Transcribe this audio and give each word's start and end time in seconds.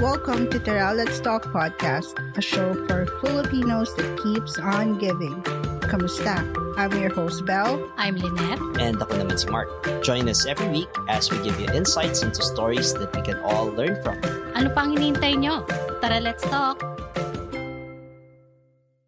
Welcome 0.00 0.48
to 0.50 0.60
Tara 0.62 0.94
Let's 0.94 1.18
Talk 1.18 1.42
Podcast, 1.50 2.14
a 2.38 2.42
show 2.42 2.86
for 2.86 3.06
Filipinos 3.18 3.90
that 3.96 4.06
keeps 4.22 4.58
on 4.58 4.96
giving. 4.98 5.42
Kamusta? 5.90 6.38
I'm 6.78 6.94
your 6.94 7.10
host, 7.10 7.42
Belle. 7.44 7.82
I'm 7.98 8.14
Lynette. 8.14 8.62
And 8.78 9.02
ako 9.02 9.18
naman 9.26 9.42
si 9.42 9.50
Mark. 9.50 9.66
Join 10.06 10.30
us 10.30 10.46
every 10.46 10.70
week 10.70 10.92
as 11.10 11.26
we 11.34 11.42
give 11.42 11.58
you 11.58 11.66
insights 11.74 12.22
into 12.22 12.46
stories 12.46 12.94
that 12.94 13.10
we 13.10 13.26
can 13.26 13.42
all 13.42 13.74
learn 13.74 13.98
from. 14.06 14.22
Ano 14.54 14.70
pang 14.70 14.94
hinihintay 14.94 15.42
nyo? 15.42 15.66
Tara, 15.98 16.22
let's 16.22 16.46
talk! 16.46 16.78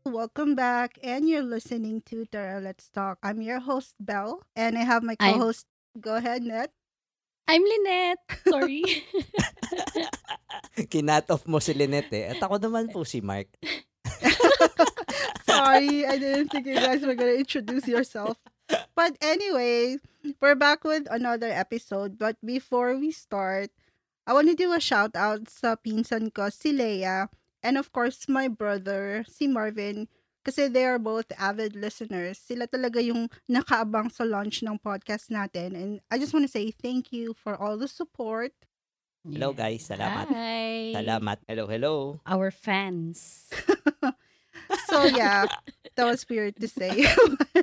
Welcome 0.03 0.59
back, 0.59 0.99
and 1.07 1.31
you're 1.31 1.47
listening 1.47 2.03
to 2.11 2.27
Tara 2.27 2.59
Let's 2.59 2.91
Talk. 2.91 3.23
I'm 3.23 3.39
your 3.39 3.63
host, 3.63 3.95
Belle, 4.03 4.43
and 4.59 4.75
I 4.75 4.83
have 4.83 5.07
my 5.07 5.15
I'm- 5.23 5.39
co-host. 5.39 5.71
Go 6.03 6.19
ahead, 6.19 6.43
Net. 6.43 6.75
I'm 7.47 7.63
Lynette. 7.63 8.19
Sorry. 8.47 8.83
Kinat 10.93 11.31
off 11.31 11.47
mo 11.47 11.59
si 11.59 11.75
Lynette 11.75 12.15
eh. 12.15 12.25
At 12.35 12.43
ako 12.43 12.57
naman 12.59 12.91
po 12.91 13.05
si 13.05 13.21
Mark. 13.21 13.49
Sorry, 15.51 16.07
I 16.07 16.17
didn't 16.17 16.49
think 16.51 16.67
you 16.67 16.79
guys 16.79 17.03
were 17.03 17.15
gonna 17.15 17.37
introduce 17.37 17.87
yourself. 17.87 18.39
But 18.95 19.19
anyway, 19.21 19.99
we're 20.39 20.59
back 20.59 20.85
with 20.85 21.11
another 21.11 21.51
episode. 21.51 22.19
But 22.19 22.39
before 22.45 22.95
we 22.97 23.11
start, 23.11 23.71
I 24.27 24.33
want 24.33 24.47
to 24.49 24.55
do 24.55 24.73
a 24.73 24.81
shout 24.81 25.17
out 25.19 25.51
sa 25.51 25.75
pinsan 25.75 26.31
ko, 26.31 26.55
si 26.55 26.71
Leia, 26.71 27.27
and 27.65 27.75
of 27.75 27.91
course 27.91 28.31
my 28.31 28.47
brother, 28.47 29.27
si 29.27 29.51
Marvin, 29.51 30.07
kasi 30.47 30.69
they 30.69 30.87
are 30.87 31.03
both 31.03 31.29
avid 31.37 31.77
listeners. 31.77 32.39
Sila 32.39 32.71
talaga 32.71 33.03
yung 33.03 33.29
nakaabang 33.51 34.09
sa 34.09 34.25
launch 34.25 34.63
ng 34.63 34.81
podcast 34.81 35.29
natin. 35.29 35.77
And 35.77 35.91
I 36.09 36.17
just 36.17 36.33
want 36.33 36.47
to 36.47 36.53
say 36.53 36.71
thank 36.71 37.13
you 37.13 37.35
for 37.37 37.59
all 37.59 37.77
the 37.77 37.89
support. 37.89 38.55
Hello 39.21 39.53
guys, 39.53 39.85
salamat. 39.85 40.33
Hi. 40.33 40.97
Salamat. 40.97 41.39
Hello, 41.45 41.69
hello. 41.69 42.21
Our 42.25 42.49
fans. 42.51 43.49
So 44.87 45.05
yeah, 45.05 45.47
that 45.97 46.05
was 46.05 46.27
weird 46.29 46.55
to 46.61 46.69
say. 46.69 47.07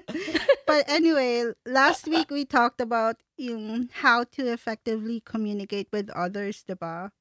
but 0.67 0.83
anyway, 0.87 1.51
last 1.65 2.07
week 2.07 2.31
we 2.31 2.43
talked 2.43 2.81
about 2.81 3.17
yung 3.37 3.89
how 4.03 4.23
to 4.35 4.51
effectively 4.51 5.21
communicate 5.23 5.87
with 5.91 6.09
others, 6.11 6.63
diba? 6.67 7.11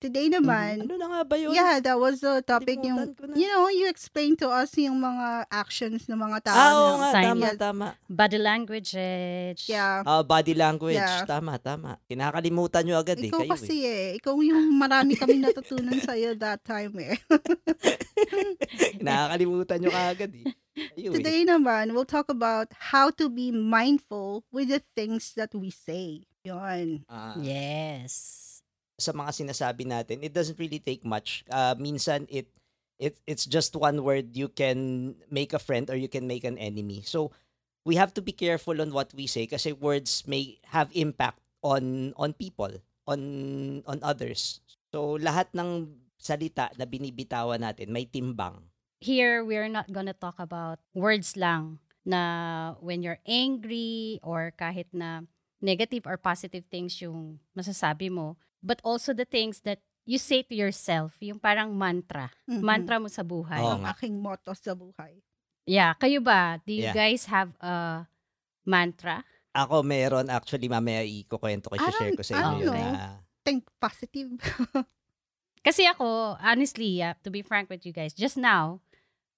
Today 0.00 0.32
naman, 0.32 0.88
Ano 0.88 0.96
na 0.96 1.06
nga 1.12 1.20
ba 1.28 1.36
yun? 1.36 1.52
yeah, 1.52 1.76
that 1.76 1.92
was 1.94 2.24
the 2.24 2.40
topic 2.40 2.80
yung, 2.80 3.12
you 3.36 3.44
know, 3.44 3.68
you 3.68 3.84
explained 3.84 4.40
to 4.40 4.48
us 4.48 4.72
yung 4.80 4.96
mga 4.96 5.44
actions 5.52 6.08
ng 6.08 6.16
mga 6.16 6.40
tao. 6.40 6.56
Ah, 6.56 6.72
oo 6.72 6.88
na- 6.88 6.96
nga, 6.96 7.08
Sign 7.12 7.24
tama, 7.28 7.44
yan. 7.44 7.56
tama. 7.60 7.86
Body 8.08 8.38
languages. 8.40 9.68
Yeah. 9.68 10.00
Ah, 10.08 10.24
body 10.24 10.56
language. 10.56 10.96
Yeah. 10.96 11.28
Tama, 11.28 11.60
tama. 11.60 12.00
Kinakalimutan 12.08 12.88
nyo 12.88 12.96
agad 12.96 13.20
eh. 13.20 13.28
Ikaw 13.28 13.44
kasi 13.44 13.76
eh. 13.84 14.16
Ikaw 14.16 14.32
yung 14.40 14.72
marami 14.72 15.20
kami 15.20 15.36
natutunan 15.36 16.00
sa'yo 16.08 16.32
that 16.40 16.64
time 16.64 16.96
eh. 16.96 17.20
eh. 17.20 17.20
Nakakalimutan 19.04 19.84
nyo 19.84 19.92
kaagad 19.92 20.32
eh. 20.32 20.48
Kayo 20.96 21.12
eh. 21.12 21.16
Today 21.20 21.44
naman, 21.44 21.92
we'll 21.92 22.08
talk 22.08 22.32
about 22.32 22.72
how 22.96 23.12
to 23.12 23.28
be 23.28 23.52
mindful 23.52 24.48
with 24.48 24.72
the 24.72 24.80
things 24.96 25.36
that 25.36 25.52
we 25.52 25.68
say. 25.68 26.24
Yun. 26.40 27.04
Ah, 27.04 27.36
Yes. 27.36 28.48
Sa 29.00 29.16
mga 29.16 29.32
sinasabi 29.32 29.88
natin, 29.88 30.22
it 30.22 30.36
doesn't 30.36 30.60
really 30.60 30.78
take 30.78 31.02
much. 31.02 31.42
Uh, 31.48 31.74
minsan, 31.80 32.28
it, 32.28 32.52
it 33.00 33.16
it's 33.26 33.48
just 33.48 33.74
one 33.74 34.04
word. 34.04 34.36
You 34.36 34.52
can 34.52 35.16
make 35.32 35.56
a 35.56 35.62
friend 35.62 35.88
or 35.88 35.96
you 35.96 36.08
can 36.08 36.28
make 36.28 36.44
an 36.44 36.60
enemy. 36.60 37.02
So, 37.02 37.32
we 37.84 37.96
have 37.96 38.12
to 38.14 38.22
be 38.22 38.32
careful 38.32 38.80
on 38.80 38.92
what 38.92 39.12
we 39.16 39.26
say 39.26 39.48
kasi 39.48 39.72
words 39.72 40.28
may 40.28 40.60
have 40.68 40.92
impact 40.92 41.40
on 41.64 42.12
on 42.20 42.36
people, 42.36 42.70
on 43.08 43.20
on 43.88 43.98
others. 44.04 44.60
So, 44.92 45.16
lahat 45.16 45.56
ng 45.56 45.96
salita 46.20 46.68
na 46.76 46.84
binibitawan 46.84 47.64
natin 47.64 47.88
may 47.88 48.04
timbang. 48.04 48.60
Here, 49.00 49.40
we're 49.40 49.72
not 49.72 49.88
gonna 49.88 50.12
talk 50.12 50.36
about 50.36 50.76
words 50.92 51.32
lang 51.32 51.80
na 52.04 52.76
when 52.84 53.00
you're 53.00 53.20
angry 53.24 54.20
or 54.20 54.52
kahit 54.60 54.92
na 54.92 55.24
negative 55.60 56.08
or 56.08 56.16
positive 56.16 56.64
things 56.66 56.96
yung 57.00 57.38
masasabi 57.52 58.08
mo, 58.08 58.36
but 58.60 58.80
also 58.82 59.12
the 59.12 59.28
things 59.28 59.60
that 59.62 59.80
you 60.04 60.16
say 60.18 60.42
to 60.42 60.56
yourself, 60.56 61.14
yung 61.20 61.38
parang 61.38 61.76
mantra. 61.76 62.32
Mhm. 62.48 62.64
Mantra 62.64 62.96
mo 62.98 63.06
sa 63.06 63.22
buhay. 63.22 63.60
Oo 63.60 63.78
Ang 63.78 63.84
aking 63.86 64.16
motto 64.18 64.50
sa 64.56 64.72
buhay. 64.74 65.20
Yeah, 65.68 65.94
kayo 65.94 66.18
ba? 66.24 66.58
Do 66.64 66.72
you 66.72 66.88
Yeah. 66.90 66.96
guys 66.96 67.28
have 67.28 67.52
a 67.60 68.08
mantra? 68.64 69.22
Ako 69.52 69.82
meron 69.84 70.26
actually 70.30 70.66
mamaya 70.66 71.04
ikukwento 71.04 71.70
ko 71.70 71.76
share 71.76 72.16
ko 72.16 72.22
sa 72.24 72.32
inyo 72.34 72.42
don't 72.42 72.60
yun 72.64 72.74
na 72.74 73.20
Think 73.40 73.64
positive. 73.80 74.36
Kasi 75.66 75.84
ako, 75.84 76.36
honestly, 76.40 77.00
yeah, 77.00 77.12
to 77.24 77.28
be 77.32 77.40
frank 77.44 77.68
with 77.68 77.84
you 77.84 77.92
guys, 77.92 78.12
just 78.16 78.36
now, 78.40 78.80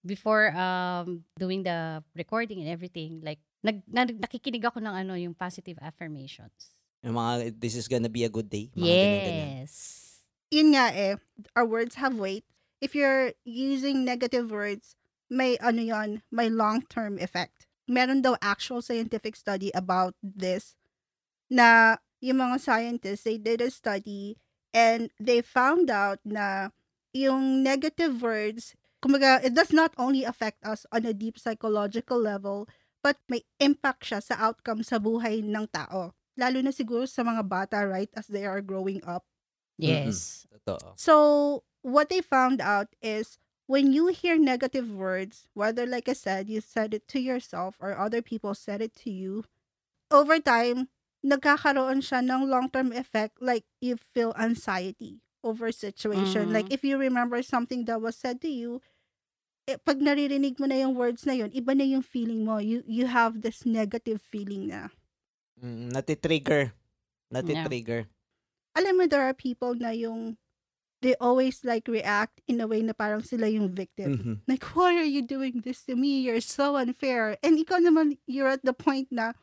before 0.07 0.51
um 0.55 1.23
doing 1.39 1.63
the 1.67 2.03
recording 2.15 2.63
and 2.63 2.71
everything, 2.71 3.19
like, 3.23 3.39
nag, 3.63 3.83
nag- 3.87 4.19
nakikinig 4.19 4.63
ako 4.67 4.83
ng 4.83 4.95
ano, 4.95 5.15
yung 5.15 5.35
positive 5.35 5.79
affirmations. 5.81 6.75
yung 7.03 7.19
mga 7.19 7.59
this 7.59 7.75
is 7.75 7.91
gonna 7.91 8.09
be 8.09 8.23
a 8.23 8.31
good 8.31 8.47
day. 8.47 8.71
Mga 8.79 8.87
ganun-ganun. 8.87 9.51
Yes. 9.59 9.75
Yun 10.55 10.69
nga 10.79 10.95
eh, 10.95 11.19
our 11.59 11.67
words 11.67 11.99
have 11.99 12.15
weight. 12.15 12.47
If 12.79 12.95
you're 12.95 13.35
using 13.43 14.07
negative 14.07 14.51
words, 14.51 14.95
may 15.27 15.59
ano 15.59 15.83
yon, 15.83 16.23
may 16.31 16.47
long-term 16.47 17.19
effect. 17.19 17.67
Meron 17.91 18.23
daw 18.23 18.39
actual 18.39 18.83
scientific 18.83 19.35
study 19.35 19.75
about 19.75 20.15
this 20.23 20.79
na 21.51 21.99
yung 22.23 22.39
mga 22.39 22.63
scientists, 22.63 23.27
they 23.27 23.37
did 23.37 23.59
a 23.59 23.71
study 23.71 24.39
and 24.71 25.11
they 25.19 25.43
found 25.43 25.91
out 25.91 26.23
na 26.23 26.71
yung 27.11 27.61
negative 27.67 28.23
words, 28.23 28.79
kumaga, 29.03 29.43
it 29.43 29.53
does 29.53 29.75
not 29.75 29.91
only 29.99 30.23
affect 30.23 30.63
us 30.63 30.87
on 30.95 31.05
a 31.05 31.13
deep 31.13 31.37
psychological 31.37 32.17
level, 32.17 32.71
but 33.03 33.19
may 33.29 33.43
impact 33.59 34.07
siya 34.09 34.23
sa 34.23 34.39
outcome 34.39 34.83
sa 34.83 34.99
buhay 34.99 35.43
ng 35.43 35.67
tao. 35.71 36.15
Lalo 36.39 36.63
na 36.63 36.71
siguro 36.73 37.05
sa 37.05 37.23
mga 37.23 37.45
bata, 37.45 37.85
right, 37.85 38.09
as 38.17 38.27
they 38.31 38.47
are 38.47 38.63
growing 38.65 39.03
up. 39.05 39.27
Yes. 39.79 40.47
Totoo. 40.49 40.95
So, 40.97 41.15
what 41.83 42.09
they 42.09 42.23
found 42.23 42.61
out 42.63 42.95
is 43.03 43.39
when 43.67 43.93
you 43.93 44.09
hear 44.09 44.39
negative 44.39 44.89
words, 44.91 45.49
whether, 45.55 45.87
like 45.87 46.09
I 46.09 46.15
said, 46.15 46.49
you 46.49 46.61
said 46.61 46.95
it 46.95 47.09
to 47.09 47.21
yourself 47.21 47.77
or 47.81 47.99
other 47.99 48.23
people 48.23 48.55
said 48.55 48.81
it 48.81 48.95
to 49.05 49.11
you, 49.11 49.45
over 50.11 50.39
time, 50.39 50.89
nagkakaroon 51.25 52.03
siya 52.03 52.23
ng 52.23 52.49
long-term 52.51 52.93
effect 52.93 53.41
like 53.41 53.65
you 53.81 53.97
feel 53.97 54.35
anxiety 54.39 55.23
over 55.43 55.69
a 55.69 55.75
situation. 55.75 56.51
Mhm. 56.51 56.55
Like 56.55 56.71
if 56.71 56.85
you 56.85 56.99
remember 56.99 57.43
something 57.43 57.85
that 57.87 58.01
was 58.03 58.15
said 58.17 58.41
to 58.43 58.51
you, 58.51 58.83
eh, 59.67 59.79
pag 59.79 59.99
naririnig 60.03 60.59
mo 60.59 60.67
na 60.67 60.79
yung 60.83 60.95
words 60.99 61.23
na 61.25 61.35
yun, 61.35 61.51
iba 61.55 61.73
na 61.75 61.87
yung 61.87 62.03
feeling 62.03 62.43
mo. 62.43 62.59
You 62.59 62.83
you 62.87 63.07
have 63.07 63.41
this 63.43 63.63
negative 63.63 64.19
feeling 64.21 64.69
na. 64.71 64.91
Mm, 65.61 65.93
natitrigger. 65.95 66.73
Natitrigger. 67.31 68.09
alam 68.73 68.97
mo, 68.97 69.05
there 69.07 69.23
are 69.23 69.37
people 69.37 69.77
na 69.77 69.93
yung 69.93 70.37
they 71.03 71.15
always 71.19 71.65
like 71.67 71.89
react 71.91 72.41
in 72.47 72.63
a 72.63 72.67
way 72.67 72.81
na 72.81 72.95
parang 72.95 73.21
sila 73.27 73.51
yung 73.51 73.69
victim. 73.75 74.17
Mhm. 74.17 74.35
Like, 74.47 74.63
why 74.79 74.95
are 74.97 75.07
you 75.07 75.21
doing 75.21 75.61
this 75.67 75.83
to 75.91 75.99
me? 75.99 76.23
You're 76.23 76.41
so 76.43 76.79
unfair. 76.79 77.37
And 77.43 77.59
ikaw 77.59 77.83
naman, 77.83 78.19
you're 78.27 78.49
at 78.49 78.63
the 78.63 78.73
point 78.73 79.11
na, 79.11 79.35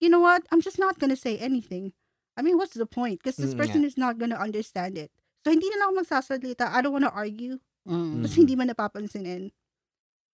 you 0.00 0.08
know 0.08 0.20
what? 0.22 0.46
I'm 0.54 0.62
just 0.62 0.78
not 0.78 0.98
gonna 1.02 1.18
say 1.18 1.38
anything. 1.38 1.92
I 2.38 2.42
mean, 2.42 2.56
what's 2.56 2.78
the 2.78 2.86
point? 2.86 3.18
Because 3.22 3.36
this 3.36 3.52
Mm, 3.54 3.60
person 3.66 3.82
is 3.84 3.98
not 3.98 4.18
gonna 4.18 4.38
understand 4.38 4.94
it. 4.96 5.10
So, 5.42 5.50
hindi 5.50 5.66
na 5.74 5.84
lang 5.84 5.86
ako 5.90 6.06
magsasalita. 6.06 6.70
I 6.70 6.78
don't 6.82 6.94
wanna 6.94 7.10
argue. 7.12 7.58
Mm. 7.86 8.26
Tapos 8.26 8.34
Mhm. 8.34 8.40
hindi 8.42 8.54
man 8.58 8.68
napapansinin. 8.74 9.52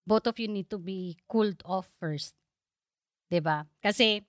Both 0.09 0.27
of 0.27 0.39
you 0.41 0.49
need 0.49 0.69
to 0.73 0.79
be 0.81 1.17
cooled 1.29 1.61
off 1.65 1.91
first. 2.01 2.35
'Di 3.31 3.41
ba? 3.41 3.67
Kasi 3.85 4.25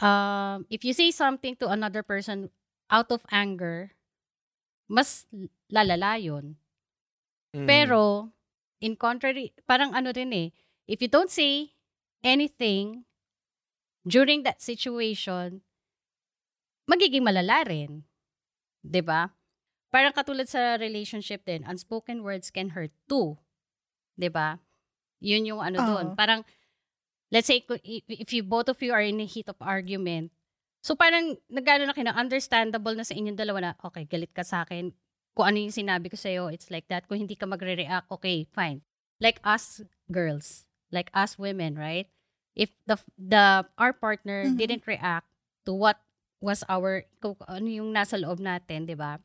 um 0.00 0.64
if 0.70 0.84
you 0.84 0.92
say 0.94 1.10
something 1.10 1.56
to 1.58 1.68
another 1.68 2.02
person 2.02 2.50
out 2.90 3.10
of 3.12 3.22
anger, 3.30 3.92
mas 4.88 5.26
lalala 5.70 6.18
yun. 6.20 6.56
Mm. 7.54 7.66
Pero, 7.66 8.30
in 8.80 8.94
contrary, 8.96 9.52
parang 9.66 9.94
ano 9.94 10.10
rin 10.14 10.32
eh, 10.32 10.48
if 10.86 11.02
you 11.02 11.08
don't 11.10 11.30
say 11.30 11.72
anything 12.22 13.04
during 14.06 14.42
that 14.44 14.60
situation, 14.62 15.62
magiging 16.88 17.24
malala 17.24 17.64
rin. 17.66 18.04
'Di 18.82 19.02
ba? 19.04 19.30
Parang 19.90 20.14
katulad 20.14 20.46
sa 20.46 20.78
relationship 20.78 21.42
din, 21.42 21.66
unspoken 21.66 22.22
words 22.22 22.54
can 22.54 22.72
hurt 22.78 22.94
too. 23.10 23.34
'Di 24.14 24.30
ba? 24.30 24.62
Yun 25.18 25.50
yung 25.50 25.60
ano 25.60 25.82
doon. 25.82 26.14
Oo. 26.14 26.16
Parang, 26.16 26.46
let's 27.34 27.50
say, 27.50 27.60
if, 28.08 28.30
you 28.32 28.40
both 28.46 28.70
of 28.70 28.78
you 28.80 28.94
are 28.94 29.04
in 29.04 29.20
a 29.20 29.28
heat 29.28 29.50
of 29.50 29.58
argument, 29.60 30.32
so 30.80 30.96
parang, 30.96 31.36
nagano 31.52 31.84
na 31.84 31.92
kayo, 31.92 32.08
na 32.08 32.16
understandable 32.16 32.96
na 32.96 33.04
sa 33.04 33.12
inyong 33.12 33.36
dalawa 33.36 33.58
na, 33.60 33.72
okay, 33.84 34.08
galit 34.08 34.32
ka 34.32 34.40
sa 34.46 34.64
akin, 34.64 34.94
kung 35.36 35.46
ano 35.50 35.60
yung 35.60 35.74
sinabi 35.74 36.08
ko 36.08 36.16
sa'yo, 36.16 36.48
it's 36.48 36.72
like 36.72 36.88
that. 36.88 37.04
Kung 37.06 37.20
hindi 37.20 37.36
ka 37.36 37.44
magre-react, 37.44 38.08
okay, 38.08 38.48
fine. 38.50 38.80
Like 39.20 39.38
us 39.44 39.84
girls, 40.08 40.64
like 40.88 41.12
us 41.12 41.36
women, 41.36 41.76
right? 41.76 42.08
If 42.56 42.72
the 42.88 42.98
the 43.20 43.68
our 43.78 43.92
partner 43.94 44.48
Mhm. 44.48 44.56
didn't 44.58 44.84
react 44.88 45.28
to 45.68 45.76
what 45.76 46.00
was 46.42 46.64
our 46.66 47.04
kung 47.22 47.36
ano 47.46 47.68
yung 47.68 47.92
nasa 47.94 48.16
loob 48.18 48.40
natin, 48.42 48.88
'di 48.88 48.96
ba? 48.98 49.20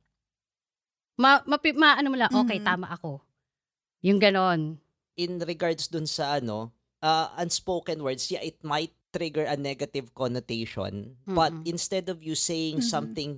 Ma, 1.16 1.40
mapi, 1.48 1.72
ma 1.72 1.96
ano 1.96 2.12
mo 2.12 2.18
lang, 2.20 2.28
okay, 2.28 2.60
Mhm. 2.60 2.68
tama 2.68 2.88
ako. 2.92 3.24
Yung 4.04 4.20
ganon. 4.20 4.80
in 5.16 5.40
regards 5.48 5.88
dun 5.88 6.04
sa 6.04 6.44
ano, 6.44 6.76
uh, 7.00 7.32
unspoken 7.40 8.04
words, 8.04 8.28
yeah, 8.28 8.44
it 8.44 8.60
might 8.68 8.92
trigger 9.16 9.48
a 9.48 9.56
negative 9.56 10.12
connotation. 10.12 11.16
But 11.24 11.56
Mm-mm. 11.56 11.72
instead 11.72 12.12
of 12.12 12.20
you 12.20 12.36
saying 12.36 12.84
Mhm. 12.84 12.92
something 12.92 13.32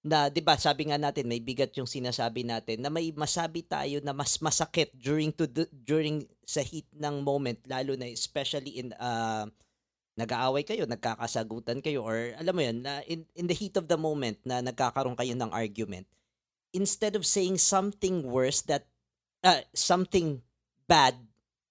na, 0.00 0.32
'di 0.32 0.40
ba, 0.40 0.56
sabi 0.56 0.88
nga 0.88 0.96
natin, 0.96 1.28
may 1.28 1.36
bigat 1.36 1.76
yung 1.76 1.84
sinasabi 1.84 2.48
natin 2.48 2.80
na 2.80 2.88
may 2.88 3.12
masabi 3.12 3.60
tayo 3.60 4.00
na 4.00 4.16
mas 4.16 4.40
masakit 4.40 4.88
during 4.96 5.28
to 5.36 5.44
the, 5.44 5.68
during 5.68 6.24
sa 6.48 6.64
heat 6.64 6.88
ng 6.96 7.20
moment 7.20 7.60
lalo 7.68 7.92
na 7.92 8.08
especially 8.08 8.80
in 8.80 8.96
uh, 8.96 9.44
nag-aaway 10.16 10.64
kayo, 10.64 10.88
nagkakasagutan 10.88 11.84
kayo 11.84 12.00
or 12.08 12.32
alam 12.40 12.56
mo 12.56 12.62
'yun, 12.64 12.80
na 12.80 13.04
in, 13.04 13.28
in 13.36 13.44
the 13.44 13.56
heat 13.56 13.76
of 13.76 13.84
the 13.84 14.00
moment 14.00 14.40
na 14.48 14.64
nagkakaroon 14.64 15.18
kayo 15.18 15.36
ng 15.36 15.52
argument. 15.52 16.08
Instead 16.74 17.14
of 17.14 17.24
saying 17.24 17.58
something 17.58 18.26
worse 18.26 18.62
that 18.66 18.84
uh, 19.42 19.62
something 19.72 20.42
bad 20.86 21.14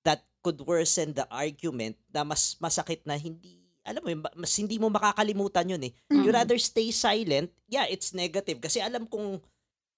that 0.03 0.23
could 0.43 0.61
worsen 0.63 1.13
the 1.13 1.25
argument 1.29 1.95
na 2.13 2.23
mas 2.23 2.55
masakit 2.61 3.01
na 3.05 3.17
hindi 3.17 3.61
alam 3.85 4.01
mo 4.01 4.09
yun, 4.09 4.21
mas 4.33 4.53
hindi 4.57 4.81
mo 4.81 4.89
makakalimutan 4.89 5.69
yun 5.77 5.85
eh. 5.85 5.93
You 6.09 6.33
Mm. 6.33 6.37
rather 6.41 6.57
stay 6.57 6.89
silent. 6.89 7.53
Yeah, 7.69 7.85
it's 7.85 8.17
negative 8.17 8.57
kasi 8.57 8.81
alam 8.81 9.05
kong 9.05 9.45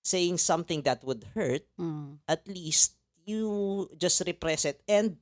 saying 0.03 0.35
something 0.43 0.83
that 0.83 0.99
would 1.07 1.23
hurt, 1.31 1.63
Mm. 1.79 2.19
at 2.27 2.43
least 2.51 2.99
you 3.23 3.87
just 3.95 4.19
repress 4.27 4.67
it 4.67 4.83
and 4.91 5.15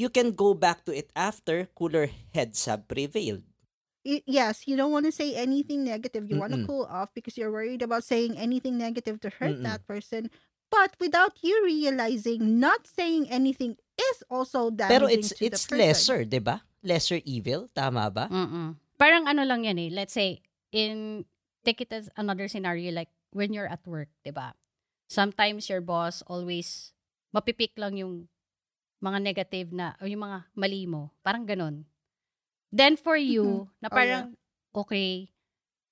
you 0.00 0.08
can 0.08 0.32
go 0.32 0.56
back 0.56 0.80
to 0.88 0.96
it 0.96 1.12
after 1.12 1.68
cooler 1.76 2.08
heads 2.32 2.64
have 2.64 2.88
prevailed. 2.88 3.44
Y- 4.00 4.24
yes, 4.24 4.64
you 4.64 4.76
don't 4.76 4.92
want 4.92 5.04
to 5.04 5.12
say 5.12 5.36
anything 5.36 5.84
negative. 5.84 6.24
You 6.30 6.40
want 6.40 6.56
to 6.56 6.64
cool 6.64 6.88
off 6.88 7.12
because 7.12 7.36
you're 7.36 7.52
worried 7.52 7.84
about 7.84 8.04
saying 8.04 8.38
anything 8.40 8.80
negative 8.80 9.20
to 9.20 9.28
hurt 9.28 9.60
Mm-mm. 9.60 9.68
that 9.68 9.84
person. 9.84 10.32
But 10.70 10.94
without 11.02 11.42
you 11.42 11.60
realizing, 11.66 12.62
not 12.62 12.86
saying 12.86 13.28
anything 13.28 13.76
is 13.98 14.22
also 14.30 14.70
damaging 14.70 14.94
Pero 14.94 15.04
it's 15.10 15.30
to 15.36 15.44
it's 15.44 15.66
the 15.66 15.76
person. 15.76 15.82
lesser, 15.82 16.18
'di 16.24 16.40
ba? 16.40 16.62
Lesser 16.80 17.20
evil, 17.26 17.68
tama 17.74 18.08
ba? 18.08 18.30
Mm-mm. 18.30 18.78
Parang 18.96 19.26
ano 19.26 19.42
lang 19.44 19.66
yan 19.66 19.76
eh. 19.76 19.90
Let's 19.92 20.14
say, 20.14 20.40
in, 20.70 21.26
take 21.66 21.82
it 21.82 21.90
as 21.92 22.08
another 22.16 22.46
scenario 22.46 22.94
like 22.94 23.10
when 23.34 23.52
you're 23.52 23.68
at 23.68 23.82
work, 23.84 24.08
di 24.24 24.30
ba? 24.30 24.54
Sometimes 25.10 25.66
your 25.66 25.82
boss 25.82 26.22
always, 26.30 26.94
mapipik 27.34 27.74
lang 27.74 27.98
yung 27.98 28.30
mga 29.02 29.18
negative 29.20 29.74
na, 29.74 29.98
o 29.98 30.06
yung 30.06 30.22
mga 30.22 30.38
mali 30.54 30.86
mo. 30.86 31.10
Parang 31.26 31.44
ganon. 31.44 31.82
Then 32.70 32.94
for 32.94 33.18
you, 33.18 33.66
na 33.82 33.90
Oh, 33.90 33.94
parang, 33.94 34.24
okay, 34.70 35.34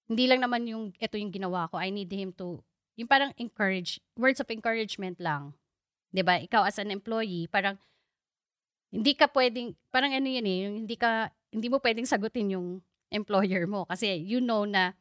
hindi 0.06 0.24
lang 0.30 0.40
naman 0.40 0.62
yung, 0.70 0.94
ito 0.94 1.18
yung 1.18 1.34
ginawa 1.34 1.66
ko, 1.66 1.76
I 1.76 1.90
need 1.90 2.10
him 2.10 2.30
to, 2.38 2.62
yung 2.94 3.10
parang 3.10 3.34
encourage, 3.34 3.98
words 4.14 4.38
of 4.38 4.50
encouragement 4.50 5.18
lang. 5.18 5.54
'Di 6.14 6.22
ba 6.24 6.38
Ikaw 6.40 6.64
as 6.70 6.78
an 6.78 6.94
employee, 6.94 7.50
parang, 7.50 7.76
hindi 8.94 9.12
ka 9.18 9.28
pwedeng, 9.34 9.76
parang 9.92 10.14
ano 10.16 10.26
yun 10.30 10.46
eh, 10.48 10.58
yung 10.64 10.76
hindi 10.86 10.96
ka, 10.96 11.28
hindi 11.52 11.68
mo 11.68 11.76
pwedeng 11.82 12.08
sagutin 12.08 12.56
yung 12.56 12.68
employer 13.12 13.68
mo 13.68 13.84
kasi 13.84 14.16
you 14.24 14.40
know 14.40 14.64
na 14.64 14.96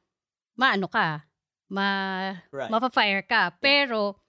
maano 0.59 0.89
ka, 0.91 1.23
ma, 1.71 1.87
Right. 2.51 2.71
mapa-fire 2.73 3.23
ka. 3.23 3.55
Pero, 3.63 4.19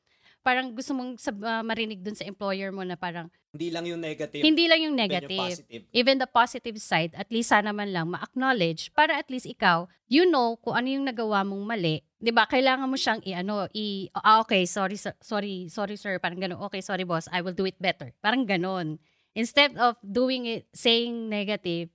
parang 0.48 0.72
gusto 0.72 0.96
mong 0.96 1.20
sab- 1.20 1.44
ah, 1.44 1.60
marinig 1.60 2.00
dun 2.00 2.16
sa 2.16 2.24
employer 2.24 2.72
mo 2.72 2.80
na 2.80 2.96
parang, 2.96 3.28
Hindi 3.52 3.68
lang 3.68 3.84
yung 3.84 4.00
negative. 4.00 4.40
hindi 4.40 4.64
lang 4.64 4.80
yung 4.80 4.96
negative. 4.96 5.36
positive. 5.36 5.82
Even 5.92 6.16
the 6.16 6.24
positive 6.24 6.80
side, 6.80 7.12
at 7.12 7.28
least 7.28 7.52
sana 7.52 7.76
man 7.76 7.92
lang 7.92 8.08
ma-acknowledge 8.08 8.88
para 8.96 9.12
at 9.20 9.28
least 9.28 9.44
ikaw, 9.44 9.84
you 10.08 10.24
know 10.24 10.56
kung 10.64 10.72
ano 10.72 10.88
yung 10.88 11.04
nagawa 11.04 11.44
mong 11.44 11.64
mali. 11.68 12.00
'Di 12.16 12.32
ba 12.32 12.48
Kailangan 12.48 12.88
mo 12.88 12.96
siyang 12.96 13.20
i-ano, 13.28 13.68
i, 13.76 14.08
ah, 14.16 14.40
okay, 14.40 14.64
sorry, 14.64 14.96
sir- 14.96 15.16
sorry, 15.20 15.68
sorry 15.68 16.00
sir, 16.00 16.16
parang 16.16 16.40
ganun. 16.40 16.64
Okay, 16.72 16.80
sorry 16.80 17.04
boss, 17.04 17.28
I 17.28 17.44
will 17.44 17.54
do 17.54 17.68
it 17.68 17.76
better. 17.76 18.16
Parang 18.24 18.48
ganun. 18.48 18.96
Instead 19.36 19.76
of 19.76 20.00
doing 20.00 20.48
it, 20.48 20.64
saying 20.72 21.28
negative, 21.28 21.92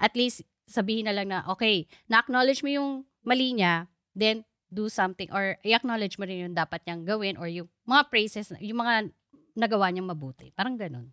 at 0.00 0.16
least 0.16 0.40
sabihin 0.64 1.04
na 1.04 1.12
lang 1.12 1.28
na, 1.28 1.44
okay, 1.52 1.84
na-acknowledge 2.08 2.64
mo 2.64 2.72
yung 2.72 2.88
mali 3.20 3.52
niya, 3.52 3.86
then 4.16 4.48
do 4.70 4.88
something 4.88 5.26
or 5.34 5.58
i-acknowledge 5.60 6.16
mo 6.16 6.24
rin 6.24 6.46
yung 6.48 6.56
dapat 6.56 6.80
niyang 6.86 7.02
gawin 7.04 7.34
or 7.36 7.46
yung 7.46 7.66
mga 7.84 8.06
praises, 8.08 8.54
yung 8.62 8.80
mga 8.80 9.10
nagawa 9.54 9.90
niyang 9.90 10.06
mabuti. 10.08 10.54
Parang 10.54 10.78
ganun. 10.78 11.10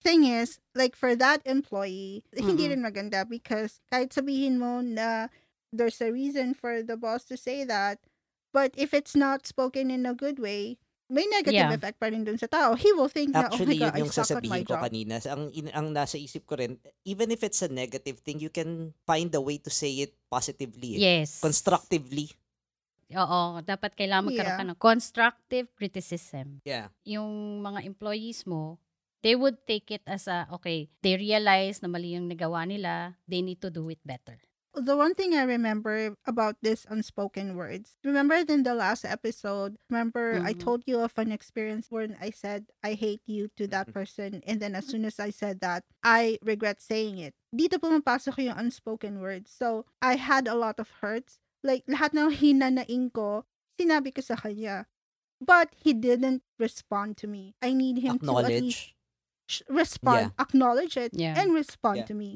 Thing 0.00 0.24
is, 0.24 0.58
like 0.74 0.96
for 0.96 1.12
that 1.14 1.44
employee, 1.44 2.24
hindi 2.32 2.66
Mm-mm. 2.66 2.72
rin 2.72 2.82
maganda 2.82 3.22
because 3.22 3.78
kahit 3.92 4.10
sabihin 4.10 4.56
mo 4.56 4.80
na 4.80 5.28
there's 5.70 6.00
a 6.00 6.08
reason 6.10 6.56
for 6.56 6.80
the 6.82 6.96
boss 6.96 7.28
to 7.28 7.36
say 7.36 7.62
that, 7.68 8.00
but 8.50 8.72
if 8.74 8.90
it's 8.96 9.12
not 9.14 9.44
spoken 9.46 9.92
in 9.92 10.08
a 10.08 10.16
good 10.16 10.40
way, 10.40 10.80
may 11.10 11.26
negative 11.28 11.68
Yeah. 11.68 11.74
effect 11.74 12.00
pa 12.00 12.08
rin 12.08 12.24
dun 12.24 12.38
sa 12.40 12.48
tao. 12.48 12.78
He 12.80 12.94
will 12.96 13.10
think 13.12 13.34
na, 13.34 13.50
oh 13.50 13.52
my 13.52 13.60
Actually, 13.60 13.76
God, 13.76 13.92
yun 13.92 13.92
I 13.92 14.00
yung 14.00 14.14
suck 14.14 14.30
at 14.30 14.40
my 14.40 14.62
sasabihin 14.62 14.64
ko 14.64 14.72
job. 14.72 14.82
kanina. 14.88 15.14
Ang, 15.26 15.42
in- 15.52 15.74
ang 15.74 15.86
nasa 15.92 16.16
isip 16.16 16.46
ko 16.48 16.54
rin, 16.56 16.78
even 17.04 17.28
if 17.28 17.42
it's 17.44 17.60
a 17.60 17.68
negative 17.68 18.22
thing, 18.24 18.40
you 18.40 18.48
can 18.48 18.94
find 19.04 19.28
a 19.34 19.42
way 19.42 19.58
to 19.58 19.68
say 19.68 19.90
it 20.00 20.16
positively. 20.32 20.96
eh. 20.96 21.20
Yes. 21.20 21.42
Constructively. 21.44 22.30
Oo, 23.10 23.58
dapat 23.66 23.98
kailangan 23.98 24.30
magkaroon 24.30 24.54
Yeah. 24.54 24.60
ka 24.60 24.66
ng 24.70 24.78
constructive 24.78 25.66
criticism. 25.74 26.62
Yeah. 26.62 26.94
Yung 27.02 27.58
mga 27.58 27.82
employees 27.82 28.46
mo, 28.46 28.78
they 29.22 29.34
would 29.34 29.58
take 29.66 29.90
it 29.90 30.04
as 30.06 30.30
a, 30.30 30.46
okay, 30.54 30.88
they 31.02 31.18
realize 31.18 31.82
na 31.82 31.90
mali 31.90 32.14
yung 32.14 32.30
nagawa 32.30 32.62
nila, 32.62 33.18
they 33.26 33.42
need 33.42 33.58
to 33.58 33.70
do 33.70 33.88
it 33.90 33.98
better. 34.06 34.38
The 34.70 34.94
one 34.94 35.18
thing 35.18 35.34
I 35.34 35.42
remember 35.42 36.14
about 36.30 36.54
this 36.62 36.86
unspoken 36.86 37.58
words, 37.58 37.98
remember 38.06 38.38
in 38.38 38.62
the 38.62 38.70
last 38.78 39.02
episode, 39.02 39.74
remember 39.90 40.38
I 40.46 40.54
Mhm. 40.54 40.62
told 40.62 40.86
you 40.86 41.02
of 41.02 41.10
an 41.18 41.34
experience 41.34 41.90
when 41.90 42.14
I 42.22 42.30
said 42.30 42.70
I 42.86 42.94
hate 42.94 43.26
you 43.26 43.50
to 43.58 43.66
that 43.74 43.90
Mhm. 43.90 43.92
person 43.92 44.30
and 44.46 44.62
then 44.62 44.78
as 44.78 44.86
soon 44.86 45.02
as 45.02 45.18
I 45.18 45.34
said 45.34 45.58
that, 45.66 45.82
I 46.06 46.38
regret 46.46 46.78
saying 46.78 47.18
it. 47.18 47.34
Dito 47.50 47.82
pumapasok 47.82 48.38
yung 48.46 48.70
unspoken 48.70 49.18
words. 49.18 49.50
So, 49.50 49.90
I 49.98 50.14
had 50.14 50.46
a 50.46 50.54
lot 50.54 50.78
of 50.78 51.02
hurts. 51.02 51.42
Like, 51.60 51.84
lahat 51.84 52.16
ng 52.16 52.32
hinanaing 52.32 53.12
ko, 53.12 53.44
sinabi 53.76 54.12
ko 54.12 54.24
sa 54.24 54.36
kanya. 54.36 54.88
But 55.40 55.72
he 55.76 55.96
didn't 55.96 56.44
respond 56.60 57.16
to 57.20 57.26
me. 57.28 57.56
I 57.60 57.72
need 57.72 58.00
him 58.00 58.20
to 58.20 58.32
at 58.38 58.52
least 58.52 58.92
respond, 59.68 60.36
acknowledge 60.36 60.96
it, 60.96 61.16
Yeah. 61.16 61.32
and 61.34 61.52
respond 61.52 62.04
Yeah. 62.04 62.08
to 62.08 62.14
me. 62.14 62.30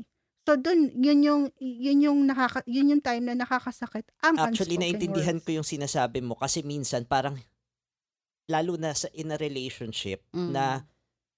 So 0.45 0.57
dun, 0.57 0.93
yun 0.93 1.25
yung 1.25 1.43
yun 1.57 2.05
yung 2.05 2.19
nakaka 2.29 2.61
yun 2.69 2.93
yung 2.93 3.01
time 3.01 3.25
na 3.25 3.33
nakakasakit 3.33 4.05
ang 4.21 4.37
Actually, 4.37 4.77
unspoken 4.77 4.81
naintindihan 4.83 5.37
words. 5.41 5.45
ko 5.45 5.51
yung 5.57 5.65
sinasabi 5.65 6.21
mo 6.21 6.37
kasi 6.37 6.61
minsan 6.61 7.09
parang 7.09 7.41
lalo 8.45 8.77
na 8.77 8.93
sa 8.93 9.09
in 9.17 9.33
a 9.33 9.41
relationship 9.41 10.21
Mm. 10.37 10.53
na 10.53 10.85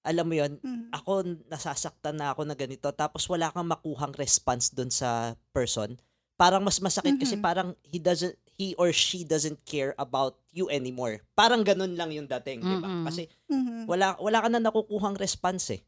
alam 0.02 0.26
mo 0.26 0.34
yon 0.34 0.58
Mhm. 0.58 0.90
ako 0.90 1.12
nasasaktan 1.46 2.18
na 2.18 2.34
ako 2.34 2.50
na 2.50 2.58
ganito 2.58 2.90
tapos 2.90 3.30
wala 3.30 3.50
kang 3.50 3.70
makuhang 3.70 4.14
response 4.18 4.74
doon 4.74 4.90
sa 4.90 5.38
person 5.54 5.94
parang 6.36 6.62
mas 6.62 6.78
masakit 6.78 7.16
kasi 7.16 7.34
Mhm. 7.36 7.44
parang 7.44 7.68
he 7.82 7.96
doesn't 7.96 8.36
he 8.56 8.72
or 8.80 8.92
she 8.92 9.24
doesn't 9.24 9.60
care 9.68 9.92
about 10.00 10.36
you 10.52 10.68
anymore 10.72 11.20
parang 11.36 11.64
ganun 11.64 11.96
lang 11.96 12.12
yung 12.12 12.28
dating 12.28 12.64
di 12.64 12.76
ba 12.80 12.88
Mm-mm. 12.88 13.04
kasi 13.08 13.28
Mhm. 13.48 13.84
wala 13.88 14.16
wala 14.20 14.38
ka 14.44 14.48
na 14.52 14.60
nakukuhang 14.60 15.16
response 15.16 15.76
eh 15.76 15.80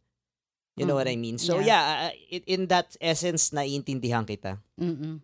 you 0.77 0.85
know 0.89 0.97
what 0.97 1.09
I 1.09 1.17
mean 1.17 1.37
so 1.41 1.59
yeah, 1.61 2.09
uh, 2.09 2.13
in, 2.31 2.69
that 2.73 2.97
essence 3.01 3.53
naiintindihan 3.53 4.25
kita 4.25 4.61
Mm-mm. 4.81 5.21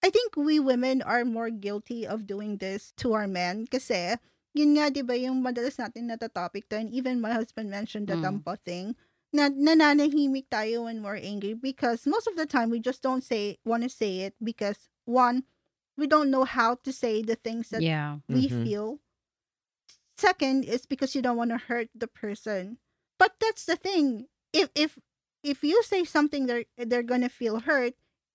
I 0.00 0.08
think 0.08 0.32
we 0.36 0.56
women 0.56 1.04
are 1.04 1.28
more 1.28 1.52
guilty 1.52 2.08
of 2.08 2.24
doing 2.24 2.56
this 2.56 2.96
to 3.04 3.12
our 3.12 3.28
men 3.28 3.68
kasi 3.68 4.16
yun 4.56 4.74
nga 4.74 4.90
'di 4.90 5.06
ba 5.06 5.14
yung 5.14 5.38
madalas 5.44 5.78
natin 5.78 6.10
na 6.10 6.16
topic 6.16 6.66
to 6.70 6.78
and 6.78 6.90
even 6.90 7.22
my 7.22 7.30
husband 7.30 7.70
mentioned 7.70 8.10
the 8.10 8.18
Mm. 8.18 8.24
tampo 8.24 8.56
thing 8.66 8.98
na 9.32 9.48
nananahimik 9.48 10.48
tayo 10.50 10.84
when 10.84 11.02
we're 11.02 11.16
angry 11.22 11.54
because 11.54 12.06
most 12.06 12.26
of 12.26 12.36
the 12.36 12.46
time 12.46 12.70
we 12.70 12.80
just 12.80 13.02
don't 13.02 13.22
say 13.22 13.58
want 13.64 13.82
to 13.82 13.88
say 13.88 14.20
it 14.26 14.34
because 14.42 14.88
one 15.04 15.44
we 15.96 16.06
don't 16.06 16.30
know 16.30 16.44
how 16.44 16.74
to 16.74 16.92
say 16.92 17.22
the 17.22 17.36
things 17.36 17.70
that 17.70 17.82
Yeah. 17.82 18.18
we 18.28 18.48
Mhm. 18.48 18.64
feel. 18.64 19.00
Second 20.16 20.64
is 20.64 20.84
because 20.86 21.14
you 21.14 21.22
don't 21.22 21.36
want 21.36 21.50
to 21.50 21.58
hurt 21.58 21.88
the 21.94 22.06
person. 22.06 22.78
But 23.18 23.36
that's 23.40 23.64
the 23.64 23.76
thing. 23.76 24.28
If 24.52 24.70
if 24.74 24.98
if 25.42 25.62
you 25.64 25.82
say 25.82 26.04
something 26.04 26.46
they're 26.46 26.64
they're 26.76 27.02
gonna 27.06 27.28
feel 27.28 27.60
hurt, 27.60 27.94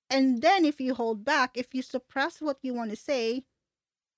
and 0.09 0.41
then 0.41 0.65
if 0.65 0.79
you 0.81 0.93
hold 0.95 1.25
back, 1.25 1.57
if 1.57 1.73
you 1.73 1.81
suppress 1.81 2.41
what 2.41 2.57
you 2.61 2.73
want 2.73 2.89
to 2.91 2.95
say, 2.97 3.45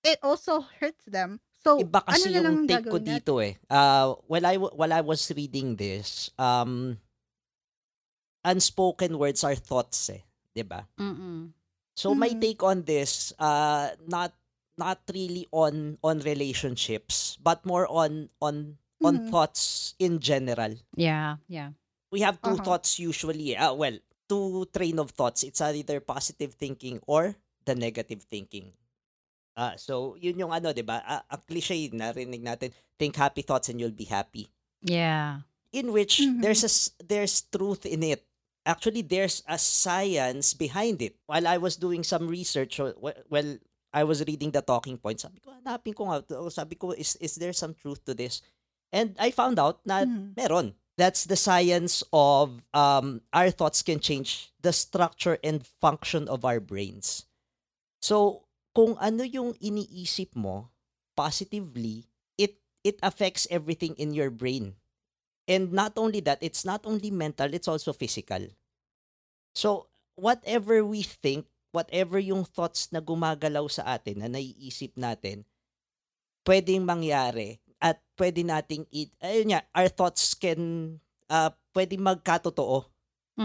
it 0.03 0.19
also 0.23 0.61
hurts 0.61 1.05
them. 1.05 1.41
So 1.67 1.83
Iba 1.83 1.99
kasi 1.99 2.31
ano 2.31 2.39
na 2.39 2.47
yung 2.47 2.63
take 2.63 2.87
ko 2.87 2.95
natin? 2.95 3.11
dito 3.11 3.33
eh. 3.43 3.59
Uh, 3.67 4.15
while, 4.31 4.45
I, 4.47 4.55
while 4.55 4.93
I 4.95 5.03
was 5.03 5.27
reading 5.35 5.75
this, 5.75 6.31
um, 6.39 6.95
unspoken 8.47 9.19
words 9.19 9.43
are 9.43 9.59
thoughts 9.59 10.07
eh. 10.07 10.23
'di 10.55 10.63
ba? 10.63 10.87
Mm-mm. 10.95 11.51
So 11.97 12.15
my 12.15 12.31
Mhm. 12.31 12.39
take 12.39 12.61
on 12.63 12.87
this, 12.87 13.35
uh, 13.35 13.91
not 14.07 14.31
not 14.79 15.03
really 15.11 15.43
on 15.51 15.99
on 15.99 16.23
relationships, 16.23 17.35
but 17.43 17.65
more 17.67 17.83
on 17.91 18.31
on 18.39 18.79
on 19.03 19.19
Mhm. 19.19 19.27
thoughts 19.27 19.91
in 19.99 20.23
general. 20.23 20.71
Yeah, 20.95 21.43
yeah. 21.51 21.75
We 22.07 22.23
have 22.23 22.39
two 22.39 22.55
Uh-huh. 22.55 22.63
thoughts 22.63 22.95
usually. 23.03 23.59
Uh, 23.59 23.75
well, 23.75 23.99
two 24.31 24.71
train 24.71 25.03
of 25.03 25.11
thoughts. 25.11 25.43
It's 25.43 25.59
either 25.59 25.99
positive 25.99 26.55
thinking 26.55 27.03
or 27.03 27.35
the 27.67 27.75
negative 27.75 28.23
thinking. 28.23 28.71
Ah, 29.57 29.73
so 29.73 30.13
yun 30.21 30.37
yung 30.37 30.53
ano, 30.53 30.69
'di 30.69 30.85
ba? 30.85 31.01
Ah, 31.01 31.25
ang 31.33 31.41
cliche 31.49 31.73
narinig 31.89 32.45
natin, 32.45 32.69
think 33.01 33.17
happy 33.17 33.41
thoughts 33.41 33.73
and 33.73 33.81
you'll 33.81 33.89
be 33.89 34.05
happy. 34.05 34.45
Yeah. 34.85 35.49
In 35.73 35.89
which 35.89 36.21
Mhm. 36.21 36.45
there's 36.45 36.61
a 36.61 36.71
there's 37.01 37.41
truth 37.49 37.89
in 37.89 38.05
it. 38.05 38.21
Actually, 38.69 39.01
there's 39.01 39.41
a 39.49 39.57
science 39.57 40.53
behind 40.53 41.01
it. 41.01 41.17
While 41.25 41.49
I 41.49 41.57
was 41.57 41.73
doing 41.73 42.05
some 42.05 42.29
research, 42.29 42.77
well, 42.77 43.49
I 43.95 44.03
was 44.05 44.21
reading 44.27 44.51
the 44.53 44.61
talking 44.61 45.01
points. 45.01 45.25
Sabi 45.25 45.41
ko, 45.41 45.55
hanapin 45.57 45.95
ko 45.97 46.05
nga. 46.13 46.21
to." 46.21 46.53
Sabi 46.53 46.77
ko, 46.77 46.93
is 46.93 47.17
is 47.17 47.41
there 47.41 47.55
some 47.55 47.73
truth 47.73 48.05
to 48.05 48.13
this? 48.13 48.45
And 48.93 49.17
I 49.17 49.33
found 49.33 49.57
out 49.57 49.81
na 49.89 50.05
Mhm. 50.05 50.37
meron. 50.37 50.77
That's 50.97 51.25
the 51.29 51.37
science 51.37 52.01
of 52.13 52.61
um, 52.73 53.21
our 53.33 53.49
thoughts 53.53 53.81
can 53.85 54.01
change 54.01 54.49
the 54.61 54.73
structure 54.73 55.37
and 55.45 55.61
function 55.61 56.25
of 56.27 56.41
our 56.45 56.57
brains. 56.59 57.29
So, 58.01 58.46
kung 58.77 58.93
ano 59.01 59.23
yung 59.25 59.51
iniisip 59.57 60.37
mo 60.37 60.69
positively, 61.17 62.05
it 62.37 62.53
it 62.85 62.97
affects 63.01 63.49
everything 63.49 63.93
in 63.97 64.13
your 64.13 64.29
brain. 64.29 64.77
And 65.49 65.73
not 65.73 65.97
only 65.97 66.21
that, 66.27 66.39
it's 66.45 66.63
not 66.63 66.85
only 66.85 67.09
mental, 67.11 67.49
it's 67.53 67.67
also 67.71 67.91
physical. 67.93 68.43
So, 69.55 69.89
whatever 70.15 70.85
we 70.85 71.03
think, 71.03 71.47
whatever 71.71 72.19
yung 72.19 72.45
thoughts 72.45 72.91
na 72.93 73.01
gumagalaw 73.01 73.67
sa 73.71 73.97
atin, 73.97 74.23
na 74.23 74.29
naiisip 74.31 74.95
natin, 74.97 75.45
pwedeng 76.47 76.83
mangyari 76.87 77.59
at 77.81 78.01
pwede 78.17 78.41
nating 78.41 78.87
it 78.89 79.11
ayun 79.21 79.53
nga 79.53 79.61
our 79.75 79.89
thoughts 79.91 80.33
can 80.33 80.95
uh 81.29 81.51
pwedeng 81.75 82.01
magkatotoo 82.01 82.87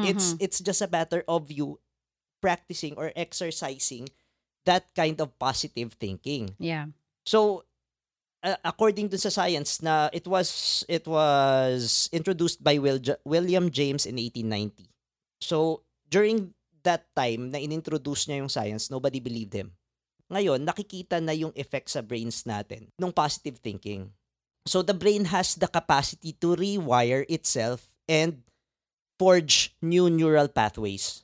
it's 0.00 0.32
Mhm. 0.32 0.40
it's 0.40 0.60
just 0.62 0.80
a 0.80 0.88
matter 0.90 1.22
of 1.28 1.50
you 1.52 1.76
practicing 2.40 2.94
or 2.96 3.12
exercising 3.16 4.06
that 4.64 4.86
kind 4.94 5.18
of 5.20 5.34
positive 5.38 5.94
thinking. 5.98 6.54
Yeah. 6.58 6.92
so 7.24 7.64
uh, 8.42 8.58
according 8.66 9.08
to 9.10 9.18
sa 9.18 9.30
science 9.30 9.80
na 9.82 10.10
it 10.12 10.26
was 10.26 10.82
it 10.90 11.06
was 11.06 12.10
introduced 12.12 12.62
by 12.62 12.78
Will, 12.78 12.98
William 13.24 13.70
James 13.70 14.06
in 14.06 14.18
1890 14.18 14.90
so 15.40 15.82
during 16.10 16.52
that 16.82 17.06
time 17.14 17.50
na 17.54 17.62
inintroduce 17.62 18.26
niya 18.26 18.42
yung 18.42 18.52
science 18.52 18.90
nobody 18.90 19.22
believed 19.22 19.54
him. 19.54 19.70
Ngayon 20.32 20.66
nakikita 20.66 21.22
na 21.22 21.32
yung 21.32 21.54
effect 21.54 21.94
sa 21.94 22.02
brains 22.02 22.42
natin 22.42 22.90
nung 22.98 23.14
positive 23.14 23.62
thinking. 23.62 24.10
So 24.66 24.82
the 24.82 24.94
brain 24.94 25.26
has 25.30 25.58
the 25.58 25.66
capacity 25.66 26.38
to 26.38 26.54
rewire 26.54 27.26
itself 27.26 27.90
and 28.06 28.42
forge 29.18 29.74
new 29.82 30.10
neural 30.10 30.46
pathways 30.46 31.21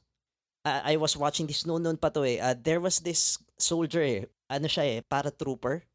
Uh, 0.68 0.80
I 0.84 0.94
was 1.00 1.16
watching 1.16 1.48
this 1.48 1.64
noon 1.64 1.80
noon 1.80 1.96
pa 1.96 2.12
to 2.12 2.28
eh. 2.28 2.36
Uh, 2.36 2.52
there 2.52 2.78
was 2.78 3.00
this 3.00 3.40
soldier 3.56 4.04
eh. 4.04 4.28
Ano 4.52 4.68
siya 4.68 4.84
eh, 4.84 5.00
paratrooper 5.00 5.88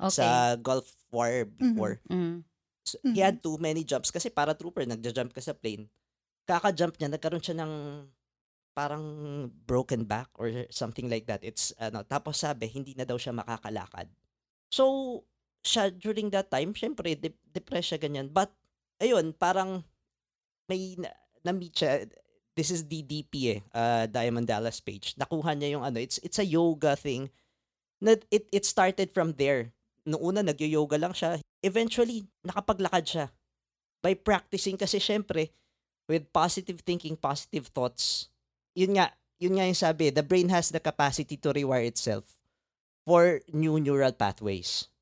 Okay. 0.00 0.22
sa 0.22 0.56
Gulf 0.56 0.88
War 1.12 1.44
before. 1.44 2.00
Mm. 2.08 2.46
So, 2.86 2.96
He 3.04 3.20
had 3.20 3.44
too 3.44 3.60
many 3.60 3.84
jumps 3.84 4.08
kasi 4.08 4.32
paratrooper, 4.32 4.88
nagja-jump 4.88 5.36
ka 5.36 5.44
sa 5.44 5.52
plane. 5.52 5.92
Kaka-jump 6.48 6.96
niya, 6.96 7.12
nagkaroon 7.12 7.44
siya 7.44 7.60
ng 7.60 7.72
parang 8.72 9.04
broken 9.68 10.08
back 10.08 10.32
or 10.40 10.48
something 10.72 11.10
like 11.10 11.28
that. 11.28 11.44
It's 11.44 11.74
ano, 11.76 12.00
tapos 12.06 12.40
sabi 12.40 12.70
hindi 12.70 12.96
na 12.96 13.04
daw 13.04 13.20
siya 13.20 13.36
makakalakad. 13.36 14.08
So 14.72 15.20
siya 15.60 15.92
during 15.92 16.32
that 16.32 16.48
time, 16.48 16.72
syempre 16.72 17.12
de- 17.12 17.36
depressed 17.52 17.92
siya 17.92 18.00
ganyan. 18.00 18.32
But 18.32 18.54
ayun, 19.02 19.36
parang 19.36 19.84
may 20.70 20.96
na, 20.96 21.12
na-meet 21.44 21.74
siya 21.76 22.08
this 22.60 22.68
is 22.68 22.84
DDP 22.84 23.56
eh, 23.56 23.60
uh, 23.72 24.04
Diamond 24.04 24.44
Dallas 24.44 24.84
Page. 24.84 25.16
Nakuha 25.16 25.56
niya 25.56 25.80
yung 25.80 25.84
ano, 25.88 25.96
it's 25.96 26.20
it's 26.20 26.36
a 26.36 26.44
yoga 26.44 26.92
thing. 26.92 27.32
Na 28.04 28.20
it 28.28 28.44
it 28.52 28.68
started 28.68 29.08
from 29.16 29.32
there. 29.40 29.72
Noong 30.04 30.36
una 30.36 30.40
nagyo-yoga 30.44 31.00
lang 31.00 31.16
siya. 31.16 31.40
Eventually, 31.64 32.28
nakapaglakad 32.44 33.04
siya. 33.08 33.26
By 34.04 34.12
practicing 34.12 34.76
kasi 34.76 35.00
syempre 35.00 35.56
with 36.04 36.28
positive 36.36 36.84
thinking, 36.84 37.16
positive 37.16 37.72
thoughts. 37.72 38.28
Yun 38.76 39.00
nga, 39.00 39.16
yun 39.40 39.56
nga 39.56 39.64
yung 39.64 39.80
sabi, 39.80 40.12
the 40.12 40.24
brain 40.24 40.52
has 40.52 40.68
the 40.68 40.82
capacity 40.82 41.40
to 41.40 41.56
rewire 41.56 41.88
itself 41.88 42.28
for 43.08 43.40
new 43.48 43.80
neural 43.80 44.12
pathways. 44.12 44.92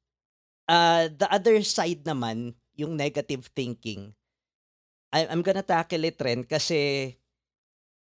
Uh, 0.70 1.10
the 1.10 1.26
other 1.32 1.58
side 1.66 2.06
naman, 2.06 2.54
yung 2.78 2.94
negative 2.94 3.50
thinking, 3.56 4.14
I, 5.10 5.26
I'm 5.26 5.42
gonna 5.42 5.64
tackle 5.64 6.04
it 6.04 6.20
rin 6.20 6.44
kasi 6.44 7.17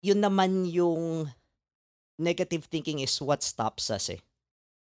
yun 0.02 0.22
naman 0.22 0.66
yung 0.68 1.26
negative 2.18 2.66
thinking 2.66 2.98
is 2.98 3.18
what 3.22 3.42
stops 3.42 3.90
us 3.90 4.10
eh. 4.10 4.20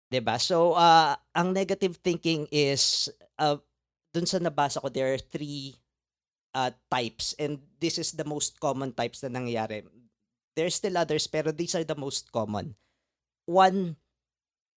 'Di 0.08 0.20
ba? 0.22 0.38
So, 0.40 0.78
uh, 0.78 1.18
ang 1.34 1.52
negative 1.52 1.98
thinking 2.00 2.46
is, 2.48 3.10
uh, 3.36 3.58
dun 4.14 4.28
sa 4.28 4.38
nabasa 4.38 4.80
ko, 4.80 4.88
there 4.88 5.12
are 5.12 5.20
three 5.20 5.76
uh, 6.56 6.72
types 6.88 7.34
and 7.36 7.60
this 7.82 7.98
is 8.00 8.16
the 8.16 8.24
most 8.24 8.56
common 8.62 8.94
types 8.94 9.20
na 9.20 9.34
nangyayari. 9.36 9.84
There's 10.56 10.78
still 10.78 10.96
others 10.96 11.28
pero 11.28 11.52
these 11.52 11.76
are 11.76 11.84
the 11.84 11.98
most 11.98 12.32
common. 12.32 12.78
One, 13.44 14.00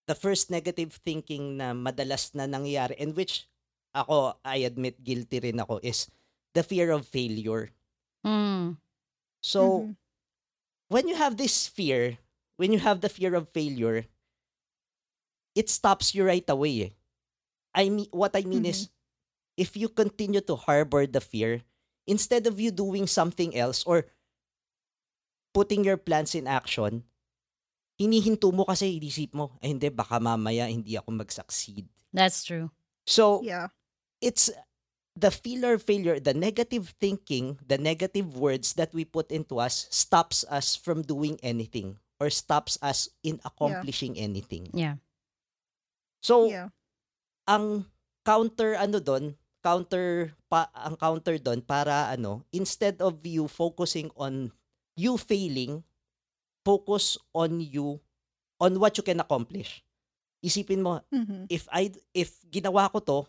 the 0.09 0.17
first 0.17 0.51
negative 0.51 0.99
thinking 1.05 1.61
na 1.61 1.71
madalas 1.71 2.35
na 2.35 2.49
nangyayari 2.49 2.99
and 2.99 3.15
which 3.15 3.47
ako, 3.95 4.35
I 4.43 4.67
admit 4.67 5.01
guilty 5.01 5.39
rin 5.39 5.61
ako 5.61 5.79
is 5.85 6.09
the 6.53 6.65
fear 6.65 6.91
of 6.91 7.07
failure. 7.07 7.71
Mm. 8.25 8.75
So, 9.39 9.87
Mhm. 9.87 9.95
When 10.89 11.07
you 11.07 11.15
have 11.15 11.37
this 11.37 11.69
fear, 11.69 12.17
when 12.57 12.73
you 12.73 12.79
have 12.81 12.99
the 12.99 13.09
fear 13.09 13.33
of 13.37 13.47
failure, 13.53 14.05
it 15.55 15.69
stops 15.69 16.13
you 16.13 16.25
right 16.25 16.45
away. 16.49 16.81
eh. 16.81 16.91
I 17.73 17.89
mean, 17.89 18.09
what 18.11 18.35
I 18.35 18.41
mean 18.43 18.65
is, 18.65 18.89
if 19.55 19.77
you 19.77 19.87
continue 19.87 20.41
to 20.41 20.55
harbor 20.57 21.05
the 21.05 21.21
fear, 21.21 21.61
instead 22.07 22.47
of 22.49 22.59
you 22.59 22.71
doing 22.71 23.05
something 23.07 23.55
else 23.55 23.85
or 23.85 24.09
putting 25.53 25.85
your 25.85 25.97
plans 25.97 26.33
in 26.33 26.47
action, 26.49 27.03
hinihinto 28.01 28.49
mo 28.53 28.65
kasi 28.65 28.97
inisip 28.97 29.33
mo, 29.37 29.53
ay 29.61 29.69
hindi, 29.75 29.89
baka 29.93 30.17
mamaya 30.17 30.65
hindi 30.65 30.97
ako 30.97 31.11
mag-succeed. 31.13 31.85
That's 32.13 32.41
true. 32.43 32.73
So, 33.05 33.45
Yeah. 33.45 33.69
it's 34.21 34.49
the 35.19 35.31
fear 35.31 35.75
failure, 35.75 36.19
the 36.19 36.33
negative 36.33 36.95
thinking, 36.95 37.59
the 37.67 37.77
negative 37.77 38.39
words 38.39 38.79
that 38.79 38.95
we 38.95 39.03
put 39.03 39.31
into 39.31 39.59
us 39.59 39.91
stops 39.91 40.47
us 40.47 40.79
from 40.79 41.03
doing 41.03 41.35
anything 41.43 41.99
or 42.19 42.31
stops 42.31 42.79
us 42.79 43.11
in 43.23 43.39
accomplishing 43.43 44.15
anything. 44.15 44.71
Yeah. 44.71 45.03
So, 46.23 46.47
Yeah. 46.47 46.71
ang 47.47 47.87
counter 48.23 48.79
ano 48.79 48.99
doon, 49.03 49.35
counter 49.59 50.35
pa 50.47 50.71
ang 50.71 50.95
counter 50.95 51.35
doon 51.35 51.59
para 51.63 52.11
ano, 52.11 52.47
instead 52.55 53.03
of 53.03 53.19
you 53.27 53.47
focusing 53.51 54.07
on 54.15 54.55
you 54.95 55.19
failing, 55.19 55.83
focus 56.63 57.19
on 57.35 57.59
you 57.59 57.99
on 58.59 58.79
what 58.79 58.95
you 58.95 59.03
can 59.03 59.19
accomplish. 59.19 59.83
Isipin 60.39 60.83
mo, 60.83 61.03
Mhm. 61.11 61.47
if 61.51 61.67
I 61.71 61.91
if 62.15 62.39
ginawa 62.47 62.87
ko 62.91 62.99
to, 63.03 63.19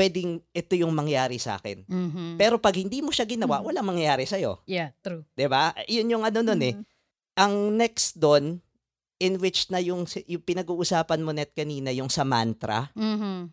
pwedeng 0.00 0.40
ito 0.56 0.72
yung 0.72 0.96
mangyari 0.96 1.36
sa 1.36 1.60
akin. 1.60 1.84
Mhm. 1.84 2.40
Pero 2.40 2.56
pag 2.56 2.72
hindi 2.72 3.04
mo 3.04 3.12
siya 3.12 3.28
ginawa, 3.28 3.60
Mhm. 3.60 3.64
wala 3.68 3.80
mangyayari 3.84 4.24
sa 4.24 4.40
'Di 4.40 4.48
yeah, 4.64 4.96
true. 5.04 5.28
ba? 5.44 5.76
Yun 5.84 6.08
yung 6.08 6.24
ano 6.24 6.40
nun 6.40 6.62
eh. 6.64 6.72
Mhm. 6.72 6.84
Ang 7.36 7.54
next 7.76 8.16
doon 8.16 8.64
in 9.20 9.36
which 9.36 9.68
na 9.68 9.76
yung 9.76 10.08
yung 10.24 10.40
pinag-uusapan 10.40 11.20
mo 11.20 11.36
net 11.36 11.52
kanina 11.52 11.92
yung 11.92 12.08
sa 12.08 12.24
mantra. 12.24 12.88
Mhm. 12.96 13.52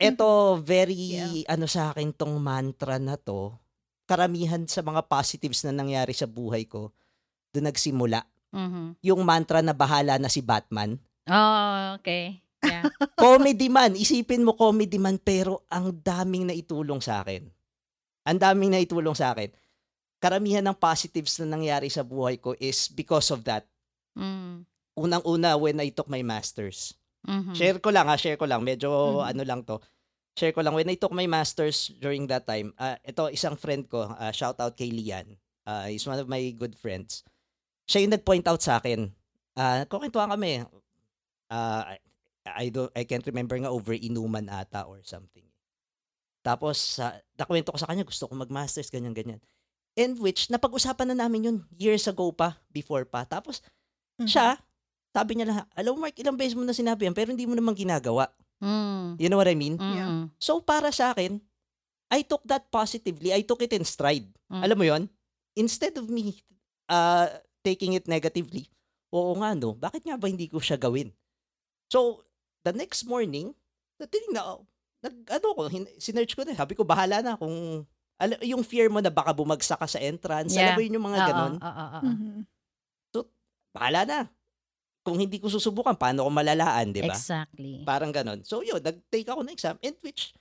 Ito 0.00 0.60
very 0.60 1.16
Yeah. 1.16 1.48
ano 1.48 1.64
sa 1.64 1.92
akin 1.92 2.12
tong 2.12 2.36
mantra 2.36 3.00
na 3.00 3.16
to. 3.16 3.56
Karamihan 4.04 4.64
sa 4.68 4.84
mga 4.84 5.08
positives 5.08 5.64
na 5.64 5.72
nangyari 5.72 6.12
sa 6.12 6.28
buhay 6.28 6.68
ko 6.68 6.92
doon 7.52 7.68
nagsimula. 7.68 8.24
Mhm. 8.52 9.00
Yung 9.00 9.24
mantra 9.24 9.64
na 9.64 9.72
bahala 9.72 10.20
na 10.20 10.28
si 10.28 10.44
Batman. 10.44 11.00
Oh, 11.30 11.96
okay. 11.96 12.40
Yeah. 12.60 12.84
comedy 13.20 13.68
man. 13.68 13.96
Isipin 13.96 14.44
mo 14.44 14.52
comedy 14.52 15.00
man 15.00 15.16
pero 15.16 15.64
ang 15.66 15.92
daming 15.92 16.48
naitulong 16.48 17.00
sa 17.00 17.24
akin. 17.24 17.48
Ang 18.24 18.38
daming 18.38 18.76
naitulong 18.76 19.16
sa 19.16 19.32
akin. 19.32 19.48
Karamihan 20.20 20.60
ng 20.60 20.76
positives 20.76 21.40
na 21.40 21.56
nangyari 21.56 21.88
sa 21.88 22.04
buhay 22.04 22.36
ko 22.36 22.52
is 22.60 22.92
because 22.92 23.32
of 23.32 23.40
that. 23.44 23.64
mm. 24.12 24.64
Unang-una 24.92 25.56
when 25.56 25.80
I 25.80 25.88
took 25.88 26.12
my 26.12 26.20
masters. 26.20 26.92
Mhm. 27.24 27.56
Share 27.56 27.78
ko 27.80 27.88
lang 27.88 28.04
ha, 28.04 28.20
share 28.20 28.36
ko 28.36 28.44
lang. 28.44 28.60
Medyo 28.60 28.90
Mhm. 28.90 29.30
ano 29.32 29.42
lang 29.48 29.60
to. 29.64 29.80
Share 30.36 30.52
ko 30.52 30.60
lang. 30.60 30.76
When 30.76 30.88
I 30.88 31.00
took 31.00 31.12
my 31.12 31.24
masters 31.24 31.88
during 31.96 32.28
that 32.28 32.44
time, 32.44 32.76
ah, 32.76 33.00
ito 33.00 33.32
isang 33.32 33.56
friend 33.56 33.88
ko, 33.88 34.12
ah, 34.12 34.28
shout 34.28 34.60
out 34.60 34.76
kay 34.76 34.92
Lian. 34.92 35.40
Ah, 35.64 35.88
he's 35.88 36.04
one 36.04 36.20
of 36.20 36.28
my 36.28 36.42
good 36.52 36.76
friends. 36.76 37.24
Siya 37.88 38.04
yung 38.04 38.12
nag-point 38.12 38.44
out 38.44 38.60
sa 38.60 38.76
akin. 38.76 39.08
Ah, 39.56 39.88
kukwentuhan 39.88 40.28
kami. 40.28 40.68
Ah, 41.48 41.96
I- 42.46 42.72
don't 42.72 42.92
I 42.96 43.04
can't 43.04 43.24
remember 43.26 43.56
nga 43.60 43.68
over 43.72 43.92
inuman 43.92 44.48
ata 44.48 44.88
or 44.88 45.00
something. 45.04 45.44
Tapos 46.40 46.96
sa 46.96 47.20
nakwento 47.36 47.68
ko 47.72 47.78
sa 47.78 47.88
kanya 47.88 48.04
gusto 48.06 48.24
ko 48.24 48.32
mag-masters 48.32 48.88
ganyan 48.88 49.12
ganyan. 49.12 49.40
And 49.98 50.16
which 50.16 50.48
napag-usapan 50.48 51.12
na 51.12 51.26
namin 51.26 51.44
yun 51.44 51.56
years 51.76 52.08
ago 52.08 52.32
pa, 52.32 52.56
before 52.72 53.04
pa. 53.04 53.28
Tapos 53.28 53.60
Mhm. 54.16 54.28
siya 54.28 54.46
sabi 55.10 55.36
niya 55.36 55.46
lang, 55.50 55.58
alam 55.74 55.90
mo 55.98 56.06
Mark, 56.06 56.14
ilang 56.16 56.38
beses 56.38 56.54
mo 56.54 56.62
na 56.62 56.70
sinabi 56.70 57.10
yan, 57.10 57.14
pero 57.14 57.34
hindi 57.34 57.42
mo 57.42 57.58
naman 57.58 57.74
ginagawa. 57.74 58.30
Mm. 58.62 59.18
You 59.18 59.26
know 59.26 59.42
what 59.42 59.50
I 59.50 59.58
mean? 59.58 59.74
Mm-mm. 59.74 60.30
So, 60.38 60.62
para 60.62 60.94
sa 60.94 61.10
akin, 61.10 61.42
I 62.14 62.22
took 62.22 62.46
that 62.46 62.70
positively. 62.70 63.34
I 63.34 63.42
took 63.42 63.58
it 63.66 63.74
in 63.74 63.82
stride. 63.82 64.30
Mm. 64.46 64.62
Alam 64.62 64.76
mo 64.78 64.84
yon 64.86 65.02
Instead 65.58 65.98
of 65.98 66.06
me 66.06 66.38
uh, 66.86 67.26
taking 67.66 67.98
it 67.98 68.06
negatively, 68.06 68.70
oo 69.10 69.34
nga 69.42 69.50
no, 69.58 69.74
bakit 69.74 70.06
nga 70.06 70.14
ba 70.14 70.30
hindi 70.30 70.46
ko 70.46 70.62
siya 70.62 70.78
gawin? 70.78 71.10
So, 71.90 72.22
the 72.64 72.72
next 72.72 73.04
morning, 73.04 73.52
natin 73.96 74.22
na, 74.32 74.60
nag, 75.00 75.14
ano 75.28 75.46
ko, 75.56 75.62
hin- 75.68 75.90
sinerch 75.96 76.36
ko 76.36 76.44
na, 76.44 76.56
sabi 76.56 76.76
ko, 76.76 76.84
bahala 76.84 77.24
na 77.24 77.36
kung, 77.36 77.84
alam, 78.20 78.36
yung 78.44 78.60
fear 78.60 78.92
mo 78.92 79.00
na 79.00 79.08
baka 79.08 79.32
bumagsak 79.32 79.80
ka 79.80 79.88
sa 79.88 80.00
entrance, 80.00 80.52
Yeah. 80.52 80.72
alam 80.72 80.76
mo 80.76 80.82
yun 80.84 80.96
yung 81.00 81.08
mga 81.08 81.20
Oo, 81.20 81.28
ganon, 81.28 81.54
oo, 81.56 81.68
oo, 81.68 81.88
oo. 81.96 82.10
Mhm. 82.10 82.38
bahala 83.70 84.02
na. 84.02 84.20
Kung 85.06 85.14
hindi 85.14 85.38
ko 85.38 85.46
susubukan, 85.46 85.94
paano 85.94 86.26
ko 86.26 86.30
malalaan, 86.34 86.90
di 86.90 87.06
ba? 87.06 87.14
Exactly. 87.14 87.86
Parang 87.86 88.10
ganon. 88.10 88.42
So 88.42 88.66
yun, 88.66 88.82
nag-take 88.82 89.30
ako 89.30 89.46
ng 89.46 89.54
exam 89.54 89.78
in 89.78 89.94
which 90.02 90.34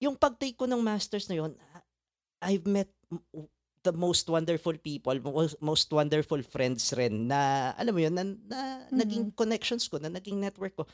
yung 0.00 0.16
pag-take 0.16 0.56
ko 0.56 0.64
ng 0.64 0.80
masters 0.80 1.28
na 1.28 1.36
yun, 1.36 1.52
I've 2.40 2.64
met 2.64 2.88
m- 3.12 3.20
the 3.84 3.92
most 3.92 4.26
wonderful 4.26 4.74
people, 4.80 5.14
most, 5.22 5.60
most 5.60 5.88
wonderful 5.92 6.40
friends 6.42 6.90
rin 6.96 7.28
na, 7.30 7.70
alam 7.76 7.92
mo 7.94 8.00
yun, 8.02 8.14
na, 8.16 8.24
na 8.48 8.60
naging 8.90 9.30
connections 9.36 9.86
ko, 9.86 10.00
na 10.00 10.10
naging 10.10 10.40
network 10.40 10.74
ko. 10.74 10.88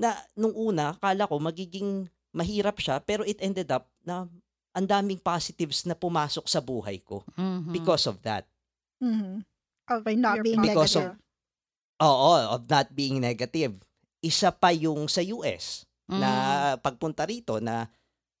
Na 0.00 0.10
nung 0.32 0.56
una, 0.56 0.96
kala 0.96 1.28
ko 1.28 1.36
magiging 1.36 2.08
mahirap 2.32 2.80
siya, 2.80 2.98
pero 2.98 3.20
it 3.22 3.36
ended 3.38 3.68
up 3.68 3.84
na 4.00 4.24
ang 4.70 4.86
daming 4.86 5.18
positives 5.18 5.84
na 5.84 5.92
pumasok 5.92 6.46
sa 6.46 6.58
buhay 6.58 7.02
ko 7.02 7.20
Mhm. 7.34 7.68
because 7.70 8.06
of 8.06 8.16
that. 8.22 8.48
Mhm. 8.96 9.44
Oh, 9.90 10.00
by 10.00 10.14
not 10.14 10.38
Your 10.38 10.46
being 10.46 10.62
Because 10.62 10.94
negative. 10.94 11.18
Oo, 12.00 12.32
of 12.48 12.64
not 12.64 12.88
being 12.90 13.18
negative. 13.18 13.76
Isa 14.20 14.48
pa 14.48 14.70
yung 14.70 15.04
sa 15.04 15.20
US. 15.20 15.84
Mm. 16.06 16.18
na 16.18 16.30
pagpunta 16.82 17.22
rito 17.22 17.62
na 17.62 17.86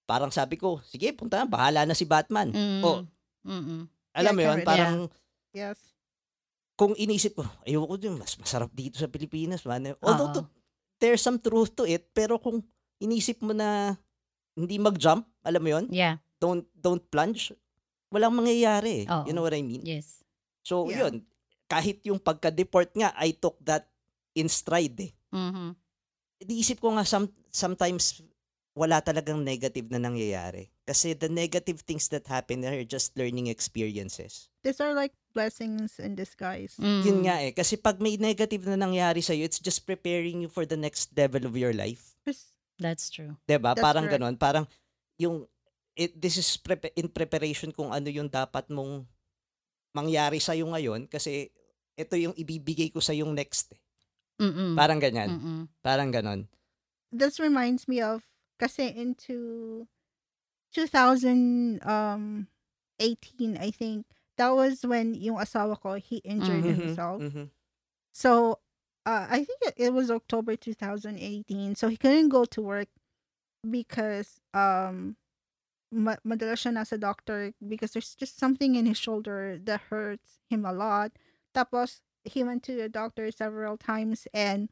parang 0.02 0.34
sabi 0.34 0.58
ko, 0.58 0.82
sige, 0.82 1.14
punta 1.14 1.38
na, 1.38 1.46
bahala 1.46 1.86
na 1.86 1.94
si 1.94 2.02
Batman. 2.02 2.50
Mm. 2.50 2.82
Oh, 2.82 3.06
Mm-mm. 3.46 3.86
alam 4.10 4.32
mo 4.34 4.40
Yeah, 4.42 4.48
yun, 4.50 4.54
correct. 4.58 4.66
parang 4.66 4.94
Yes. 5.54 5.78
kung 6.74 6.98
inisip 6.98 7.38
ko, 7.38 7.46
ayoko 7.62 7.94
din, 7.94 8.18
mas 8.18 8.34
masarap 8.34 8.74
dito 8.74 8.98
sa 8.98 9.06
Pilipinas. 9.06 9.62
Man. 9.62 9.94
Although 10.02 10.26
Oo. 10.26 10.34
to, 10.34 10.42
there's 11.00 11.18
some 11.18 11.40
truth 11.40 11.72
to 11.74 11.84
it, 11.84 12.12
pero 12.12 12.36
kung 12.36 12.60
inisip 12.98 13.40
mo 13.40 13.50
na 13.50 13.96
hindi 14.52 14.76
mag-jump, 14.76 15.24
alam 15.40 15.60
mo 15.60 15.70
yun, 15.70 15.86
Yeah. 15.88 16.20
don't 16.36 16.68
don't 16.70 17.02
plunge, 17.02 17.56
walang 18.08 18.36
mangyayari. 18.36 19.04
eh. 19.04 19.06
Oo. 19.08 19.24
You 19.24 19.32
know 19.32 19.42
what 19.42 19.56
I 19.56 19.64
mean? 19.64 19.80
Yes. 19.82 20.20
So, 20.60 20.86
Yeah. 20.86 21.08
yun, 21.08 21.24
kahit 21.64 22.04
yung 22.04 22.20
pagka-deport 22.20 22.92
nga, 22.92 23.16
I 23.16 23.32
took 23.32 23.56
that 23.62 23.88
in 24.34 24.46
stride 24.46 25.00
eh. 25.00 25.12
Mhm. 25.32 25.72
Iniisip 26.40 26.78
ko 26.78 26.92
nga 26.92 27.04
some, 27.04 27.28
sometimes 27.48 28.20
wala 28.74 29.02
talagang 29.02 29.42
negative 29.42 29.90
na 29.90 29.98
nangyayari. 29.98 30.70
Kasi 30.86 31.14
the 31.14 31.30
negative 31.30 31.82
things 31.82 32.06
that 32.10 32.26
happen 32.30 32.62
are 32.66 32.82
just 32.86 33.14
learning 33.18 33.50
experiences. 33.50 34.50
These 34.62 34.78
are 34.78 34.94
like 34.94 35.14
blessings 35.34 35.98
in 35.98 36.14
disguise. 36.14 36.78
Mm. 36.78 37.02
Yun 37.02 37.18
nga 37.26 37.36
eh. 37.42 37.52
Kasi 37.54 37.74
pag 37.78 37.98
may 37.98 38.14
negative 38.14 38.66
na 38.66 38.78
nangyari 38.78 39.22
sa'yo, 39.22 39.42
it's 39.46 39.58
just 39.58 39.86
preparing 39.86 40.46
you 40.46 40.50
for 40.50 40.66
the 40.66 40.78
next 40.78 41.10
level 41.18 41.46
of 41.46 41.54
your 41.58 41.74
life. 41.74 42.14
That's 42.80 43.12
true. 43.12 43.36
'Di 43.44 43.60
ba? 43.60 43.76
That's 43.76 43.84
Parang 43.84 44.08
correct. 44.08 44.16
ganon. 44.16 44.34
Parang 44.40 44.64
yung 45.20 45.44
it, 45.92 46.16
this 46.16 46.40
is 46.40 46.48
prep- 46.56 46.96
in 46.96 47.12
preparation 47.12 47.70
kung 47.70 47.92
ano 47.92 48.08
yung 48.08 48.32
dapat 48.32 48.66
mong 48.72 49.04
mangyari 49.92 50.40
sa 50.40 50.56
ngayon 50.56 51.04
kasi 51.04 51.52
ito 51.92 52.16
yung 52.16 52.32
ibibigay 52.32 52.88
ko 52.88 53.04
sa 53.04 53.12
yung 53.12 53.36
next. 53.36 53.76
Eh. 53.76 53.80
Mm-mm. 54.40 54.72
Parang 54.72 54.96
ganyan. 54.96 55.28
Mm-mm. 55.36 55.60
Parang 55.84 56.08
ganon. 56.08 56.48
This 57.12 57.36
reminds 57.36 57.84
me 57.84 58.00
of 58.00 58.24
kasi 58.60 58.92
into 58.92 59.88
2018 60.76 63.56
I 63.56 63.70
think 63.70 64.04
that 64.36 64.50
was 64.50 64.84
when 64.84 65.14
yung 65.14 65.36
asawa 65.40 65.80
ko 65.80 65.94
he 65.96 66.16
injured 66.24 66.64
Mhm. 66.64 66.76
himself. 66.76 67.22
Mhm. 67.22 67.48
So 68.12 68.60
uh, 69.06 69.26
I 69.30 69.44
think 69.44 69.60
it, 69.64 69.74
it 69.88 69.92
was 69.96 70.10
October 70.10 70.56
2018. 70.56 71.74
So 71.74 71.88
he 71.88 71.96
couldn't 71.96 72.28
go 72.28 72.44
to 72.44 72.60
work 72.62 72.88
because 73.64 74.40
um 74.54 75.16
ma- 75.92 76.20
madalas 76.24 76.60
siya 76.64 76.72
nasa 76.76 77.00
doctor 77.00 77.52
because 77.64 77.92
there's 77.92 78.14
just 78.14 78.38
something 78.38 78.74
in 78.76 78.86
his 78.86 78.98
shoulder 78.98 79.58
that 79.64 79.80
hurts 79.88 80.38
him 80.48 80.64
a 80.64 80.72
lot. 80.72 81.12
Tapos 81.56 82.00
he 82.24 82.44
went 82.44 82.62
to 82.64 82.76
the 82.76 82.88
doctor 82.88 83.30
several 83.32 83.76
times 83.76 84.28
and 84.32 84.68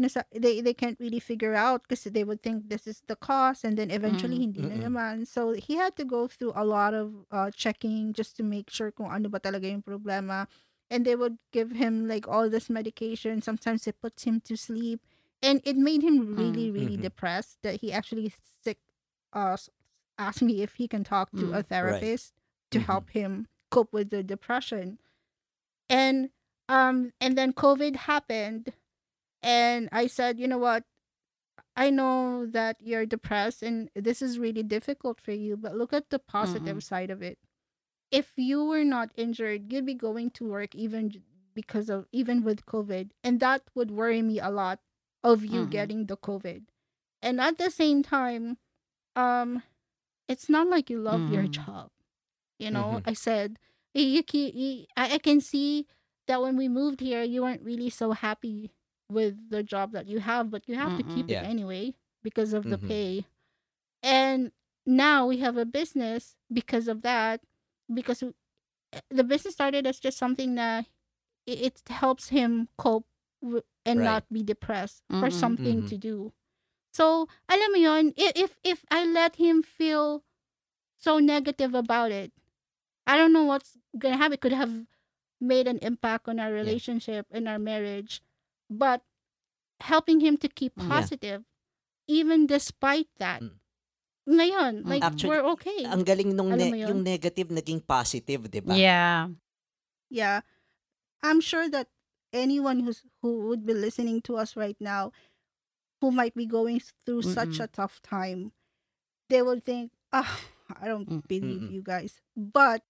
nasa, 0.00 0.24
they 0.32 0.60
they 0.64 0.74
can't 0.74 0.98
really 0.98 1.20
figure 1.20 1.54
out 1.54 1.84
because 1.84 2.04
they 2.08 2.24
would 2.24 2.42
think 2.42 2.68
this 2.72 2.86
is 2.88 3.02
the 3.06 3.16
cause 3.16 3.64
and 3.64 3.76
then 3.78 3.90
eventually 3.92 4.40
Mm, 4.40 4.44
hindi 4.48 4.64
na 4.64 4.76
mm-mm. 4.76 4.88
naman. 4.90 5.26
So 5.28 5.52
he 5.52 5.76
had 5.76 5.96
to 6.00 6.04
go 6.04 6.26
through 6.26 6.52
a 6.56 6.64
lot 6.64 6.94
of 6.94 7.12
uh, 7.30 7.50
checking 7.54 8.12
just 8.12 8.36
to 8.38 8.42
make 8.42 8.70
sure 8.70 8.90
kung 8.90 9.12
ano 9.12 9.28
ba 9.28 9.40
talaga 9.40 9.68
yung 9.70 9.82
problema 9.84 10.48
and 10.90 11.04
they 11.04 11.14
would 11.14 11.38
give 11.52 11.72
him 11.72 12.08
like 12.08 12.26
all 12.26 12.48
this 12.50 12.68
medication. 12.70 13.42
Sometimes 13.42 13.86
it 13.86 14.00
puts 14.00 14.24
him 14.24 14.40
to 14.48 14.56
sleep, 14.56 15.00
and 15.42 15.60
it 15.64 15.76
made 15.76 16.02
him 16.02 16.34
really, 16.36 16.70
really 16.70 16.96
Mhm. 16.96 17.02
depressed. 17.02 17.58
That 17.62 17.80
he 17.80 17.92
actually 17.92 18.32
sick, 18.64 18.78
uh, 19.32 19.56
asked 20.18 20.42
me 20.42 20.62
if 20.62 20.74
he 20.74 20.88
can 20.88 21.04
talk 21.04 21.30
to 21.38 21.52
a 21.52 21.62
Mm. 21.62 21.68
therapist 21.68 22.34
to 22.70 22.80
Mhm. 22.80 22.84
help 22.86 23.10
him 23.10 23.46
cope 23.70 23.92
with 23.92 24.10
the 24.10 24.22
depression, 24.22 24.98
and 25.88 26.30
um, 26.68 27.12
and 27.20 27.36
then 27.36 27.52
COVID 27.52 27.96
happened, 28.06 28.72
and 29.42 29.88
I 29.92 30.06
said, 30.06 30.38
you 30.38 30.48
know 30.48 30.58
what. 30.58 30.84
I 31.76 31.90
know 31.90 32.46
that 32.46 32.76
you're 32.80 33.06
depressed 33.06 33.62
and 33.62 33.90
this 33.94 34.22
is 34.22 34.38
really 34.38 34.62
difficult 34.62 35.20
for 35.20 35.32
you, 35.32 35.56
but 35.56 35.74
look 35.76 35.92
at 35.92 36.10
the 36.10 36.18
positive 36.18 36.82
side 36.82 37.10
of 37.10 37.22
it 37.22 37.38
if 38.10 38.32
you 38.36 38.64
were 38.64 38.84
not 38.84 39.10
injured, 39.16 39.72
you'd 39.72 39.86
be 39.86 39.94
going 39.94 40.30
to 40.30 40.48
work 40.48 40.74
even 40.74 41.12
because 41.54 41.88
of 41.90 42.06
even 42.12 42.42
with 42.44 42.66
COVID, 42.66 43.10
and 43.24 43.40
that 43.40 43.62
would 43.74 43.90
worry 43.90 44.22
me 44.22 44.38
a 44.40 44.50
lot 44.50 44.80
of 45.22 45.44
you 45.44 45.66
Mhm. 45.66 45.66
getting 45.66 46.06
the 46.06 46.16
COVID. 46.16 46.64
And 47.22 47.40
at 47.40 47.58
the 47.58 47.70
same 47.70 48.02
time, 48.02 48.58
um, 49.16 49.62
it's 50.28 50.48
not 50.48 50.68
like 50.68 50.90
you 50.90 51.00
love 51.00 51.28
your 51.28 51.46
Mhm. 51.46 51.48
job. 51.48 51.90
You 52.58 52.70
know, 52.70 53.00
Mhm. 53.00 53.04
I 53.04 53.14
said 53.14 53.58
"Eh, 53.94 54.00
you, 54.02 54.22
you, 54.32 54.86
I, 54.96 55.14
I 55.14 55.18
can 55.18 55.40
see 55.40 55.86
that 56.26 56.40
when 56.42 56.56
we 56.56 56.68
moved 56.68 57.00
here, 57.00 57.22
you 57.22 57.42
weren't 57.42 57.62
really 57.62 57.90
so 57.90 58.12
happy 58.12 58.72
with 59.10 59.50
the 59.50 59.62
job 59.62 59.92
that 59.92 60.06
you 60.06 60.20
have, 60.20 60.50
but 60.50 60.68
you 60.68 60.74
have 60.76 60.96
to 60.96 61.02
Mhm. 61.04 61.14
keep 61.14 61.28
Yeah. 61.28 61.42
it 61.42 61.46
anyway 61.46 61.94
because 62.22 62.52
of 62.52 62.64
the 62.68 62.78
Mhm. 62.78 62.88
pay. 62.88 63.26
And 64.02 64.52
now 64.86 65.26
we 65.26 65.38
have 65.38 65.56
a 65.56 65.64
business 65.66 66.36
because 66.52 66.88
of 66.88 67.02
that 67.02 67.40
because 67.92 68.22
eh, 68.22 69.00
the 69.10 69.24
business 69.24 69.54
started 69.54 69.86
as 69.86 70.00
just 70.00 70.18
something 70.18 70.54
that 70.56 70.86
it, 71.46 71.60
it 71.62 71.82
helps 71.88 72.28
him 72.28 72.68
cope 72.78 73.06
w- 73.42 73.62
and 73.84 74.00
Right. 74.00 74.04
not 74.04 74.24
be 74.32 74.42
depressed 74.42 75.02
for 75.18 75.28
Mhm. 75.28 75.32
something 75.32 75.82
Mhm. 75.82 75.88
to 75.88 75.98
do. 75.98 76.32
So, 76.92 77.28
alam 77.48 77.72
mo 77.72 77.78
yun, 77.78 78.14
i- 78.18 78.32
if 78.36 78.58
if 78.64 78.84
I 78.90 79.04
let 79.06 79.36
him 79.36 79.62
feel 79.62 80.24
so 80.98 81.18
negative 81.18 81.74
about 81.74 82.10
it, 82.12 82.32
I 83.06 83.16
don't 83.16 83.32
know 83.32 83.44
what's 83.44 83.76
gonna 83.98 84.16
happen. 84.16 84.34
It 84.34 84.40
could 84.40 84.52
have 84.52 84.86
made 85.40 85.66
an 85.68 85.78
impact 85.78 86.28
on 86.28 86.38
our 86.40 86.52
relationship 86.52 87.26
and 87.30 87.48
our 87.48 87.58
marriage, 87.58 88.22
but 88.70 89.02
helping 89.82 90.22
him 90.22 90.38
to 90.38 90.48
keep 90.48 90.72
Yeah. 90.78 90.86
positive, 90.86 91.40
even 92.06 92.46
despite 92.46 93.10
that. 93.18 93.42
Mm. 93.42 93.58
Ngayon, 94.30 94.72
like 94.86 95.02
Actually, 95.02 95.30
we're 95.34 95.46
okay. 95.58 95.82
Ang 95.84 96.06
galing 96.06 96.36
nung 96.36 96.54
ne- 96.54 96.86
yung 96.86 97.02
negative 97.02 97.50
naging 97.50 97.82
positive, 97.82 98.46
'di 98.46 98.60
ba? 98.62 98.72
Yeah. 98.78 99.34
yeah 100.10 100.42
i'm 101.22 101.38
sure 101.38 101.70
that 101.70 101.86
anyone 102.34 102.82
who's 102.82 103.06
who 103.22 103.46
would 103.46 103.62
be 103.62 103.70
listening 103.70 104.18
to 104.18 104.34
us 104.34 104.58
right 104.58 104.74
now 104.82 105.14
who 106.02 106.10
might 106.10 106.34
be 106.34 106.46
going 106.50 106.82
through 107.06 107.22
such 107.22 107.62
Mm-mm. 107.62 107.64
a 107.64 107.68
tough 107.70 108.02
time 108.02 108.50
they 109.30 109.38
would 109.38 109.62
think 109.62 109.94
ah 110.10 110.26
i 110.82 110.90
don't 110.90 111.06
Mm, 111.06 111.22
believe 111.30 111.62
mm-mm. 111.62 111.74
you 111.78 111.82
guys 111.82 112.18
but 112.34 112.82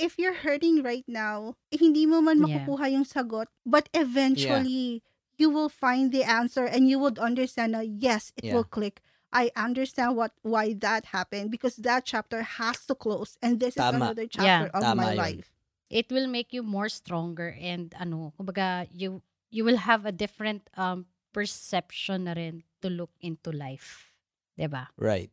if 0.00 0.16
you're 0.16 0.40
hurting 0.40 0.80
right 0.80 1.04
now 1.04 1.60
hindi 1.68 2.08
mo 2.08 2.24
man 2.24 2.40
Yeah. 2.40 2.64
makukuha 2.64 2.88
yung 2.88 3.04
sagot 3.04 3.52
but 3.68 3.92
eventually 3.92 5.04
you 5.42 5.50
will 5.50 5.66
find 5.68 6.14
the 6.14 6.22
answer 6.22 6.62
and 6.62 6.86
you 6.86 7.02
would 7.02 7.18
understand 7.18 7.74
na 7.74 7.82
yes 7.82 8.30
it 8.38 8.46
Yeah. 8.46 8.54
will 8.54 8.68
click 8.68 9.02
I 9.32 9.48
understand 9.56 10.14
what 10.14 10.36
why 10.44 10.76
that 10.84 11.10
happened 11.10 11.50
because 11.50 11.80
that 11.82 12.04
chapter 12.06 12.44
has 12.60 12.84
to 12.86 12.94
close 12.94 13.40
and 13.42 13.58
this 13.58 13.74
is 13.74 13.82
Tama. 13.82 13.98
another 14.12 14.28
Yeah. 14.28 14.36
chapter 14.38 14.68
of 14.76 14.80
Tama 14.84 15.00
my 15.02 15.12
yun. 15.16 15.18
life. 15.18 15.48
It 15.88 16.12
will 16.12 16.28
make 16.28 16.52
you 16.52 16.60
more 16.60 16.92
stronger 16.92 17.56
and 17.56 17.90
ano, 17.96 18.36
kumbaga 18.36 18.86
you 18.92 19.24
you 19.48 19.64
will 19.64 19.80
have 19.82 20.04
a 20.04 20.12
different 20.12 20.68
um 20.76 21.08
perception 21.32 22.28
na 22.28 22.36
rin 22.36 22.60
to 22.84 22.92
look 22.92 23.12
into 23.24 23.48
life. 23.52 24.12
'Di 24.56 24.68
ba? 24.68 24.92
Right. 25.00 25.32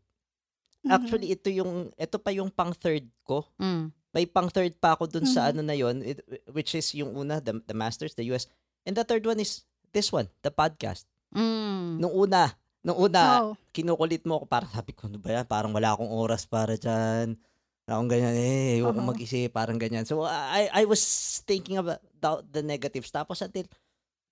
Mhm. 0.88 0.92
Actually, 0.96 1.28
ito 1.36 1.52
yung 1.52 1.92
ito 2.00 2.16
pa 2.24 2.32
yung 2.32 2.48
pang 2.48 2.72
third 2.72 3.04
ko. 3.28 3.44
Mm. 3.60 3.92
May 4.16 4.26
pang 4.26 4.48
third 4.48 4.80
pa 4.80 4.96
ako 4.96 5.12
dun 5.12 5.28
sa 5.28 5.48
Mhm. 5.48 5.50
ano 5.52 5.62
na 5.68 5.76
yon, 5.76 5.96
it- 6.08 6.24
which 6.56 6.72
is 6.72 6.88
yung 6.96 7.12
una 7.14 7.44
the, 7.44 7.60
the 7.68 7.76
Masters, 7.76 8.16
the 8.16 8.24
US. 8.32 8.48
And 8.88 8.96
the 8.96 9.04
third 9.04 9.28
one 9.28 9.44
is 9.44 9.68
this 9.92 10.10
one, 10.10 10.28
the 10.42 10.50
podcast. 10.50 11.06
Mm. 11.30 12.00
Nung 12.00 12.14
una, 12.14 12.54
nung 12.82 12.98
una, 12.98 13.22
Oh. 13.44 13.54
kinukulit 13.70 14.26
mo 14.26 14.42
ako, 14.42 14.46
parang 14.48 14.72
sabi 14.72 14.92
ko, 14.94 15.06
ano 15.08 15.18
ba 15.20 15.30
yan? 15.36 15.46
Parang 15.46 15.72
wala 15.72 15.94
akong 15.94 16.10
oras 16.10 16.46
para 16.46 16.74
dyan. 16.74 17.38
Akong 17.86 18.10
ganyan, 18.10 18.38
eh, 18.38 18.78
ayoko 18.78 18.94
Oo. 18.94 19.10
mag-isip, 19.10 19.50
parang 19.50 19.82
ganyan. 19.82 20.06
So, 20.06 20.22
I, 20.26 20.70
I 20.74 20.84
was 20.86 21.02
thinking 21.44 21.82
about 21.82 21.98
the, 22.22 22.30
the 22.50 22.62
negatives. 22.62 23.10
Tapos 23.10 23.42
until, 23.42 23.66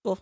oh, 0.06 0.18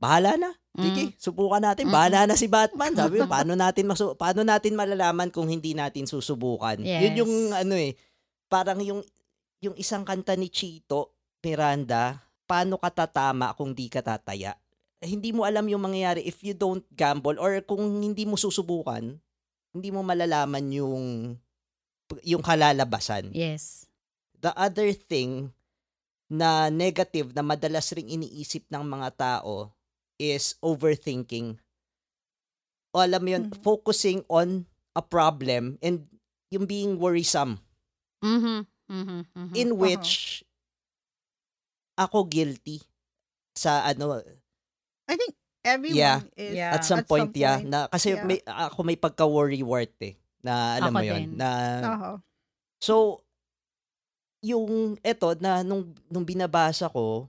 bahala 0.00 0.36
na. 0.40 0.50
Sige, 0.70 1.12
subukan 1.20 1.60
natin. 1.60 1.88
Mm. 1.88 1.92
Bahala 1.92 2.20
na 2.24 2.36
si 2.38 2.48
Batman. 2.48 2.96
Sabi 2.96 3.20
ko, 3.20 3.28
paano 3.28 3.52
natin 3.52 3.84
masu 3.84 4.16
paano 4.16 4.40
natin 4.46 4.72
malalaman 4.72 5.28
kung 5.28 5.44
hindi 5.44 5.76
natin 5.76 6.08
susubukan? 6.08 6.80
Yun 6.80 7.20
yung 7.20 7.32
Yes. 7.52 7.60
ano 7.66 7.74
eh, 7.76 7.92
parang 8.48 8.80
yung 8.80 9.04
yung 9.60 9.76
isang 9.76 10.06
kanta 10.08 10.32
ni 10.40 10.48
Chito 10.48 11.12
Miranda, 11.44 12.16
paano 12.50 12.74
ka 12.82 12.90
tatama 12.90 13.54
kung 13.54 13.70
di 13.70 13.86
ka 13.86 14.02
tataya? 14.02 14.58
Hindi 14.98 15.30
mo 15.30 15.46
alam 15.46 15.62
yung 15.70 15.86
mangyayari 15.86 16.26
if 16.26 16.42
you 16.42 16.50
don't 16.50 16.82
gamble 16.90 17.38
or 17.38 17.62
kung 17.62 18.02
hindi 18.02 18.26
mo 18.26 18.34
susubukan, 18.34 19.14
hindi 19.70 19.88
mo 19.94 20.02
malalaman 20.02 20.66
yung 20.74 21.38
yung 22.26 22.42
kalalabasan. 22.42 23.30
Yes. 23.30 23.86
The 24.42 24.50
other 24.58 24.90
thing 24.90 25.54
na 26.26 26.66
negative 26.74 27.30
na 27.30 27.46
madalas 27.46 27.94
ring 27.94 28.10
iniisip 28.10 28.66
ng 28.66 28.82
mga 28.82 29.08
tao 29.14 29.70
is 30.18 30.58
overthinking. 30.58 31.54
O 32.90 32.98
alam 32.98 33.22
mo 33.22 33.28
yun, 33.30 33.44
Mhm. 33.46 33.62
focusing 33.62 34.20
on 34.26 34.66
a 34.98 35.02
problem 35.02 35.78
and 35.78 36.10
yung 36.50 36.66
being 36.66 36.98
worrisome 36.98 37.62
Mhm. 38.18 38.66
Mhm. 38.90 39.18
Mhm. 39.38 39.54
in 39.54 39.70
Uh-huh. 39.70 39.86
which 39.86 40.42
ako 42.00 42.24
guilty 42.24 42.80
sa 43.52 43.84
ano 43.84 44.24
I 45.04 45.14
think 45.20 45.36
everyone 45.60 45.98
Yeah. 45.98 46.20
is 46.32 46.56
Yeah. 46.56 46.72
at 46.72 46.82
some 46.86 47.04
At 47.04 47.08
point, 47.10 47.34
some 47.34 47.36
yeah 47.36 47.60
point, 47.60 47.68
na 47.68 47.78
kasi 47.92 48.16
yeah. 48.16 48.24
may 48.24 48.38
ako 48.46 48.80
may 48.86 48.96
pagka 48.96 49.28
worry 49.28 49.60
wart 49.60 49.92
eh 50.00 50.16
na 50.40 50.80
alam 50.80 50.96
Ako 50.96 50.96
mo 50.96 51.04
yun 51.04 51.22
din. 51.28 51.30
na 51.36 51.50
Oo. 51.92 52.10
So, 52.80 52.94
yung 54.40 54.96
eto 55.04 55.36
na 55.36 55.60
nung 55.60 55.92
nung 56.08 56.24
binabasa 56.24 56.88
ko, 56.88 57.28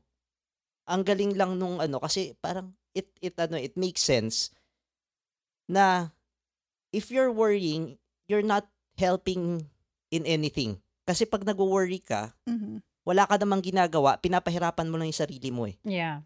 ang 0.88 1.04
galing 1.04 1.36
lang 1.36 1.60
nung 1.60 1.84
ano 1.84 2.00
kasi 2.00 2.32
parang 2.40 2.72
it 2.96 3.12
it 3.20 3.36
ano 3.36 3.60
it 3.60 3.76
makes 3.76 4.00
sense 4.00 4.56
na 5.68 6.12
if 6.92 7.12
you're 7.12 7.32
worrying, 7.32 7.96
you're 8.28 8.44
not 8.46 8.68
helping 8.96 9.68
in 10.12 10.24
anything. 10.28 10.80
Kasi 11.08 11.24
pag 11.24 11.44
nagwo-worry 11.44 12.00
ka, 12.04 12.36
Mhm. 12.46 12.80
Wala 13.12 13.28
ka 13.28 13.36
namang 13.36 13.60
ginagawa, 13.60 14.16
pinapahirapan 14.16 14.88
mo 14.88 14.96
lang 14.96 15.12
yung 15.12 15.22
sarili 15.28 15.52
mo 15.52 15.68
eh. 15.68 15.76
Yeah. 15.84 16.24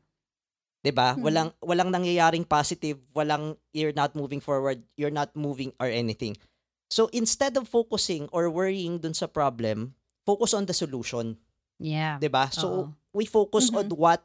'Di 0.86 0.94
ba? 0.94 1.18
Mhm. 1.18 1.22
Walang 1.26 1.50
walang 1.66 1.90
nangyayaring 1.90 2.46
positive, 2.46 3.02
walang 3.18 3.58
you're 3.74 3.96
not 3.98 4.14
moving 4.14 4.38
forward, 4.38 4.86
you're 4.94 5.14
not 5.14 5.34
moving 5.34 5.74
or 5.82 5.90
anything. 5.90 6.38
So 6.94 7.10
instead 7.10 7.58
of 7.58 7.66
focusing 7.66 8.30
or 8.30 8.46
worrying 8.54 9.02
dun 9.02 9.18
sa 9.18 9.26
problem, 9.26 9.98
focus 10.30 10.54
on 10.54 10.70
the 10.70 10.78
solution, 10.78 11.42
Yeah. 11.82 12.22
'di 12.22 12.30
ba? 12.30 12.54
So 12.54 12.94
we 13.18 13.26
focus 13.26 13.74
Mhm. 13.74 13.78
on 13.82 13.88
what 13.98 14.22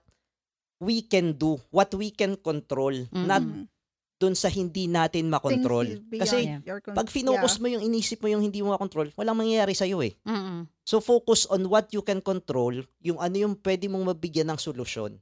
we 0.76 1.00
can 1.00 1.32
do, 1.32 1.56
what 1.72 1.88
we 1.96 2.12
can 2.12 2.36
control, 2.36 3.08
not 3.08 3.40
Mhm. 3.40 3.64
Mhm. 3.64 3.79
Dun 4.20 4.36
sa 4.36 4.52
hindi 4.52 4.84
natin 4.84 5.32
makontrol. 5.32 6.04
Kasi 6.12 6.60
pag 6.92 7.08
finocus 7.08 7.56
yeah. 7.56 7.62
mo 7.64 7.66
yung 7.72 7.84
inisip 7.88 8.20
mo 8.20 8.28
yung 8.28 8.44
hindi 8.44 8.60
mo 8.60 8.76
makontrol, 8.76 9.08
walang 9.16 9.40
mangyayari 9.40 9.72
sa 9.72 9.88
eh. 9.88 10.12
Mm-mm. 10.28 10.68
So 10.84 11.00
focus 11.00 11.48
on 11.48 11.64
what 11.64 11.88
you 11.96 12.04
can 12.04 12.20
control, 12.20 12.84
yung 13.00 13.16
ano 13.16 13.36
yung 13.40 13.56
pwede 13.64 13.88
mong 13.88 14.12
mabigyan 14.12 14.52
ng 14.52 14.60
solusyon. 14.60 15.16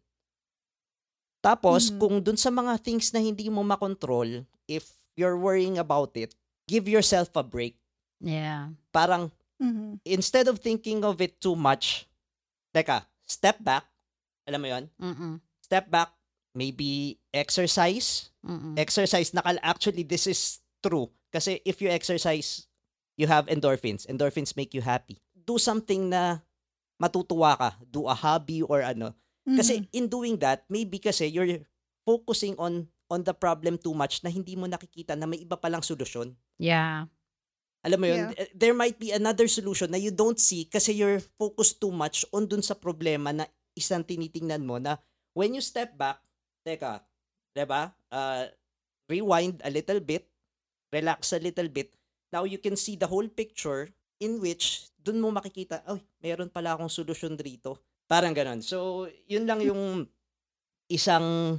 Tapos, 1.39 1.95
Mhm. 1.95 1.99
kung 2.03 2.19
dun 2.19 2.35
sa 2.35 2.51
mga 2.51 2.83
things 2.83 3.15
na 3.15 3.23
hindi 3.23 3.47
mo 3.47 3.63
makontrol, 3.63 4.43
if 4.67 4.91
you're 5.15 5.39
worrying 5.39 5.79
about 5.79 6.11
it, 6.19 6.35
give 6.67 6.91
yourself 6.91 7.31
a 7.39 7.47
break. 7.47 7.79
Yeah. 8.19 8.75
Parang, 8.91 9.31
Mhm. 9.63 10.03
instead 10.03 10.51
of 10.51 10.59
thinking 10.59 11.07
of 11.07 11.23
it 11.23 11.39
too 11.39 11.55
much, 11.55 12.11
teka, 12.75 13.07
step 13.23 13.63
back, 13.63 13.87
alam 14.51 14.59
mo 14.59 14.67
yon 14.67 14.85
Mm-mm. 14.99 15.39
Step 15.63 15.87
back, 15.87 16.11
maybe 16.59 17.23
exercise. 17.31 18.35
Mm-mm. 18.43 18.75
Exercise, 18.75 19.31
nakal 19.31 19.63
actually, 19.63 20.03
this 20.03 20.27
is 20.27 20.59
true. 20.83 21.07
Kasi 21.31 21.63
if 21.63 21.79
you 21.79 21.87
exercise, 21.87 22.67
you 23.15 23.31
have 23.31 23.47
endorphins. 23.47 24.11
Endorphins 24.11 24.59
make 24.59 24.75
you 24.75 24.83
happy. 24.83 25.23
Do 25.39 25.63
something 25.63 26.11
na 26.11 26.43
matutuwa 26.99 27.55
ka. 27.55 27.71
Do 27.87 28.11
a 28.11 28.15
hobby 28.19 28.67
or 28.67 28.83
ano. 28.83 29.15
Kasi 29.47 29.81
Mhm. 29.81 29.89
in 29.95 30.07
doing 30.11 30.35
that, 30.43 30.67
maybe 30.67 30.99
kasi 30.99 31.31
you're 31.31 31.63
focusing 32.03 32.59
on 32.59 32.91
on 33.09 33.25
the 33.25 33.33
problem 33.33 33.81
too 33.81 33.97
much 33.97 34.21
na 34.21 34.29
hindi 34.29 34.53
mo 34.53 34.69
nakikita 34.69 35.17
na 35.17 35.25
may 35.25 35.41
iba 35.41 35.57
palang 35.57 35.81
solusyon. 35.81 36.37
Yeah. 36.61 37.09
Alam 37.81 37.99
mo 38.05 38.07
yun, 38.11 38.29
Yeah. 38.29 38.45
eh, 38.45 38.51
there 38.53 38.77
might 38.77 39.01
be 39.01 39.17
another 39.17 39.49
solution 39.49 39.89
na 39.89 39.97
you 39.97 40.13
don't 40.13 40.37
see 40.37 40.69
kasi 40.69 40.93
you're 40.93 41.23
focused 41.41 41.81
too 41.81 41.95
much 41.95 42.29
on 42.37 42.45
dun 42.45 42.61
sa 42.61 42.77
problema 42.77 43.33
na 43.33 43.49
isang 43.73 44.05
tinitingnan 44.05 44.61
mo 44.61 44.77
na 44.77 45.01
when 45.33 45.57
you 45.57 45.65
step 45.65 45.97
back, 45.97 46.21
teka, 46.63 47.03
'di 47.55 47.65
ba? 47.65 47.93
Uh, 48.09 48.49
rewind 49.09 49.61
a 49.65 49.71
little 49.73 50.01
bit, 50.01 50.29
relax 50.93 51.33
a 51.33 51.41
little 51.41 51.69
bit. 51.69 51.95
Now 52.29 52.45
you 52.45 52.61
can 52.61 52.77
see 52.77 52.95
the 52.97 53.09
whole 53.09 53.27
picture 53.27 53.89
in 54.21 54.43
which 54.43 54.91
dun 55.01 55.23
mo 55.23 55.33
makikita, 55.33 55.81
oh, 55.89 55.97
meron 56.21 56.53
pala 56.53 56.77
akong 56.77 56.93
solusyon 56.93 57.39
dito. 57.41 57.81
Parang 58.05 58.33
ganon. 58.37 58.61
So, 58.61 59.09
yun 59.29 59.49
lang 59.49 59.65
yung 59.65 60.05
isang 60.89 61.57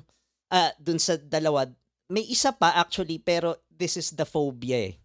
ah 0.50 0.72
dun 0.78 0.98
sa 1.02 1.18
dalawa. 1.18 1.70
May 2.10 2.26
isa 2.26 2.50
pa 2.54 2.74
actually 2.78 3.22
pero 3.22 3.58
this 3.70 3.98
is 3.98 4.14
the 4.14 4.26
phobia 4.26 4.94
eh. 4.94 4.96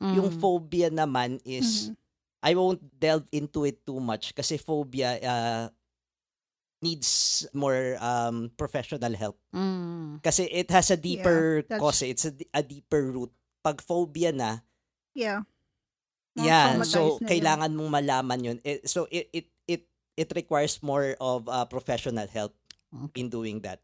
Yung 0.00 0.28
Mm. 0.32 0.40
phobia 0.40 0.88
naman 0.92 1.40
is 1.44 1.88
Mhm. 1.88 1.96
I 2.44 2.52
won't 2.52 2.82
delve 2.92 3.24
into 3.32 3.64
it 3.64 3.80
too 3.88 4.00
much 4.00 4.36
kasi 4.36 4.60
phobia 4.60 5.16
uh, 5.16 5.64
needs 6.82 7.44
more 7.54 7.96
um, 8.00 8.50
professional 8.56 9.14
help. 9.14 9.38
Mm. 9.54 10.22
Kasi 10.22 10.44
it 10.50 10.70
has 10.70 10.90
a 10.90 10.96
deeper 10.96 11.62
that's- 11.62 11.80
cause, 11.80 12.02
eh. 12.02 12.12
it's 12.12 12.24
a, 12.26 12.32
a 12.52 12.62
deeper 12.62 13.02
root. 13.12 13.32
Pag 13.64 13.80
phobia 13.80 14.32
na, 14.32 14.58
Yeah. 15.14 15.42
More 16.36 16.46
yeah, 16.46 16.82
so 16.82 17.22
na 17.22 17.30
yun. 17.30 17.30
kailangan 17.30 17.70
mong 17.78 17.90
malaman 17.94 18.40
yun. 18.44 18.58
Eh, 18.66 18.82
so 18.84 19.06
it, 19.06 19.30
it 19.32 19.46
it 19.70 19.82
it 20.18 20.28
requires 20.34 20.82
more 20.82 21.14
of 21.22 21.46
uh, 21.48 21.64
professional 21.64 22.26
help 22.26 22.52
Okay. 22.90 23.22
in 23.22 23.30
doing 23.30 23.62
that. 23.62 23.78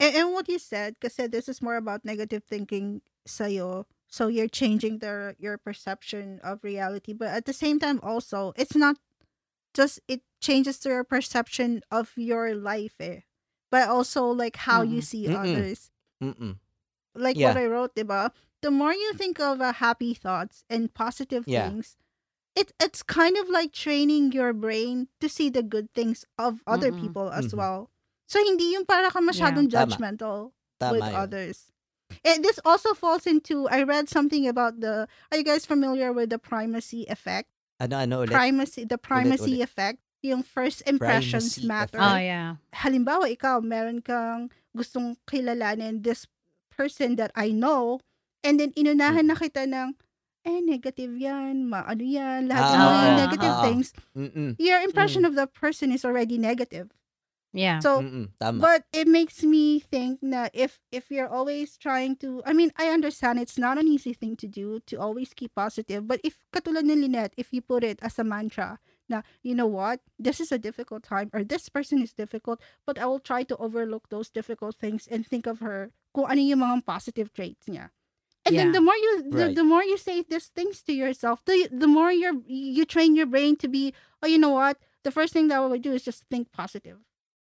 And, 0.00 0.16
and 0.16 0.26
what 0.32 0.48
you 0.48 0.58
said, 0.58 0.96
kasi 1.00 1.26
this 1.28 1.48
is 1.48 1.60
more 1.60 1.76
about 1.76 2.04
negative 2.04 2.42
thinking 2.48 3.02
sa'yo. 3.28 3.84
So 4.08 4.26
you're 4.26 4.48
changing 4.50 4.98
the 5.04 5.36
your 5.38 5.56
perception 5.60 6.40
of 6.42 6.64
reality. 6.64 7.12
But 7.12 7.28
at 7.28 7.44
the 7.44 7.52
same 7.54 7.78
time 7.78 8.00
also, 8.02 8.52
it's 8.56 8.74
not 8.74 8.96
just 9.74 10.00
it 10.08 10.22
changes 10.40 10.84
your 10.84 11.04
perception 11.04 11.82
of 11.90 12.12
your 12.16 12.54
life 12.54 12.94
eh. 13.00 13.20
But 13.70 13.88
also 13.88 14.26
like 14.26 14.56
how 14.66 14.82
you 14.82 15.00
Mhm. 15.00 15.04
see 15.04 15.24
Mm-mm. 15.26 15.36
others. 15.36 15.90
Mm-mm. 16.22 16.58
Like 17.14 17.36
Yeah. 17.36 17.48
what 17.48 17.56
I 17.58 17.66
wrote, 17.66 17.94
diba? 17.94 18.32
The 18.62 18.70
more 18.70 18.92
you 18.92 19.12
think 19.14 19.40
of 19.40 19.60
uh, 19.60 19.72
happy 19.72 20.14
thoughts 20.14 20.64
and 20.68 20.92
positive 20.92 21.44
Yeah. 21.46 21.68
things, 21.68 21.96
it 22.56 22.72
it's 22.80 23.02
kind 23.02 23.36
of 23.38 23.48
like 23.48 23.72
training 23.72 24.32
your 24.32 24.52
brain 24.52 25.08
to 25.20 25.28
see 25.28 25.48
the 25.50 25.62
good 25.62 25.92
things 25.94 26.24
of 26.38 26.62
other 26.66 26.92
Mm-mm. 26.92 27.00
people 27.00 27.30
as 27.30 27.48
Mhm. 27.50 27.58
well. 27.58 27.90
So 28.28 28.38
hindi 28.42 28.72
yung 28.74 28.86
para 28.86 29.10
ka 29.10 29.20
masyadong 29.20 29.70
Tama. 29.70 29.96
judgmental 29.96 30.52
Tama 30.78 30.92
with 30.94 31.06
yun. 31.10 31.14
others. 31.16 31.72
And 32.24 32.42
this 32.44 32.58
also 32.64 32.94
falls 32.94 33.26
into 33.26 33.68
I 33.68 33.82
read 33.82 34.08
something 34.08 34.46
about 34.46 34.80
the 34.80 35.06
are 35.30 35.38
you 35.38 35.44
guys 35.46 35.66
familiar 35.66 36.12
with 36.12 36.30
the 36.30 36.38
primacy 36.38 37.06
effect? 37.08 37.50
Ano, 37.80 37.96
ano 37.96 38.14
ulit? 38.22 38.36
Primacy 38.36 38.84
the 38.84 39.00
primacy 39.00 39.64
effect, 39.64 39.98
yung 40.20 40.44
first 40.44 40.84
impressions 40.84 41.56
Primacy 41.56 41.66
matter. 41.66 41.96
Oh, 41.96 42.20
yeah. 42.20 42.60
Halimbawa 42.76 43.24
ikaw 43.32 43.64
meron 43.64 44.04
kang 44.04 44.52
gustong 44.76 45.16
kilalanin 45.24 46.04
this 46.04 46.28
person 46.68 47.16
that 47.16 47.32
I 47.32 47.50
know 47.56 48.04
and 48.44 48.60
then 48.60 48.76
inunahan 48.76 49.26
na 49.26 49.34
kita 49.34 49.64
ng 49.64 49.96
eh 50.40 50.60
negative 50.64 51.12
yan, 51.20 51.68
maano 51.68 52.00
yan, 52.00 52.48
lahat 52.48 52.64
Ah, 52.64 52.72
ng 52.72 52.80
oo, 52.80 53.16
negative 53.28 53.54
oo. 53.56 53.64
things. 53.64 53.88
Mm-mm. 54.16 54.56
Your 54.56 54.80
impression 54.80 55.28
of 55.28 55.36
the 55.36 55.44
person 55.44 55.92
is 55.92 56.00
already 56.00 56.40
negative. 56.40 56.88
Yeah. 57.52 57.80
So 57.80 58.00
Mm-mm. 58.02 58.30
Tama. 58.38 58.60
But 58.60 58.84
it 58.92 59.08
makes 59.08 59.42
me 59.42 59.80
think 59.80 60.20
that 60.22 60.50
if 60.54 60.78
if 60.92 61.10
you're 61.10 61.28
always 61.28 61.76
trying 61.76 62.16
to 62.22 62.42
I 62.46 62.52
mean, 62.52 62.70
I 62.78 62.88
understand 62.90 63.38
it's 63.40 63.58
not 63.58 63.78
an 63.78 63.88
easy 63.88 64.12
thing 64.14 64.36
to 64.38 64.46
do 64.46 64.80
to 64.86 64.96
always 65.00 65.34
keep 65.34 65.54
positive, 65.54 66.06
but 66.06 66.20
if 66.22 66.38
katulad 66.54 66.84
ni 66.84 66.94
Lynette, 66.94 67.34
if 67.36 67.52
you 67.52 67.60
put 67.62 67.82
it 67.82 67.98
as 68.02 68.18
a 68.18 68.24
mantra 68.24 68.78
na 69.08 69.22
you 69.42 69.54
know 69.54 69.66
what, 69.66 70.00
this 70.18 70.38
is 70.38 70.52
a 70.52 70.58
difficult 70.58 71.02
time 71.02 71.30
or 71.34 71.42
this 71.42 71.68
person 71.68 72.00
is 72.02 72.12
difficult, 72.14 72.60
but 72.86 72.98
I 72.98 73.06
will 73.06 73.18
try 73.20 73.42
to 73.50 73.56
overlook 73.58 74.08
those 74.10 74.30
difficult 74.30 74.76
things 74.78 75.08
and 75.10 75.26
think 75.26 75.46
of 75.46 75.58
her 75.58 75.90
kung 76.14 76.30
ano 76.30 76.40
yung 76.40 76.60
mga 76.62 76.86
positive 76.86 77.32
traits 77.34 77.66
niya. 77.66 77.90
And 78.46 78.56
then 78.56 78.72
the 78.72 78.80
more 78.80 78.96
you 78.96 79.12
the, 79.30 79.46
Right. 79.46 79.54
the 79.54 79.64
more 79.64 79.82
you 79.84 79.98
say 79.98 80.22
these 80.22 80.48
things 80.54 80.82
to 80.86 80.92
yourself, 80.94 81.44
the 81.44 81.68
the 81.70 81.86
more 81.90 82.10
you 82.12 82.42
you 82.46 82.84
train 82.86 83.14
your 83.14 83.26
brain 83.26 83.56
to 83.58 83.68
be, 83.68 83.92
oh, 84.22 84.26
you 84.30 84.38
know 84.38 84.54
what? 84.54 84.78
The 85.02 85.10
first 85.10 85.32
thing 85.34 85.48
that 85.48 85.58
I 85.58 85.66
would 85.66 85.82
do 85.82 85.92
is 85.92 86.02
just 86.06 86.24
think 86.30 86.52
positive. 86.52 86.98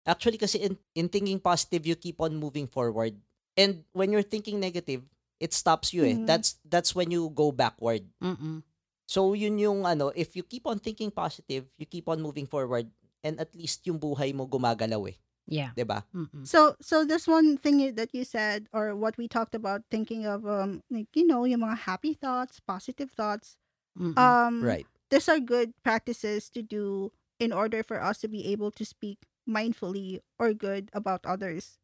Actually, 0.05 0.37
kasi 0.37 0.61
in, 0.61 0.77
in 0.93 1.09
thinking 1.09 1.41
positive, 1.41 1.85
you 1.85 1.97
keep 1.97 2.21
on 2.21 2.37
moving 2.37 2.69
forward. 2.69 3.17
And 3.57 3.83
when 3.91 4.13
you're 4.13 4.25
thinking 4.25 4.59
negative, 4.61 5.01
it 5.41 5.51
stops 5.51 5.91
you 5.93 6.05
eh. 6.05 6.15
Mhm. 6.15 6.29
That's 6.29 6.61
that's 6.63 6.93
when 6.93 7.09
you 7.09 7.27
go 7.33 7.51
backward. 7.51 8.05
Mm-mm. 8.21 8.61
So 9.09 9.33
yun 9.33 9.57
yung 9.57 9.85
ano, 9.85 10.09
if 10.13 10.33
you 10.37 10.43
keep 10.45 10.65
on 10.65 10.79
thinking 10.79 11.09
positive, 11.11 11.65
you 11.77 11.85
keep 11.85 12.09
on 12.09 12.21
moving 12.21 12.45
forward 12.49 12.89
and 13.25 13.37
at 13.41 13.53
least 13.57 13.85
yung 13.85 13.97
buhay 13.99 14.33
mo 14.33 14.45
gumagalaw 14.45 15.09
eh, 15.09 15.17
Yeah. 15.49 15.73
'di 15.73 15.85
ba? 15.85 16.05
Mm-mm. 16.13 16.45
So 16.45 16.77
so 16.81 17.05
this 17.05 17.25
one 17.29 17.57
thing 17.57 17.81
that 17.97 18.13
you 18.13 18.25
said 18.25 18.69
or 18.73 18.93
what 18.97 19.17
we 19.17 19.25
talked 19.29 19.53
about 19.57 19.85
thinking 19.89 20.25
of 20.25 20.45
um 20.45 20.81
like 20.93 21.09
you 21.17 21.25
know 21.25 21.45
yung 21.45 21.65
mga 21.65 21.85
happy 21.89 22.13
thoughts, 22.13 22.61
positive 22.61 23.09
thoughts. 23.13 23.57
Mm-mm. 23.97 24.17
Um 24.17 24.61
Right. 24.61 24.85
these 25.09 25.29
are 25.29 25.41
good 25.41 25.73
practices 25.85 26.49
to 26.53 26.61
do 26.65 27.13
in 27.37 27.53
order 27.53 27.81
for 27.85 28.01
us 28.01 28.21
to 28.25 28.27
be 28.29 28.45
able 28.49 28.69
to 28.73 28.85
speak 28.85 29.21
mindfully 29.47 30.19
or 30.39 30.53
good 30.53 30.89
about 30.93 31.25
others. 31.25 31.77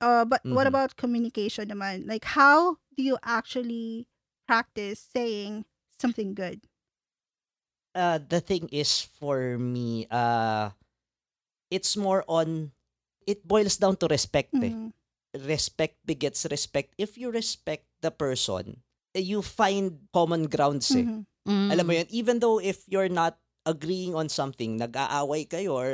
Uh, 0.00 0.24
but 0.24 0.42
what 0.48 0.66
Mhm. 0.66 0.70
about 0.70 0.96
communication 0.96 1.68
naman? 1.68 2.06
Like, 2.08 2.24
how 2.36 2.78
do 2.96 3.02
you 3.02 3.18
actually 3.24 4.08
practice 4.46 4.98
saying 5.00 5.64
something 5.98 6.34
good? 6.34 6.66
Uh 7.94 8.18
the 8.18 8.40
thing 8.40 8.68
is 8.72 9.04
for 9.20 9.58
me, 9.58 10.06
uh 10.10 10.70
it's 11.70 11.96
more 11.96 12.24
on 12.28 12.72
it 13.26 13.46
boils 13.46 13.76
down 13.76 13.96
to 14.00 14.06
respect 14.08 14.54
eh. 14.62 14.74
Mhm. 14.74 14.92
Respect 15.36 15.98
begets 16.06 16.46
respect. 16.50 16.94
If 16.98 17.16
you 17.18 17.30
respect 17.30 17.86
the 18.02 18.10
person, 18.10 18.82
you 19.14 19.42
find 19.42 20.08
common 20.12 20.46
grounds 20.48 20.94
eh. 20.96 21.06
Mhm. 21.06 21.26
Mm. 21.46 21.70
Alam 21.72 21.86
mo 21.86 21.92
yun, 21.96 22.08
even 22.10 22.38
though 22.40 22.58
if 22.60 22.84
you're 22.88 23.12
not 23.12 23.38
agreeing 23.66 24.14
on 24.14 24.28
something, 24.28 24.76
nag-aaway 24.78 25.46
kayo 25.48 25.74
or 25.76 25.90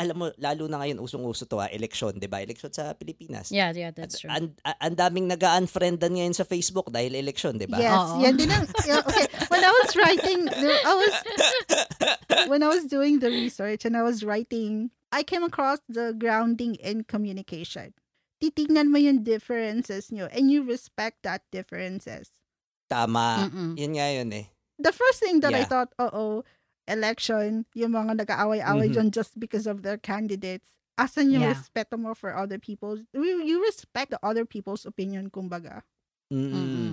alam 0.00 0.16
mo, 0.16 0.26
lalo 0.40 0.64
na 0.64 0.80
ngayon, 0.80 0.96
usong-uso 0.96 1.44
to 1.44 1.60
ha, 1.60 1.68
eleksyon, 1.68 2.16
di 2.16 2.24
ba? 2.24 2.40
Eleksyon 2.40 2.72
sa 2.72 2.96
Pilipinas. 2.96 3.52
Yeah, 3.52 3.68
yeah, 3.76 3.92
that's 3.92 4.24
true. 4.24 4.32
Ang 4.32 4.56
an, 4.64 4.76
ang 4.80 4.94
daming 4.96 5.28
nag-unfriendan 5.28 6.16
ngayon 6.16 6.32
sa 6.32 6.48
Facebook 6.48 6.88
dahil 6.88 7.12
eleksyon, 7.12 7.60
di 7.60 7.68
ba? 7.68 7.76
Yes, 7.76 7.92
Oo. 7.92 8.24
yan 8.24 8.34
din 8.40 8.48
ang, 8.48 8.64
yeah, 8.88 9.04
okay. 9.04 9.28
When 9.52 9.60
I 9.60 9.72
was 9.72 9.90
writing, 9.92 10.40
I 10.48 10.94
was 10.96 11.14
when 12.48 12.62
I 12.62 12.68
was 12.72 12.84
doing 12.88 13.20
the 13.20 13.28
research 13.28 13.84
and 13.84 13.96
I 13.96 14.02
was 14.02 14.24
writing, 14.24 14.90
I 15.12 15.22
came 15.22 15.44
across 15.44 15.78
the 15.88 16.16
grounding 16.16 16.74
in 16.80 17.04
communication. 17.04 17.92
Titignan 18.42 18.90
mo 18.90 18.98
yung 18.98 19.22
differences 19.22 20.10
nyo 20.10 20.28
and 20.32 20.50
you 20.50 20.64
respect 20.64 21.22
that 21.22 21.44
differences. 21.52 22.28
Tama. 22.90 23.48
Mm-mm. 23.48 23.78
Yun 23.78 23.92
nga 23.96 24.08
yun 24.12 24.30
eh. 24.32 24.46
The 24.76 24.92
first 24.92 25.22
thing 25.22 25.38
that 25.40 25.54
I 25.54 25.62
Yeah. 25.64 25.70
thought, 25.70 25.94
oh, 26.02 26.42
election, 26.86 27.64
yung 27.72 27.92
mga 27.92 28.24
nag-aaway-away 28.24 28.88
Mhm. 28.90 28.94
dyan 28.94 29.08
just 29.10 29.36
because 29.38 29.64
of 29.64 29.80
their 29.82 29.96
candidates. 29.96 30.76
Asan 30.94 31.34
yung 31.34 31.42
Yeah. 31.42 31.58
respeto 31.58 31.98
mo 31.98 32.14
for 32.14 32.30
other 32.30 32.56
people? 32.58 33.00
You 33.10 33.42
you 33.42 33.58
respect 33.64 34.14
the 34.14 34.20
other 34.22 34.46
people's 34.46 34.86
opinion, 34.86 35.26
kumbaga. 35.28 35.82
Mm-mm. 36.30 36.54
Mm-mm. 36.54 36.90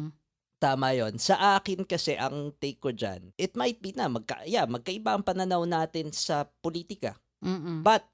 Tama 0.58 0.94
yon. 0.94 1.18
Sa 1.18 1.58
akin 1.58 1.86
kasi, 1.86 2.14
ang 2.14 2.54
take 2.58 2.78
ko 2.78 2.94
dyan, 2.94 3.34
it 3.36 3.54
might 3.58 3.82
be 3.82 3.94
na, 3.94 4.06
magka, 4.06 4.42
yeah, 4.46 4.66
magkaiba 4.66 5.18
ang 5.18 5.26
pananaw 5.26 5.66
natin 5.66 6.14
sa 6.14 6.46
politika. 6.62 7.18
Mm-mm. 7.42 7.82
But, 7.82 8.06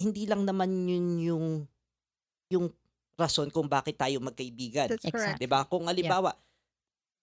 hindi 0.00 0.24
lang 0.24 0.44
naman 0.44 0.88
yun 0.88 1.06
yung, 1.20 1.46
yung 2.48 2.66
rason 3.14 3.52
kung 3.52 3.68
bakit 3.68 4.00
tayo 4.00 4.18
magkaibigan. 4.18 4.88
That's 4.88 5.04
correct. 5.04 5.38
Exactly. 5.38 5.44
'Di 5.44 5.48
ba? 5.48 5.62
Kung 5.68 5.86
halimbawa, 5.86 6.32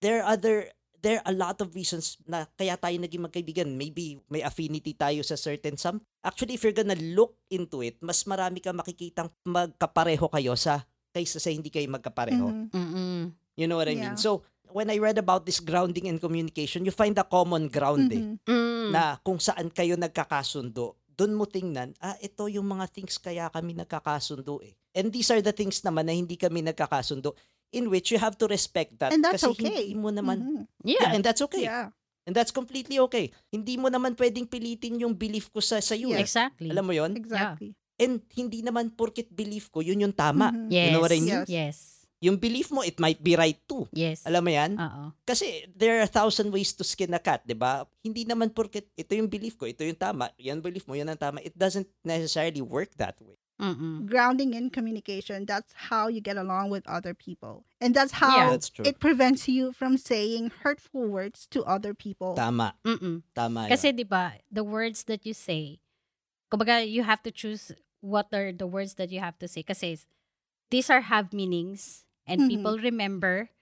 there 0.00 0.22
are 0.22 0.32
other 0.38 0.70
there 1.00 1.18
are 1.24 1.32
a 1.32 1.36
lot 1.36 1.58
of 1.60 1.72
reasons 1.72 2.20
na 2.28 2.44
kaya 2.54 2.76
tayo 2.76 2.96
naging 3.00 3.24
magkaibigan. 3.24 3.68
Maybe 3.72 4.20
may 4.28 4.44
affinity 4.44 4.92
tayo 4.92 5.24
sa 5.24 5.34
certain 5.34 5.80
some. 5.80 5.98
Actually, 6.20 6.54
if 6.56 6.62
you're 6.62 6.76
gonna 6.76 6.96
look 7.16 7.40
into 7.48 7.80
it, 7.80 7.96
mas 8.04 8.22
marami 8.24 8.60
kang 8.60 8.76
makikitang 8.76 9.32
magkapareho 9.42 10.28
kayo 10.28 10.52
sa 10.54 10.84
kaysa 11.10 11.40
sa 11.40 11.50
hindi 11.50 11.72
kayo 11.72 11.88
magkapareho. 11.90 12.46
Mhm. 12.46 12.66
Mm-mm. 12.70 13.20
You 13.58 13.66
know 13.66 13.80
what 13.80 13.90
I 13.90 13.96
mean? 13.98 14.14
Yeah. 14.14 14.20
So, 14.20 14.44
when 14.70 14.86
I 14.88 15.02
read 15.02 15.18
about 15.18 15.44
this 15.44 15.58
grounding 15.58 16.06
and 16.06 16.22
communication, 16.22 16.86
you 16.86 16.94
find 16.94 17.18
a 17.18 17.26
common 17.26 17.66
ground 17.66 18.08
eh, 18.14 18.22
Mhm. 18.22 18.46
Mm. 18.46 18.88
na 18.94 19.18
kung 19.20 19.42
saan 19.42 19.72
kayo 19.74 19.98
nagkakasundo. 19.98 20.94
Doon 21.10 21.36
mo 21.36 21.44
tingnan, 21.44 21.92
ah, 22.00 22.16
ito 22.16 22.48
yung 22.48 22.64
mga 22.64 22.86
things 22.88 23.20
kaya 23.20 23.50
kami 23.50 23.76
nagkakasundo 23.76 24.62
eh. 24.64 24.72
And 24.96 25.12
these 25.12 25.28
are 25.28 25.42
the 25.42 25.52
things 25.52 25.82
naman 25.84 26.08
na 26.08 26.14
hindi 26.16 26.34
kami 26.34 26.64
nagkakasundo 26.64 27.34
in 27.70 27.86
which 27.86 28.10
you 28.10 28.18
have 28.18 28.34
to 28.34 28.46
respect 28.46 28.98
that. 28.98 29.10
And 29.10 29.22
that's 29.22 29.42
kasi 29.42 29.54
okay. 29.54 29.66
hindi 29.90 29.94
mo 29.94 30.10
naman, 30.10 30.38
Mhm. 30.38 30.62
yeah, 30.84 31.00
Yeah. 31.00 31.14
and 31.14 31.22
that's 31.22 31.40
okay. 31.40 31.64
Yeah. 31.64 31.90
And 32.22 32.36
that's 32.36 32.50
completely 32.50 33.00
okay. 33.00 33.32
Hindi 33.48 33.74
mo 33.74 33.88
naman 33.88 34.14
pwedeng 34.14 34.44
pilitin 34.44 35.00
yung 35.00 35.16
belief 35.16 35.48
ko 35.48 35.58
sa 35.58 35.80
sa 35.80 35.96
iyo. 35.96 36.12
eh. 36.12 36.20
Exactly. 36.20 36.68
Alam 36.68 36.84
mo 36.84 36.92
yon? 36.92 37.16
Exactly. 37.16 37.72
And 37.96 38.20
hindi 38.32 38.60
naman 38.60 38.92
porket 38.92 39.28
belief 39.28 39.68
ko, 39.68 39.80
yun 39.80 39.98
yung 40.00 40.14
tama. 40.14 40.52
Mhm. 40.52 40.68
Yes. 40.68 40.84
You 40.84 40.90
know 40.92 41.02
what 41.02 41.10
I 41.10 41.18
mean? 41.18 41.42
Yes. 41.42 41.48
Yes. 41.48 41.76
Yung 42.20 42.36
belief 42.36 42.68
mo, 42.68 42.84
it 42.84 43.00
might 43.00 43.16
be 43.16 43.32
right 43.32 43.56
too. 43.64 43.88
Yes. 43.90 44.28
Alam 44.28 44.44
mo 44.44 44.52
yan? 44.52 44.76
Oo. 44.76 45.16
Kasi 45.24 45.64
there 45.72 45.96
are 45.96 46.04
a 46.04 46.12
thousand 46.12 46.52
ways 46.52 46.76
to 46.76 46.84
skin 46.84 47.08
a 47.10 47.18
cat, 47.18 47.40
di 47.42 47.56
ba? 47.56 47.88
Hindi 47.98 48.28
naman 48.28 48.52
porket 48.52 48.92
ito 48.92 49.16
yung 49.16 49.24
belief 49.24 49.56
ko, 49.56 49.64
ito 49.64 49.80
yung 49.80 49.96
tama, 49.96 50.28
yan 50.36 50.60
belief 50.60 50.84
mo, 50.84 50.92
yan 50.92 51.08
ang 51.08 51.16
tama. 51.16 51.40
It 51.40 51.56
doesn't 51.56 51.88
necessarily 52.04 52.60
work 52.60 52.92
that 53.00 53.16
way. 53.24 53.40
Mm-mm. 53.60 54.08
Grounding 54.08 54.54
in 54.56 54.72
communication, 54.72 55.44
that's 55.44 55.92
how 55.92 56.08
you 56.08 56.20
get 56.24 56.40
along 56.40 56.72
with 56.72 56.82
other 56.88 57.12
people. 57.12 57.68
And 57.80 57.92
that's 57.92 58.12
Yeah. 58.16 58.48
how 58.48 58.50
That's 58.56 58.72
true. 58.72 58.84
it 58.88 58.96
prevents 58.98 59.48
you 59.48 59.72
from 59.76 60.00
saying 60.00 60.64
hurtful 60.64 61.04
words 61.08 61.44
to 61.52 61.60
other 61.68 61.92
people. 61.92 62.34
Tama. 62.40 62.74
Mm-mm. 62.84 63.22
Tama 63.36 63.68
yun. 63.68 63.70
Kasi 63.76 63.92
'di 63.92 64.08
ba, 64.08 64.40
the 64.48 64.64
words 64.64 65.04
that 65.12 65.28
you 65.28 65.36
say, 65.36 65.80
kumbaga 66.48 66.80
you 66.84 67.04
have 67.04 67.20
to 67.24 67.30
choose 67.30 67.72
what 68.00 68.32
are 68.32 68.48
the 68.52 68.66
words 68.66 68.96
that 68.96 69.12
you 69.12 69.20
have 69.20 69.36
to 69.38 69.46
say 69.48 69.60
kasi 69.60 70.00
these 70.72 70.88
are 70.88 71.12
have 71.12 71.36
meanings 71.36 72.08
and 72.24 72.40
Mhm. 72.40 72.48
people 72.48 72.76
remember 72.80 73.52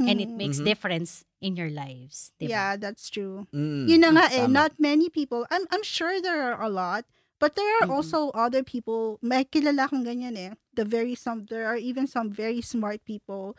and 0.00 0.18
it 0.18 0.32
makes 0.34 0.58
Mhm. 0.58 0.64
difference 0.64 1.22
in 1.44 1.54
your 1.60 1.68
lives. 1.70 2.32
'di 2.40 2.48
ba? 2.48 2.52
Yeah, 2.52 2.70
that's 2.80 3.12
true. 3.12 3.46
Mm, 3.52 3.84
Yun 3.88 4.00
na 4.00 4.10
nga 4.16 4.26
eh, 4.32 4.48
not 4.48 4.80
many 4.80 5.12
people. 5.12 5.44
I'm 5.52 5.68
I'm 5.70 5.84
sure 5.84 6.18
there 6.24 6.40
are 6.40 6.58
a 6.64 6.72
lot, 6.72 7.04
but 7.42 7.58
there 7.58 7.66
are 7.82 7.90
Mhm. 7.90 7.94
also 7.98 8.30
other 8.38 8.62
people. 8.62 9.18
May 9.18 9.42
kilala 9.42 9.90
kang 9.90 10.06
ganyan 10.06 10.38
eh. 10.38 10.54
The 10.78 10.86
very 10.86 11.18
some 11.18 11.50
there 11.50 11.66
are 11.66 11.74
even 11.76 12.06
some 12.06 12.30
very 12.30 12.62
smart 12.62 13.02
people, 13.02 13.58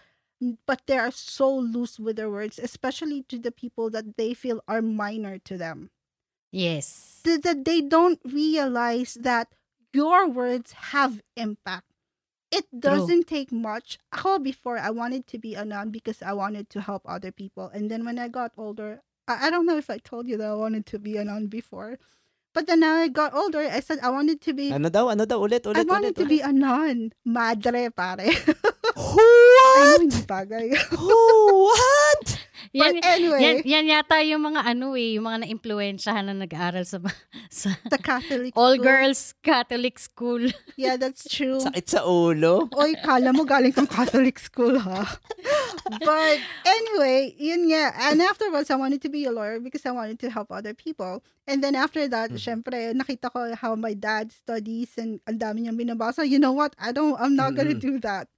but 0.66 0.88
they 0.88 0.96
are 0.96 1.12
so 1.12 1.52
loose 1.52 2.00
with 2.00 2.16
their 2.16 2.32
words, 2.32 2.56
especially 2.60 3.28
to 3.28 3.36
the 3.36 3.52
people 3.52 3.92
that 3.92 4.16
they 4.16 4.32
feel 4.32 4.64
are 4.72 4.80
minor 4.82 5.36
to 5.44 5.60
them. 5.60 5.92
Yes. 6.52 7.20
Th- 7.28 7.42
That 7.42 7.66
they 7.66 7.82
don't 7.82 8.20
realize 8.24 9.16
that 9.20 9.52
your 9.94 10.28
words 10.32 10.96
have 10.96 11.22
impact. 11.36 11.88
It 12.52 12.70
doesn't 12.72 13.26
take 13.28 13.52
much. 13.52 13.98
Ako 14.14 14.38
before 14.40 14.78
I 14.78 14.92
wanted 14.94 15.26
to 15.34 15.38
be 15.42 15.56
a 15.58 15.66
nun 15.66 15.90
because 15.90 16.22
I 16.22 16.34
wanted 16.34 16.70
to 16.78 16.82
help 16.86 17.02
other 17.10 17.32
people, 17.32 17.68
and 17.74 17.90
then 17.90 18.06
when 18.06 18.20
I 18.20 18.28
got 18.30 18.54
older, 18.58 19.02
I, 19.28 19.48
I 19.48 19.50
don't 19.50 19.66
know 19.66 19.78
if 19.78 19.90
I 19.90 19.98
told 19.98 20.28
you 20.30 20.38
that 20.38 20.50
I 20.50 20.56
wanted 20.56 20.86
to 20.94 21.00
be 21.00 21.18
a 21.18 21.26
nun 21.26 21.48
before, 21.50 21.98
but 22.54 22.66
then 22.70 22.80
now 22.82 22.96
I 23.02 23.10
got 23.10 23.34
older. 23.34 23.60
I 23.60 23.82
said 23.82 24.00
I 24.02 24.10
wanted 24.10 24.40
to 24.46 24.54
be. 24.54 24.72
Ano 24.72 24.90
daw? 24.90 25.10
Ano 25.10 25.26
daw? 25.26 25.42
Ulit, 25.42 25.66
I 25.66 25.74
ulit, 25.74 25.88
wanted 25.90 26.14
ulit. 26.16 26.22
to 26.22 26.26
be 26.26 26.40
a 26.40 26.54
nun, 26.54 27.12
madre 27.26 27.90
pare. 27.90 28.30
I 28.30 28.34
What? 28.94 29.74
know 29.74 29.98
hindi 30.06 30.22
bagay. 30.24 30.68
What? 30.98 32.26
Yan, 32.72 32.96
but 32.96 33.06
anyway, 33.06 33.42
yan, 33.44 33.56
yan 33.68 33.86
yata 33.92 34.24
yung 34.24 34.42
mga 34.42 34.64
ano 34.64 34.96
eh, 34.96 35.20
yung 35.20 35.28
mga 35.28 35.44
na-impluensyahan 35.44 36.26
na 36.32 36.36
nag-aaral 36.38 36.88
sa, 36.88 37.04
sa 37.52 37.76
the 37.92 38.00
Catholic 38.00 38.56
all 38.56 38.80
school. 38.80 38.86
girls 38.88 39.36
Catholic 39.44 40.00
school. 40.00 40.48
Yeah, 40.80 40.98
that's 40.98 41.30
true. 41.30 41.62
Sakit 41.62 41.86
sa 41.86 42.02
ulo. 42.02 42.66
Oy, 42.74 42.98
kala 42.98 43.30
mo 43.30 43.46
galing 43.46 43.70
kang 43.70 43.86
Catholic 43.86 44.42
school, 44.42 44.80
ha? 44.82 45.06
but 46.02 46.38
anyway, 46.66 47.36
yun 47.38 47.70
nga. 47.70 47.94
And 48.10 48.18
afterwards, 48.22 48.72
I 48.72 48.76
wanted 48.76 49.02
to 49.06 49.10
be 49.10 49.26
a 49.26 49.32
lawyer 49.32 49.60
because 49.60 49.86
I 49.86 49.92
wanted 49.94 50.18
to 50.26 50.30
help 50.34 50.50
other 50.50 50.74
people. 50.74 51.22
And 51.46 51.62
then 51.62 51.76
after 51.76 52.08
that, 52.10 52.32
Mhm. 52.34 52.42
syempre, 52.42 52.96
nakita 52.96 53.30
ko 53.30 53.54
how 53.54 53.76
my 53.76 53.94
dad 53.94 54.32
studies 54.34 54.98
and 54.98 55.22
ang 55.30 55.38
dami 55.38 55.68
niyang 55.68 55.78
binabasa. 55.78 56.26
You 56.26 56.40
know 56.40 56.56
what? 56.56 56.74
I 56.82 56.90
don't, 56.90 57.20
I'm 57.22 57.36
not 57.36 57.54
gonna 57.54 57.78
Mm-mm. 57.78 57.86
do 57.86 57.94
that. 58.02 58.33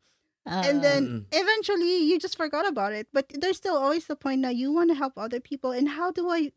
And 0.45 0.77
Uh, 0.77 0.81
then 0.81 1.01
eventually, 1.33 2.05
you 2.05 2.19
just 2.19 2.37
forgot 2.37 2.67
about 2.67 2.93
it. 2.93 3.07
But 3.11 3.33
there's 3.33 3.57
still 3.57 3.77
always 3.77 4.05
the 4.05 4.15
point 4.15 4.41
now 4.41 4.49
you 4.53 4.71
want 4.71 4.89
to 4.93 4.95
help 4.95 5.17
other 5.17 5.39
people. 5.41 5.71
And 5.73 5.89
how 5.97 6.11
do 6.11 6.29
I, 6.29 6.51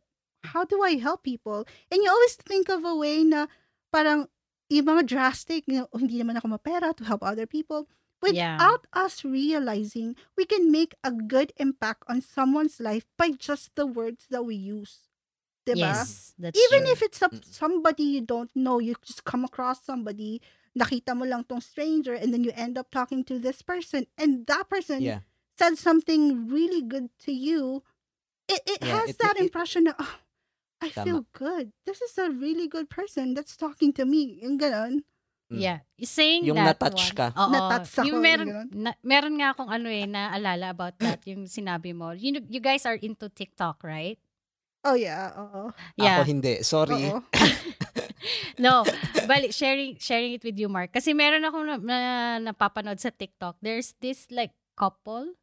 how 0.45 0.65
do 0.65 0.83
I 0.83 0.97
help 1.01 1.23
people? 1.25 1.65
And 1.91 2.03
you 2.05 2.09
always 2.11 2.37
think 2.37 2.69
of 2.69 2.85
a 2.85 2.95
way 2.95 3.25
na 3.25 3.47
parang 3.93 4.29
yung 4.69 4.85
mga 4.85 5.07
drastic, 5.09 5.65
you 5.67 5.81
know, 5.81 5.89
"Oh, 5.93 5.99
hindi 5.99 6.21
naman 6.21 6.37
ako 6.37 6.53
mapera 6.53 6.93
to 6.97 7.05
help 7.09 7.25
other 7.25 7.49
people. 7.49 7.89
Yeah. 8.21 8.59
Without 8.61 8.85
us 8.93 9.25
realizing, 9.25 10.17
we 10.37 10.45
can 10.45 10.69
make 10.75 10.93
a 11.07 11.15
good 11.15 11.55
impact 11.57 12.03
on 12.11 12.21
someone's 12.21 12.83
life 12.83 13.07
by 13.17 13.31
just 13.31 13.73
the 13.79 13.87
words 13.87 14.27
that 14.29 14.43
we 14.45 14.57
use. 14.59 15.07
Diba? 15.65 15.93
yes, 15.93 16.35
that's 16.37 16.59
Even 16.69 16.85
true. 16.85 16.93
if 16.93 17.01
it's 17.03 17.21
a, 17.23 17.29
somebody 17.45 18.19
you 18.19 18.23
don't 18.25 18.51
know, 18.57 18.81
you 18.81 18.97
just 19.05 19.25
come 19.25 19.45
across 19.45 19.85
somebody, 19.85 20.41
nakita 20.75 21.15
mo 21.15 21.25
lang 21.25 21.45
tong 21.45 21.61
stranger, 21.61 22.13
and 22.13 22.33
then 22.33 22.43
you 22.43 22.53
end 22.55 22.77
up 22.77 22.91
talking 22.91 23.23
to 23.25 23.39
this 23.39 23.63
person, 23.63 24.05
and 24.17 24.45
that 24.47 24.69
person 24.69 25.01
Yeah. 25.01 25.21
said 25.57 25.77
something 25.77 26.49
really 26.49 26.83
good 26.83 27.09
to 27.25 27.33
you, 27.33 27.83
it, 28.47 28.61
it 28.67 28.81
Yeah, 28.83 29.01
has 29.01 29.11
it- 29.15 29.19
that 29.21 29.37
it- 29.37 29.49
impression 29.49 29.85
na, 29.89 29.95
oh, 29.99 30.15
I 30.81 30.91
Tama. 30.91 31.05
feel 31.05 31.23
good. 31.35 31.73
This 31.85 31.99
is 32.01 32.15
a 32.19 32.31
really 32.31 32.71
good 32.71 32.87
person 32.87 33.35
that's 33.35 33.59
talking 33.59 33.91
to 33.99 34.07
me. 34.07 34.39
Yung 34.47 34.57
ganon. 34.57 35.03
Mm. 35.51 35.59
Yeah. 35.59 35.79
Saying 35.99 36.45
Yung 36.47 36.55
that 36.61 36.79
na-touch 36.79 37.11
one. 37.11 37.17
ka. 37.19 37.27
Oo. 37.35 37.51
Na-touch 37.51 37.89
ako, 37.99 38.07
Yung 38.07 38.21
meron, 38.23 38.49
na, 38.71 38.93
meron 39.03 39.35
nga 39.43 39.57
akong 39.57 39.67
ano 39.67 39.89
eh, 39.91 40.07
naalala 40.07 40.71
about 40.71 40.95
that, 41.03 41.25
yung 41.27 41.49
sinabi 41.51 41.91
mo. 41.97 42.13
You, 42.15 42.39
you 42.47 42.61
guys 42.63 42.87
are 42.87 42.95
into 42.95 43.27
TikTok, 43.27 43.83
right? 43.83 44.21
Oh 44.87 44.95
yeah, 44.95 45.35
oo. 45.35 45.75
Yeah. 45.99 46.23
Ako 46.23 46.31
hindi. 46.31 46.63
Sorry. 46.63 47.11
No, 48.59 48.83
bali, 49.27 49.55
sharing, 49.55 49.97
sharing 50.03 50.35
it 50.35 50.43
with 50.43 50.59
you, 50.59 50.67
Mark. 50.67 50.91
Kasi 50.91 51.15
meron 51.15 51.47
ako 51.47 51.59
na, 51.63 51.75
na, 51.79 51.99
napapanood 52.51 52.99
sa 52.99 53.15
TikTok. 53.15 53.59
There's 53.63 53.95
this 54.03 54.27
like 54.35 54.53
couple 54.75 55.39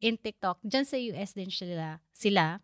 in 0.00 0.20
TikTok. 0.20 0.60
Diyan 0.62 0.86
sa 0.86 0.96
US 0.96 1.32
din 1.34 1.50
sila. 1.50 2.04
sila. 2.12 2.60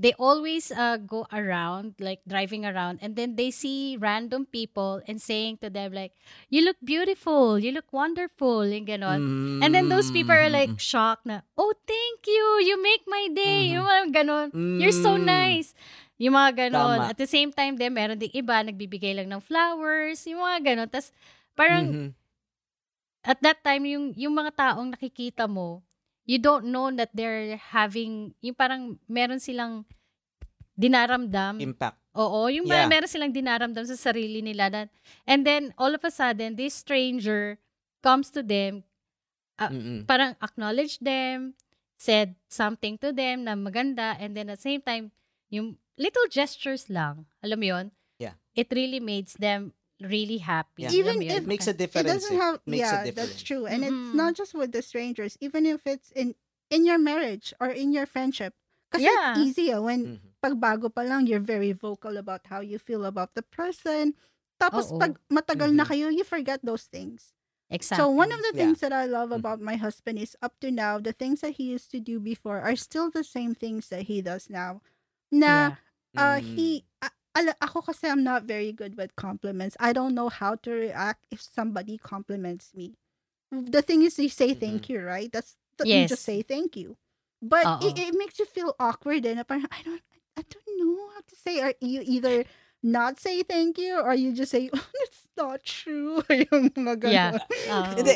They 0.00 0.16
always 0.16 0.72
uh, 0.72 0.96
go 0.96 1.28
around, 1.28 2.00
like 2.00 2.24
driving 2.24 2.64
around, 2.64 3.04
and 3.04 3.20
then 3.20 3.36
they 3.36 3.52
see 3.52 4.00
random 4.00 4.48
people 4.48 5.04
and 5.04 5.20
saying 5.20 5.60
to 5.60 5.68
them 5.68 5.92
like, 5.92 6.16
you 6.48 6.64
look 6.64 6.80
beautiful, 6.80 7.60
you 7.60 7.68
look 7.68 7.92
wonderful, 7.92 8.64
yung 8.64 8.88
ganon. 8.88 9.20
And 9.60 9.76
then 9.76 9.92
those 9.92 10.08
people 10.08 10.32
are 10.32 10.48
like 10.48 10.72
Mm. 10.72 10.80
shocked 10.80 11.28
na, 11.28 11.44
oh, 11.52 11.76
thank 11.84 12.24
you, 12.24 12.64
you 12.64 12.80
make 12.80 13.04
my 13.04 13.28
day, 13.28 13.68
Mhm. 13.68 13.72
yung 13.76 13.84
mga 13.84 14.04
ganon. 14.24 14.48
You're 14.80 14.96
so 14.96 15.20
Mm. 15.20 15.28
nice. 15.28 15.76
Yung 16.16 16.32
mga 16.32 16.68
ganon. 16.72 16.96
Tama. 17.04 17.12
At 17.12 17.20
the 17.20 17.28
same 17.28 17.52
time, 17.52 17.76
din, 17.76 17.92
meron 17.92 18.16
din 18.16 18.32
iba, 18.32 18.56
nagbibigay 18.64 19.12
lang 19.12 19.28
ng 19.28 19.44
flowers, 19.44 20.24
yung 20.24 20.40
mga 20.40 20.58
ganon. 20.64 20.88
Tapos, 20.88 21.12
parang, 21.52 21.84
Mhm. 21.92 22.10
at 23.20 23.36
that 23.44 23.60
time, 23.60 23.84
yung, 23.84 24.16
yung 24.16 24.32
mga 24.32 24.52
taong 24.56 24.96
nakikita 24.96 25.44
mo, 25.44 25.84
you 26.26 26.38
don't 26.38 26.68
know 26.68 26.90
that 26.92 27.10
they're 27.14 27.56
having, 27.56 28.34
yung 28.40 28.54
parang, 28.54 28.98
meron 29.08 29.40
silang 29.40 29.84
dinaramdam. 30.78 31.60
Impact. 31.60 31.96
Oo, 32.16 32.50
yung 32.50 32.66
Yeah. 32.66 32.90
meron 32.90 33.06
silang 33.10 33.30
dinaramdam 33.30 33.86
sa 33.86 33.94
sarili 33.94 34.42
nila. 34.42 34.70
That, 34.70 34.88
and 35.26 35.46
then, 35.46 35.70
all 35.78 35.94
of 35.94 36.02
a 36.02 36.10
sudden, 36.10 36.56
this 36.56 36.74
stranger 36.74 37.58
comes 38.02 38.32
to 38.34 38.42
them, 38.42 38.82
Mm-mm. 39.60 40.08
parang 40.08 40.34
acknowledge 40.40 40.98
them, 41.04 41.54
said 42.00 42.34
something 42.48 42.96
to 42.96 43.12
them 43.12 43.44
na 43.44 43.52
maganda, 43.52 44.16
and 44.16 44.32
then 44.32 44.48
at 44.48 44.56
the 44.56 44.64
same 44.64 44.80
time, 44.80 45.12
yung 45.52 45.76
little 46.00 46.24
gestures 46.32 46.88
lang, 46.88 47.28
alam 47.44 47.60
mo 47.60 47.66
yun? 47.68 47.86
Yeah. 48.16 48.40
It 48.56 48.72
really 48.72 49.04
makes 49.04 49.36
them 49.36 49.76
really 50.00 50.38
happy. 50.38 50.84
Yeah. 50.88 50.92
Even 50.92 51.20
alam 51.20 51.22
if- 51.22 51.36
It 51.44 51.46
makes 51.46 51.66
a 51.68 51.74
difference. 51.76 52.08
It 52.08 52.12
doesn't 52.12 52.36
eh. 52.36 52.40
have 52.40 52.56
makes 52.66 52.88
yeah, 52.88 53.10
that's 53.12 53.42
true. 53.42 53.66
And 53.66 53.84
it's 53.84 53.92
Mm-mm. 53.92 54.14
not 54.16 54.34
just 54.34 54.54
with 54.54 54.72
the 54.72 54.82
strangers, 54.82 55.36
even 55.40 55.66
if 55.66 55.86
it's 55.86 56.10
in 56.12 56.34
in 56.70 56.86
your 56.86 56.98
marriage 56.98 57.52
or 57.60 57.68
in 57.68 57.92
your 57.92 58.06
friendship. 58.06 58.54
Kasi 58.90 59.06
Yeah. 59.06 59.34
it's 59.34 59.38
easier 59.38 59.78
when 59.82 60.18
Mhm. 60.18 60.34
pagbago 60.42 60.90
pa 60.90 61.02
lang, 61.06 61.26
you're 61.26 61.42
very 61.42 61.70
vocal 61.70 62.16
about 62.18 62.46
how 62.50 62.58
you 62.62 62.78
feel 62.78 63.04
about 63.06 63.34
the 63.38 63.42
person. 63.42 64.14
Tapos 64.58 64.90
Oo. 64.90 64.98
pag 64.98 65.16
matagal 65.30 65.72
na 65.72 65.84
Mhm. 65.86 65.90
kayo, 65.94 66.06
you 66.10 66.24
forget 66.26 66.58
those 66.62 66.86
things. 66.90 67.32
Exactly. 67.70 68.02
So 68.02 68.10
one 68.10 68.34
of 68.34 68.42
the 68.42 68.50
Yeah. 68.50 68.66
things 68.66 68.82
that 68.82 68.90
I 68.90 69.06
love 69.06 69.30
Mhm. 69.30 69.38
about 69.40 69.62
my 69.62 69.78
husband 69.78 70.18
is 70.18 70.34
up 70.42 70.58
to 70.58 70.74
now, 70.74 70.98
the 70.98 71.14
things 71.14 71.40
that 71.46 71.54
he 71.54 71.70
used 71.70 71.90
to 71.94 72.02
do 72.02 72.18
before 72.18 72.58
are 72.58 72.74
still 72.74 73.08
the 73.14 73.22
same 73.22 73.54
things 73.54 73.88
that 73.94 74.10
he 74.10 74.18
does 74.18 74.50
now. 74.50 74.82
Na 75.30 75.78
Yeah. 75.78 76.18
uh 76.18 76.38
Mm. 76.42 76.46
he 76.58 76.68
a- 76.98 77.14
ala, 77.36 77.54
ako 77.60 77.82
kasi 77.82 78.08
I'm 78.08 78.24
not 78.24 78.44
very 78.44 78.72
good 78.72 78.96
with 78.96 79.14
compliments. 79.16 79.76
I 79.80 79.92
don't 79.92 80.14
know 80.14 80.28
how 80.28 80.56
to 80.66 80.70
react 80.70 81.26
if 81.30 81.40
somebody 81.40 81.98
compliments 81.98 82.72
me. 82.74 82.96
The 83.50 83.82
thing 83.82 84.02
is 84.02 84.18
you 84.18 84.28
say 84.28 84.50
mm-hmm. 84.50 84.60
thank 84.60 84.88
you, 84.88 85.02
right? 85.02 85.30
That's 85.32 85.56
that 85.78 85.86
you 85.86 86.06
just 86.06 86.22
say 86.22 86.42
thank 86.42 86.76
you. 86.76 86.96
But 87.42 87.66
uh-uh. 87.66 87.88
it, 87.88 87.98
it 87.98 88.14
makes 88.14 88.38
you 88.38 88.44
feel 88.44 88.76
awkward 88.78 89.26
and 89.26 89.42
parang, 89.48 89.66
I 89.72 89.82
don't 89.82 90.02
I 90.36 90.42
don't 90.46 90.78
know 90.78 91.08
how 91.14 91.20
to 91.20 91.36
say 91.36 91.60
or 91.60 91.74
you 91.80 92.02
either 92.04 92.44
not 92.82 93.18
say 93.18 93.42
thank 93.42 93.78
you 93.78 93.98
or 93.98 94.14
you 94.14 94.32
just 94.32 94.52
say 94.52 94.70
oh, 94.74 94.86
it's 95.02 95.26
not 95.36 95.64
true 95.64 96.22
yung 96.30 96.70
mga 96.70 97.10
Yeah. 97.10 97.38
ganon. 97.66 97.98
Um, 97.98 98.06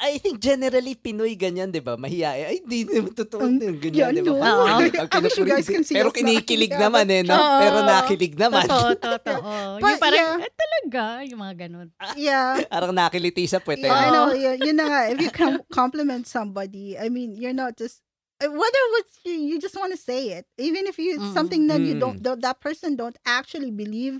I 0.00 0.18
think 0.18 0.38
generally 0.38 0.94
Pinoy 0.94 1.34
ganyan, 1.34 1.70
'di 1.70 1.78
ba? 1.78 1.94
Mahiyain. 1.94 2.44
Ay, 2.46 2.56
hindi 2.62 2.82
naman 2.88 3.12
totoo 3.12 3.46
Um, 3.46 3.56
yun, 3.56 3.76
ganyan, 3.78 4.10
'di 4.10 4.22
ba? 4.26 4.34
no. 4.34 4.52
I 4.66 5.18
wish 5.20 5.36
you 5.36 5.46
guys 5.46 5.66
can 5.66 5.82
see 5.82 5.94
Pero 5.94 6.10
kinikilig 6.10 6.74
naman 6.74 7.06
eh, 7.08 7.22
no? 7.22 7.34
Oo. 7.34 7.58
Pero 7.62 7.76
nakilig 7.82 8.34
naman. 8.34 8.66
Totoo, 8.66 8.90
totoo. 8.98 9.50
But, 9.82 9.90
yung 9.94 10.02
parang, 10.02 10.18
yeah. 10.18 10.46
eh, 10.46 10.52
talaga, 10.54 11.02
yung 11.26 11.40
mga 11.40 11.54
ganun. 11.68 11.88
Yeah. 12.14 12.62
Parang 12.66 12.90
nakiliti 12.90 13.46
sa 13.46 13.58
puwet. 13.58 13.80
eh, 13.80 13.86
Yeah, 13.86 13.94
I 13.94 14.06
no? 14.08 14.12
know. 14.12 14.26
Yeah, 14.34 14.54
yun 14.58 14.76
na 14.76 14.84
nga. 14.90 15.00
If 15.10 15.18
you 15.20 15.30
com- 15.30 15.62
compliment 15.70 16.26
somebody, 16.26 16.98
I 16.98 17.06
mean, 17.08 17.38
you're 17.38 17.54
not 17.54 17.76
just 17.76 18.02
uh, 18.42 18.50
whether 18.50 18.82
it's 18.98 19.22
you, 19.22 19.36
you 19.36 19.56
just 19.58 19.78
want 19.78 19.94
to 19.94 20.00
say 20.00 20.34
it, 20.34 20.44
even 20.58 20.86
if 20.86 20.98
you 20.98 21.18
Mm. 21.22 21.30
something 21.32 21.70
that 21.70 21.78
you 21.80 21.94
Mm. 21.94 22.02
don't 22.02 22.18
that, 22.22 22.42
that 22.42 22.58
person 22.58 22.98
don't 22.98 23.14
actually 23.22 23.70
believe 23.70 24.18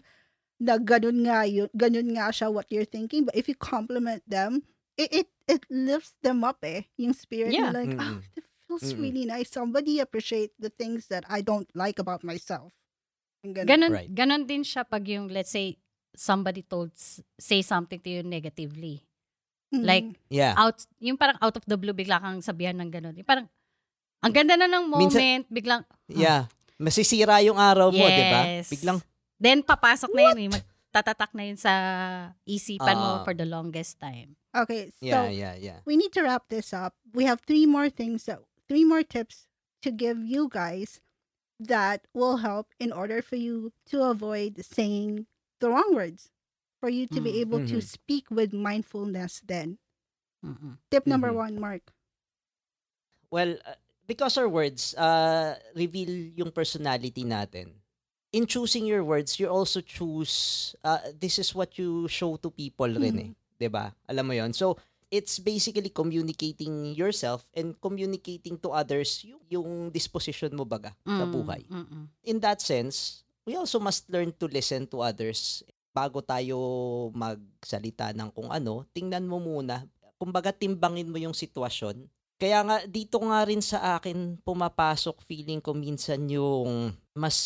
na 0.63 0.79
ganun 0.79 1.27
nga 1.27 1.43
yun, 1.51 1.67
ganun 1.75 2.15
nga 2.15 2.31
siya 2.31 2.47
what 2.47 2.71
you're 2.71 2.87
thinking. 2.87 3.27
But 3.27 3.35
if 3.35 3.51
you 3.51 3.59
compliment 3.59 4.23
them, 4.25 4.63
it 4.97 5.11
it, 5.13 5.29
it 5.47 5.63
lifts 5.69 6.15
them 6.21 6.43
up 6.43 6.63
eh, 6.63 6.87
yung 6.97 7.13
spirit 7.13 7.51
Yeah. 7.51 7.71
like, 7.71 7.93
oh, 7.93 8.19
Mm-mm. 8.19 8.23
it 8.35 8.45
feels 8.65 8.91
Mm-mm. 8.91 9.01
really 9.01 9.25
nice. 9.25 9.51
Somebody 9.51 9.99
appreciate 9.99 10.55
the 10.57 10.71
things 10.71 11.07
that 11.09 11.25
I 11.27 11.41
don't 11.41 11.69
like 11.75 11.99
about 11.99 12.23
myself. 12.23 12.73
Ganun. 13.45 13.67
Ganun, 13.67 13.91
Right. 13.93 14.09
ganun 14.09 14.43
din 14.45 14.65
siya 14.65 14.83
pag 14.83 15.05
yung, 15.05 15.29
let's 15.29 15.53
say, 15.53 15.77
somebody 16.17 16.63
told, 16.63 16.95
say 17.37 17.61
something 17.61 17.99
to 17.99 18.09
you 18.09 18.23
negatively. 18.23 19.05
Mm. 19.69 19.83
like, 19.83 20.07
Yeah. 20.31 20.55
Out, 20.57 20.87
yung 20.97 21.19
parang 21.19 21.37
out 21.43 21.53
of 21.53 21.67
the 21.67 21.75
blue, 21.75 21.93
bigla 21.93 22.23
kang 22.23 22.39
sabihan 22.41 22.79
ng 22.79 22.89
ganun. 22.89 23.15
Yung 23.15 23.27
parang, 23.27 23.51
ang 24.23 24.33
ganda 24.33 24.55
na 24.55 24.65
ng 24.65 24.87
moment, 24.87 25.11
Minsan- 25.11 25.45
biglang, 25.51 25.83
Yeah. 26.07 26.47
Masisira 26.75 27.39
yung 27.43 27.55
araw 27.55 27.91
mo, 27.91 28.03
'di 28.03 28.25
ba? 28.27 28.41
Yes. 28.51 28.67
Biglang 28.69 28.99
then 29.39 29.63
papasok 29.63 30.11
na 30.11 30.23
yun, 30.31 30.51
eh, 30.51 30.63
magtatatak 30.95 31.35
na 31.35 31.43
yun 31.43 31.59
sa 31.59 31.73
isipan 32.47 32.95
mo 33.03 33.19
Ah. 33.19 33.25
for 33.27 33.35
the 33.35 33.45
longest 33.45 33.99
time. 33.99 34.39
Okay, 34.55 34.95
so 35.03 35.27
yeah, 35.27 35.27
yeah, 35.27 35.55
yeah. 35.59 35.79
we 35.83 35.99
need 35.99 36.15
to 36.15 36.23
wrap 36.23 36.47
this 36.49 36.71
up. 36.71 36.95
We 37.11 37.27
have 37.27 37.43
three 37.43 37.67
more 37.67 37.91
things 37.91 38.31
that 38.31 38.39
three 38.71 38.87
more 38.87 39.03
tips 39.03 39.51
to 39.83 39.91
give 39.91 40.23
you 40.23 40.47
guys 40.47 41.03
that 41.59 42.07
will 42.15 42.39
help 42.47 42.71
in 42.79 42.93
order 42.95 43.19
for 43.23 43.35
you 43.35 43.75
to 43.91 44.07
avoid 44.07 44.63
saying 44.63 45.27
the 45.59 45.71
wrong 45.71 45.91
words. 45.95 46.31
For 46.79 46.93
you 46.93 47.09
to 47.17 47.21
be 47.21 47.33
Mm, 47.33 47.41
able 47.41 47.61
to 47.73 47.81
mhm. 47.81 47.83
speak 47.83 48.29
with 48.31 48.53
mindfulness 48.53 49.41
then. 49.41 49.81
Mm-mm. 50.45 50.77
Tip 50.93 51.09
number 51.09 51.33
Mhm. 51.33 51.41
one, 51.41 51.55
Mark. 51.59 51.91
Well, 53.31 53.59
uh, 53.67 53.75
because 54.07 54.37
our 54.39 54.49
words 54.49 54.95
uh, 54.95 55.57
reveal 55.75 56.11
yung 56.39 56.53
personality 56.53 57.25
natin. 57.25 57.83
In 58.35 58.51
choosing 58.51 58.83
your 58.83 59.07
words, 59.07 59.39
you 59.39 59.47
also 59.47 59.79
choose 59.79 60.75
uh, 60.83 60.99
this 61.15 61.39
is 61.39 61.55
what 61.55 61.79
you 61.79 62.11
show 62.11 62.35
to 62.43 62.51
people 62.51 62.91
rin 62.91 63.15
eh, 63.15 63.31
'di 63.55 63.71
ba? 63.71 63.95
Alam 64.11 64.25
mo 64.27 64.35
'yon. 64.35 64.51
So, 64.51 64.75
it's 65.07 65.39
basically 65.39 65.95
communicating 65.95 66.99
yourself 66.99 67.47
and 67.55 67.79
communicating 67.79 68.59
to 68.59 68.75
others 68.75 69.23
yung, 69.23 69.43
yung 69.47 69.71
disposition 69.95 70.51
mo 70.51 70.67
baga 70.67 70.91
sa 71.07 71.23
Mm, 71.23 71.31
buhay. 71.31 71.63
mm-mm. 71.71 72.11
In 72.27 72.43
that 72.43 72.59
sense, 72.59 73.23
we 73.47 73.55
also 73.55 73.79
must 73.79 74.11
learn 74.11 74.35
to 74.35 74.51
listen 74.51 74.91
to 74.91 74.99
others 75.07 75.63
bago 75.95 76.19
tayo 76.19 76.59
magsalita 77.15 78.11
ng 78.11 78.35
kung 78.35 78.51
ano. 78.51 78.83
Tingnan 78.91 79.31
mo 79.31 79.39
muna, 79.39 79.87
kumbaga 80.19 80.51
timbangin 80.51 81.07
mo 81.07 81.23
yung 81.23 81.37
sitwasyon 81.39 82.11
kaya 82.35 82.67
nga 82.67 82.83
dito 82.85 83.23
nga 83.23 83.47
rin 83.47 83.63
sa 83.63 83.95
akin 83.95 84.37
pumapasok 84.43 85.23
feeling 85.23 85.63
ko 85.63 85.71
minsan 85.71 86.27
yung 86.27 86.91
mas 87.15 87.37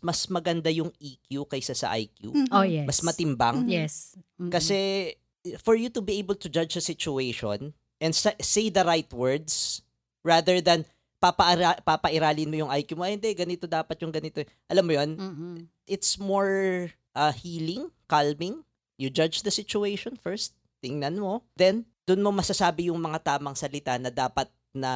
mas 0.00 0.26
maganda 0.26 0.66
yung 0.68 0.90
EQ 0.98 1.46
kaysa 1.46 1.76
sa 1.76 1.92
IQ. 1.94 2.32
Mhm. 2.32 2.48
Oh, 2.50 2.64
yes. 2.64 2.86
Mas 2.88 2.98
matimbang 3.02 3.62
Mhm. 3.62 3.70
Yes. 3.70 3.94
Mm-mm. 4.40 4.50
kasi 4.50 5.12
for 5.60 5.76
you 5.76 5.86
to 5.86 6.00
be 6.00 6.16
able 6.16 6.34
to 6.34 6.48
judge 6.48 6.74
a 6.74 6.82
situation 6.82 7.70
and 7.98 8.12
sa- 8.12 8.34
say 8.40 8.66
the 8.66 8.82
right 8.82 9.08
words 9.12 9.84
rather 10.24 10.58
than 10.58 10.82
papaara, 11.18 11.78
papairalin 11.80 12.50
mo 12.50 12.56
yung 12.66 12.72
IQ 12.72 12.98
mo, 12.98 13.06
ay 13.06 13.14
hindi, 13.14 13.30
ganito 13.30 13.70
dapat 13.70 13.94
yung 14.02 14.10
ganito. 14.10 14.42
Alam 14.66 14.84
mo 14.84 14.92
yun, 14.92 15.10
Mm-mm. 15.14 15.54
it's 15.86 16.18
more 16.18 16.90
uh, 17.14 17.30
healing, 17.30 17.86
calming. 18.08 18.66
You 18.98 19.06
judge 19.06 19.42
the 19.42 19.50
situation 19.50 20.18
first, 20.18 20.54
tingnan 20.82 21.18
mo. 21.18 21.46
Then, 21.54 21.86
dun 22.02 22.22
mo 22.22 22.34
masasabi 22.34 22.90
yung 22.90 22.98
mga 22.98 23.22
tamang 23.22 23.54
salita 23.54 23.94
na 23.98 24.10
dapat 24.10 24.50
na 24.74 24.90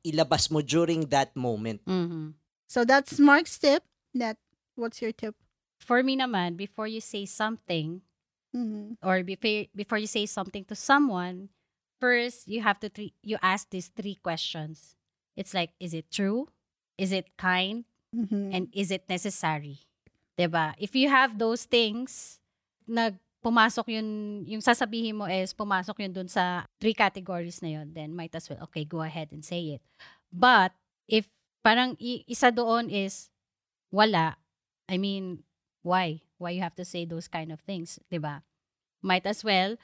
ilabas 0.00 0.48
mo 0.48 0.64
during 0.64 1.04
that 1.10 1.36
moment. 1.36 1.84
Mhm. 1.84 2.32
So 2.68 2.84
that's 2.84 3.18
Mark's 3.18 3.58
tip. 3.58 3.82
Net, 4.12 4.36
what's 4.74 5.00
your 5.00 5.12
tip? 5.12 5.34
For 5.78 6.02
me 6.02 6.16
naman, 6.16 6.56
before 6.56 6.86
you 6.86 7.00
say 7.00 7.24
something, 7.26 8.02
Mhm. 8.54 8.96
or 9.02 9.22
before 9.22 9.68
before 9.76 9.98
you 9.98 10.08
say 10.08 10.26
something 10.26 10.64
to 10.66 10.74
someone, 10.74 11.50
first 12.00 12.48
you 12.48 12.62
have 12.62 12.80
to 12.80 12.88
three, 12.88 13.12
you 13.22 13.36
ask 13.42 13.70
these 13.70 13.88
three 13.92 14.16
questions. 14.16 14.96
It's 15.36 15.52
like, 15.54 15.70
is 15.78 15.92
it 15.94 16.10
true? 16.10 16.48
Is 16.96 17.12
it 17.12 17.36
kind? 17.36 17.84
Mhm. 18.14 18.50
And 18.54 18.64
is 18.72 18.90
it 18.90 19.04
necessary? 19.08 19.84
'Di 20.36 20.48
ba? 20.48 20.72
If 20.80 20.96
you 20.96 21.08
have 21.12 21.36
those 21.38 21.68
things, 21.68 22.40
nag 22.88 23.20
pumasok 23.44 23.86
yun, 23.94 24.42
yung 24.48 24.64
sasabihin 24.64 25.14
mo 25.14 25.28
is 25.30 25.52
pumasok 25.54 26.00
yun 26.02 26.12
dun 26.16 26.26
sa 26.28 26.64
three 26.80 26.96
categories 26.96 27.60
na 27.62 27.78
yun, 27.78 27.92
then 27.94 28.10
might 28.16 28.34
as 28.34 28.48
well, 28.50 28.58
okay, 28.66 28.82
go 28.82 29.04
ahead 29.06 29.30
and 29.30 29.44
say 29.44 29.76
it. 29.78 29.82
But, 30.32 30.72
if 31.06 31.30
parang 31.66 31.98
isa 31.98 32.54
doon 32.54 32.86
is 32.86 33.34
wala, 33.90 34.38
I 34.86 35.02
mean, 35.02 35.42
why? 35.82 36.22
Why 36.38 36.54
you 36.54 36.62
have 36.62 36.78
to 36.78 36.86
say 36.86 37.02
those 37.02 37.26
kind 37.26 37.50
of 37.50 37.58
things, 37.66 37.98
'di 38.06 38.22
ba? 38.22 38.46
might 39.06 39.22
as 39.22 39.46
well 39.46 39.78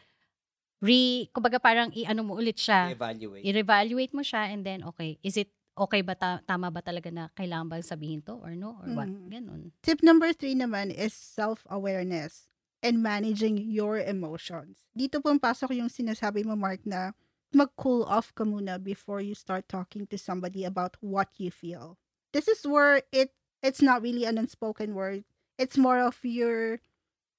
re 0.83 1.31
kumbaga 1.31 1.63
parang 1.63 1.95
i-ano 1.95 2.27
mo 2.27 2.35
ulit 2.35 2.59
siya. 2.59 2.91
Evaluate. 2.91 3.47
I-reevaluate 3.47 4.11
mo 4.11 4.27
siya 4.27 4.51
and 4.51 4.67
then 4.67 4.83
okay, 4.83 5.15
is 5.23 5.39
it 5.39 5.55
okay 5.79 6.03
ba 6.03 6.19
ta- 6.19 6.43
tama 6.43 6.75
ba 6.75 6.83
talaga 6.83 7.15
na 7.15 7.31
kailangan 7.39 7.71
ba 7.71 7.79
sabihin 7.79 8.19
to 8.27 8.35
or 8.43 8.59
no 8.59 8.83
or 8.83 8.91
what? 8.99 9.07
Mm. 9.07 9.31
Ganun. 9.31 9.61
Tip 9.87 10.03
number 10.03 10.35
three 10.35 10.59
naman 10.59 10.91
is 10.91 11.15
self-awareness 11.15 12.51
and 12.83 12.99
managing 12.99 13.63
your 13.63 14.03
emotions. 14.03 14.91
Dito 14.91 15.23
po 15.23 15.31
pasok 15.39 15.71
yung 15.79 15.87
sinasabi 15.87 16.43
mo, 16.43 16.59
Mark, 16.59 16.83
na 16.83 17.15
mag-cool 17.55 18.05
off 18.05 18.35
ka 18.35 18.45
muna 18.45 18.83
before 18.83 19.21
you 19.21 19.35
start 19.35 19.69
talking 19.69 20.07
to 20.09 20.19
somebody 20.19 20.65
about 20.65 20.97
what 21.01 21.29
you 21.37 21.51
feel. 21.51 21.99
This 22.33 22.49
is 22.49 22.67
where 22.67 23.03
it 23.13 23.33
it's 23.63 23.83
not 23.83 24.03
really 24.03 24.25
an 24.25 24.39
unspoken 24.39 24.95
word. 24.95 25.25
It's 25.59 25.79
more 25.79 26.01
of 26.01 26.19
your 26.23 26.81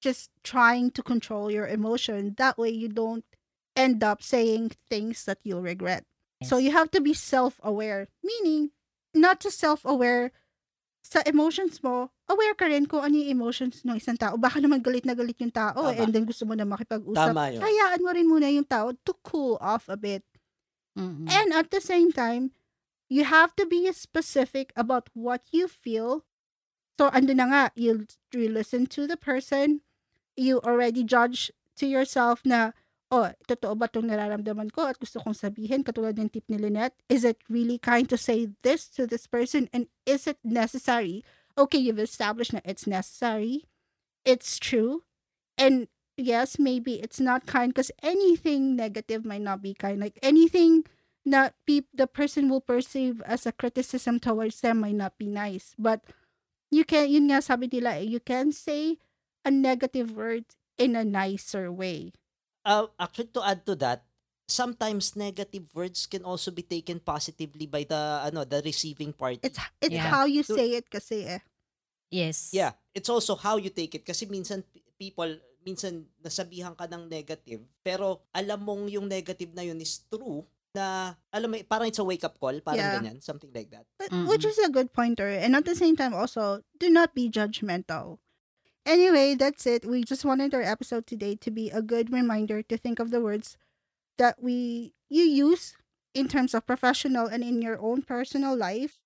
just 0.01 0.31
trying 0.43 0.91
to 0.91 1.03
control 1.03 1.51
your 1.51 1.67
emotion. 1.67 2.35
That 2.37 2.57
way 2.57 2.69
you 2.69 2.89
don't 2.89 3.25
end 3.75 4.03
up 4.03 4.21
saying 4.21 4.71
things 4.89 5.25
that 5.25 5.39
you'll 5.43 5.61
regret. 5.61 6.05
So 6.43 6.57
you 6.57 6.71
have 6.71 6.91
to 6.91 6.99
be 6.99 7.13
self-aware, 7.13 8.09
meaning 8.21 8.71
not 9.13 9.39
just 9.39 9.59
self-aware 9.59 10.31
sa 11.03 11.19
emotions 11.27 11.83
mo, 11.83 12.07
aware 12.31 12.55
ka 12.55 12.65
rin 12.71 12.87
kung 12.87 13.03
ano 13.03 13.19
yung 13.19 13.35
emotions 13.35 13.83
ng 13.83 13.99
isang 13.99 14.15
tao. 14.15 14.39
Baka 14.39 14.63
naman 14.63 14.79
galit 14.79 15.03
na 15.03 15.11
galit 15.11 15.35
yung 15.43 15.51
tao 15.51 15.91
Tama. 15.91 15.99
and 15.99 16.15
then 16.15 16.23
gusto 16.23 16.47
mo 16.47 16.55
na 16.55 16.63
makipag-usap. 16.63 17.35
Tama 17.35 17.51
yun. 17.51 17.59
Hayaan 17.59 18.01
mo 18.01 18.09
rin 18.15 18.27
muna 18.27 18.47
yung 18.47 18.63
tao 18.63 18.95
to 19.03 19.13
cool 19.19 19.59
off 19.59 19.91
a 19.91 19.99
bit. 19.99 20.23
Mm-mm. 20.95 21.27
And 21.27 21.51
at 21.51 21.75
the 21.75 21.83
same 21.83 22.15
time, 22.15 22.55
you 23.11 23.27
have 23.27 23.51
to 23.59 23.67
be 23.67 23.91
specific 23.91 24.71
about 24.79 25.11
what 25.11 25.43
you 25.51 25.67
feel. 25.67 26.23
So, 26.95 27.11
ando 27.11 27.35
na 27.35 27.45
nga, 27.51 27.63
you, 27.75 28.07
you 28.31 28.47
listen 28.47 28.87
to 28.95 29.03
the 29.03 29.19
person, 29.19 29.83
you 30.39 30.63
already 30.63 31.03
judge 31.03 31.51
to 31.77 31.85
yourself 31.85 32.45
na, 32.47 32.71
oh, 33.13 33.29
totoo 33.45 33.77
ba 33.77 33.85
itong 33.85 34.09
nararamdaman 34.09 34.73
ko 34.73 34.89
at 34.89 34.97
gusto 34.97 35.21
kong 35.21 35.37
sabihin, 35.37 35.85
katulad 35.85 36.17
ng 36.17 36.33
tip 36.33 36.49
ni 36.49 36.57
Lynette, 36.57 36.97
is 37.13 37.21
it 37.21 37.37
really 37.45 37.77
kind 37.77 38.09
to 38.09 38.17
say 38.17 38.49
this 38.65 38.89
to 38.89 39.05
this 39.05 39.29
person 39.29 39.69
and 39.69 39.85
is 40.09 40.25
it 40.25 40.41
necessary? 40.41 41.21
Okay, 41.53 41.77
you've 41.77 42.01
established 42.01 42.57
that 42.57 42.65
it's 42.65 42.89
necessary, 42.89 43.69
it's 44.25 44.57
true, 44.57 45.05
and 45.61 45.85
yes, 46.17 46.57
maybe 46.57 46.97
it's 46.97 47.21
not 47.21 47.45
kind 47.45 47.69
because 47.69 47.93
anything 48.01 48.73
negative 48.73 49.21
might 49.21 49.45
not 49.45 49.61
be 49.61 49.77
kind. 49.77 50.01
Like 50.01 50.17
anything 50.25 50.89
that 51.29 51.53
peop- 51.69 51.93
the 51.93 52.09
person 52.09 52.49
will 52.49 52.65
perceive 52.65 53.21
as 53.29 53.45
a 53.45 53.53
criticism 53.53 54.17
towards 54.17 54.65
them 54.65 54.81
might 54.81 54.97
not 54.97 55.21
be 55.21 55.29
nice. 55.29 55.77
But 55.77 56.01
you 56.73 56.81
can, 56.81 57.13
yun 57.13 57.29
nga 57.29 57.45
sabi 57.45 57.69
nila, 57.69 58.01
eh, 58.01 58.09
you 58.09 58.19
can 58.19 58.49
say 58.49 58.97
a 59.45 59.51
negative 59.53 60.17
word 60.17 60.49
in 60.81 60.97
a 60.97 61.05
nicer 61.05 61.69
way. 61.69 62.17
Uh, 62.63 62.87
actually, 62.97 63.27
to 63.29 63.43
add 63.43 63.61
to 63.67 63.75
that, 63.75 64.03
sometimes 64.47 65.15
negative 65.15 65.67
words 65.73 66.05
can 66.05 66.23
also 66.23 66.51
be 66.51 66.63
taken 66.63 66.99
positively 66.99 67.67
by 67.67 67.83
the 67.83 68.23
ano 68.23 68.43
the 68.43 68.59
receiving 68.63 69.11
party. 69.11 69.39
It's 69.43 69.59
it's 69.79 69.95
Yeah. 69.95 70.11
how 70.11 70.25
you 70.25 70.43
So- 70.43 70.55
say 70.55 70.75
it 70.75 70.87
kasi 70.87 71.27
eh. 71.27 71.41
yes. 72.11 72.51
Yeah, 72.51 72.75
it's 72.95 73.07
also 73.09 73.35
how 73.35 73.55
you 73.59 73.71
take 73.71 73.95
it 73.95 74.03
kasi 74.03 74.27
minsan 74.27 74.63
people 74.95 75.27
minsan 75.63 76.07
nasabihan 76.19 76.75
ka 76.75 76.83
ng 76.91 77.07
negative 77.07 77.63
pero 77.79 78.27
alam 78.35 78.59
mong 78.67 78.91
yung 78.91 79.07
negative 79.07 79.55
na 79.55 79.63
yun 79.63 79.79
is 79.79 80.03
true 80.11 80.43
na 80.75 81.15
alam 81.31 81.47
mo 81.47 81.55
parang 81.63 81.87
it's 81.87 81.99
a 81.99 82.03
wake 82.03 82.27
up 82.27 82.35
call 82.35 82.51
parang 82.59 82.83
Yeah. 82.83 82.99
ganyan 82.99 83.17
something 83.23 83.51
like 83.55 83.71
that. 83.71 83.87
But, 83.95 84.11
Mm-mm. 84.11 84.27
which 84.27 84.43
is 84.43 84.59
a 84.59 84.67
good 84.67 84.91
pointer. 84.91 85.29
And 85.31 85.55
at 85.55 85.63
the 85.63 85.75
same 85.77 85.95
time, 85.95 86.11
also, 86.11 86.63
do 86.79 86.91
not 86.91 87.15
be 87.15 87.31
judgmental. 87.31 88.19
Anyway, 88.85 89.35
that's 89.35 89.65
it. 89.65 89.85
We 89.85 90.03
just 90.03 90.25
wanted 90.25 90.53
our 90.53 90.61
episode 90.61 91.07
today 91.07 91.35
to 91.39 91.51
be 91.51 91.69
a 91.71 91.81
good 91.81 92.11
reminder 92.11 92.61
to 92.63 92.75
think 92.77 92.99
of 92.99 93.11
the 93.11 93.21
words 93.21 93.55
that 94.17 94.41
we 94.43 94.93
you 95.09 95.23
use 95.23 95.75
in 96.13 96.27
terms 96.27 96.53
of 96.53 96.67
professional 96.67 97.27
and 97.27 97.43
in 97.43 97.61
your 97.61 97.79
own 97.79 98.01
personal 98.03 98.55
life. 98.55 98.99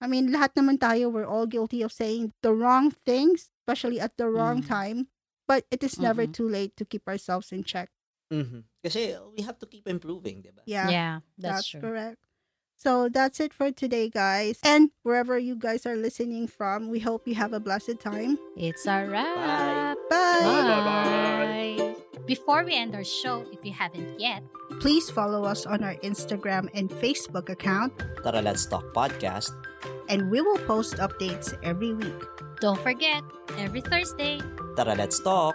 I 0.00 0.08
mean, 0.08 0.32
lahat 0.32 0.56
naman 0.58 0.78
tayo, 0.80 1.12
we're 1.12 1.28
all 1.28 1.46
guilty 1.46 1.82
of 1.82 1.92
saying 1.92 2.32
the 2.42 2.50
wrong 2.52 2.90
things, 2.90 3.52
especially 3.62 4.00
at 4.00 4.16
the 4.16 4.26
wrong 4.26 4.62
Mm. 4.64 4.66
time. 4.66 4.98
But 5.46 5.66
it 5.70 5.84
is 5.84 6.00
never 6.00 6.26
Mm-mm. 6.26 6.32
too 6.34 6.48
late 6.48 6.74
to 6.80 6.84
keep 6.88 7.06
ourselves 7.06 7.52
in 7.52 7.62
check. 7.62 7.92
Mhm. 8.32 8.64
Kasi 8.82 9.12
we 9.36 9.44
have 9.44 9.60
to 9.60 9.68
keep 9.68 9.86
improving, 9.86 10.40
ba? 10.42 10.64
Yeah. 10.64 10.88
Yeah, 10.88 11.14
that's, 11.36 11.68
That's 11.68 11.68
true. 11.68 11.82
correct. 11.84 12.22
So 12.82 13.08
that's 13.08 13.38
it 13.38 13.54
for 13.54 13.70
today, 13.70 14.10
guys. 14.10 14.58
And 14.64 14.90
wherever 15.06 15.38
you 15.38 15.54
guys 15.54 15.86
are 15.86 15.94
listening 15.94 16.48
from, 16.48 16.90
we 16.90 16.98
hope 16.98 17.28
you 17.28 17.34
have 17.36 17.52
a 17.52 17.60
blessed 17.60 18.00
time. 18.00 18.38
It's 18.56 18.86
a 18.86 19.06
wrap. 19.06 19.96
Bye. 20.10 20.42
Bye. 20.42 21.94
Before 22.26 22.64
we 22.64 22.74
end 22.74 22.94
our 22.98 23.04
show, 23.04 23.46
if 23.52 23.62
you 23.64 23.72
haven't 23.72 24.18
yet, 24.18 24.42
Please 24.80 25.10
follow 25.10 25.44
us 25.44 25.64
on 25.64 25.84
our 25.84 25.94
Instagram 26.02 26.66
and 26.74 26.90
Facebook 26.90 27.48
account, 27.50 27.92
Tara 28.24 28.42
Let's 28.42 28.66
Talk 28.66 28.82
Podcast. 28.94 29.54
and 30.08 30.28
we 30.30 30.40
will 30.40 30.58
post 30.66 30.96
updates 30.96 31.54
every 31.62 31.94
week. 31.94 32.18
don't 32.58 32.80
forget, 32.82 33.22
every 33.58 33.80
Thursday, 33.80 34.40
Tara 34.74 34.94
Let's 34.98 35.20
Talk. 35.22 35.54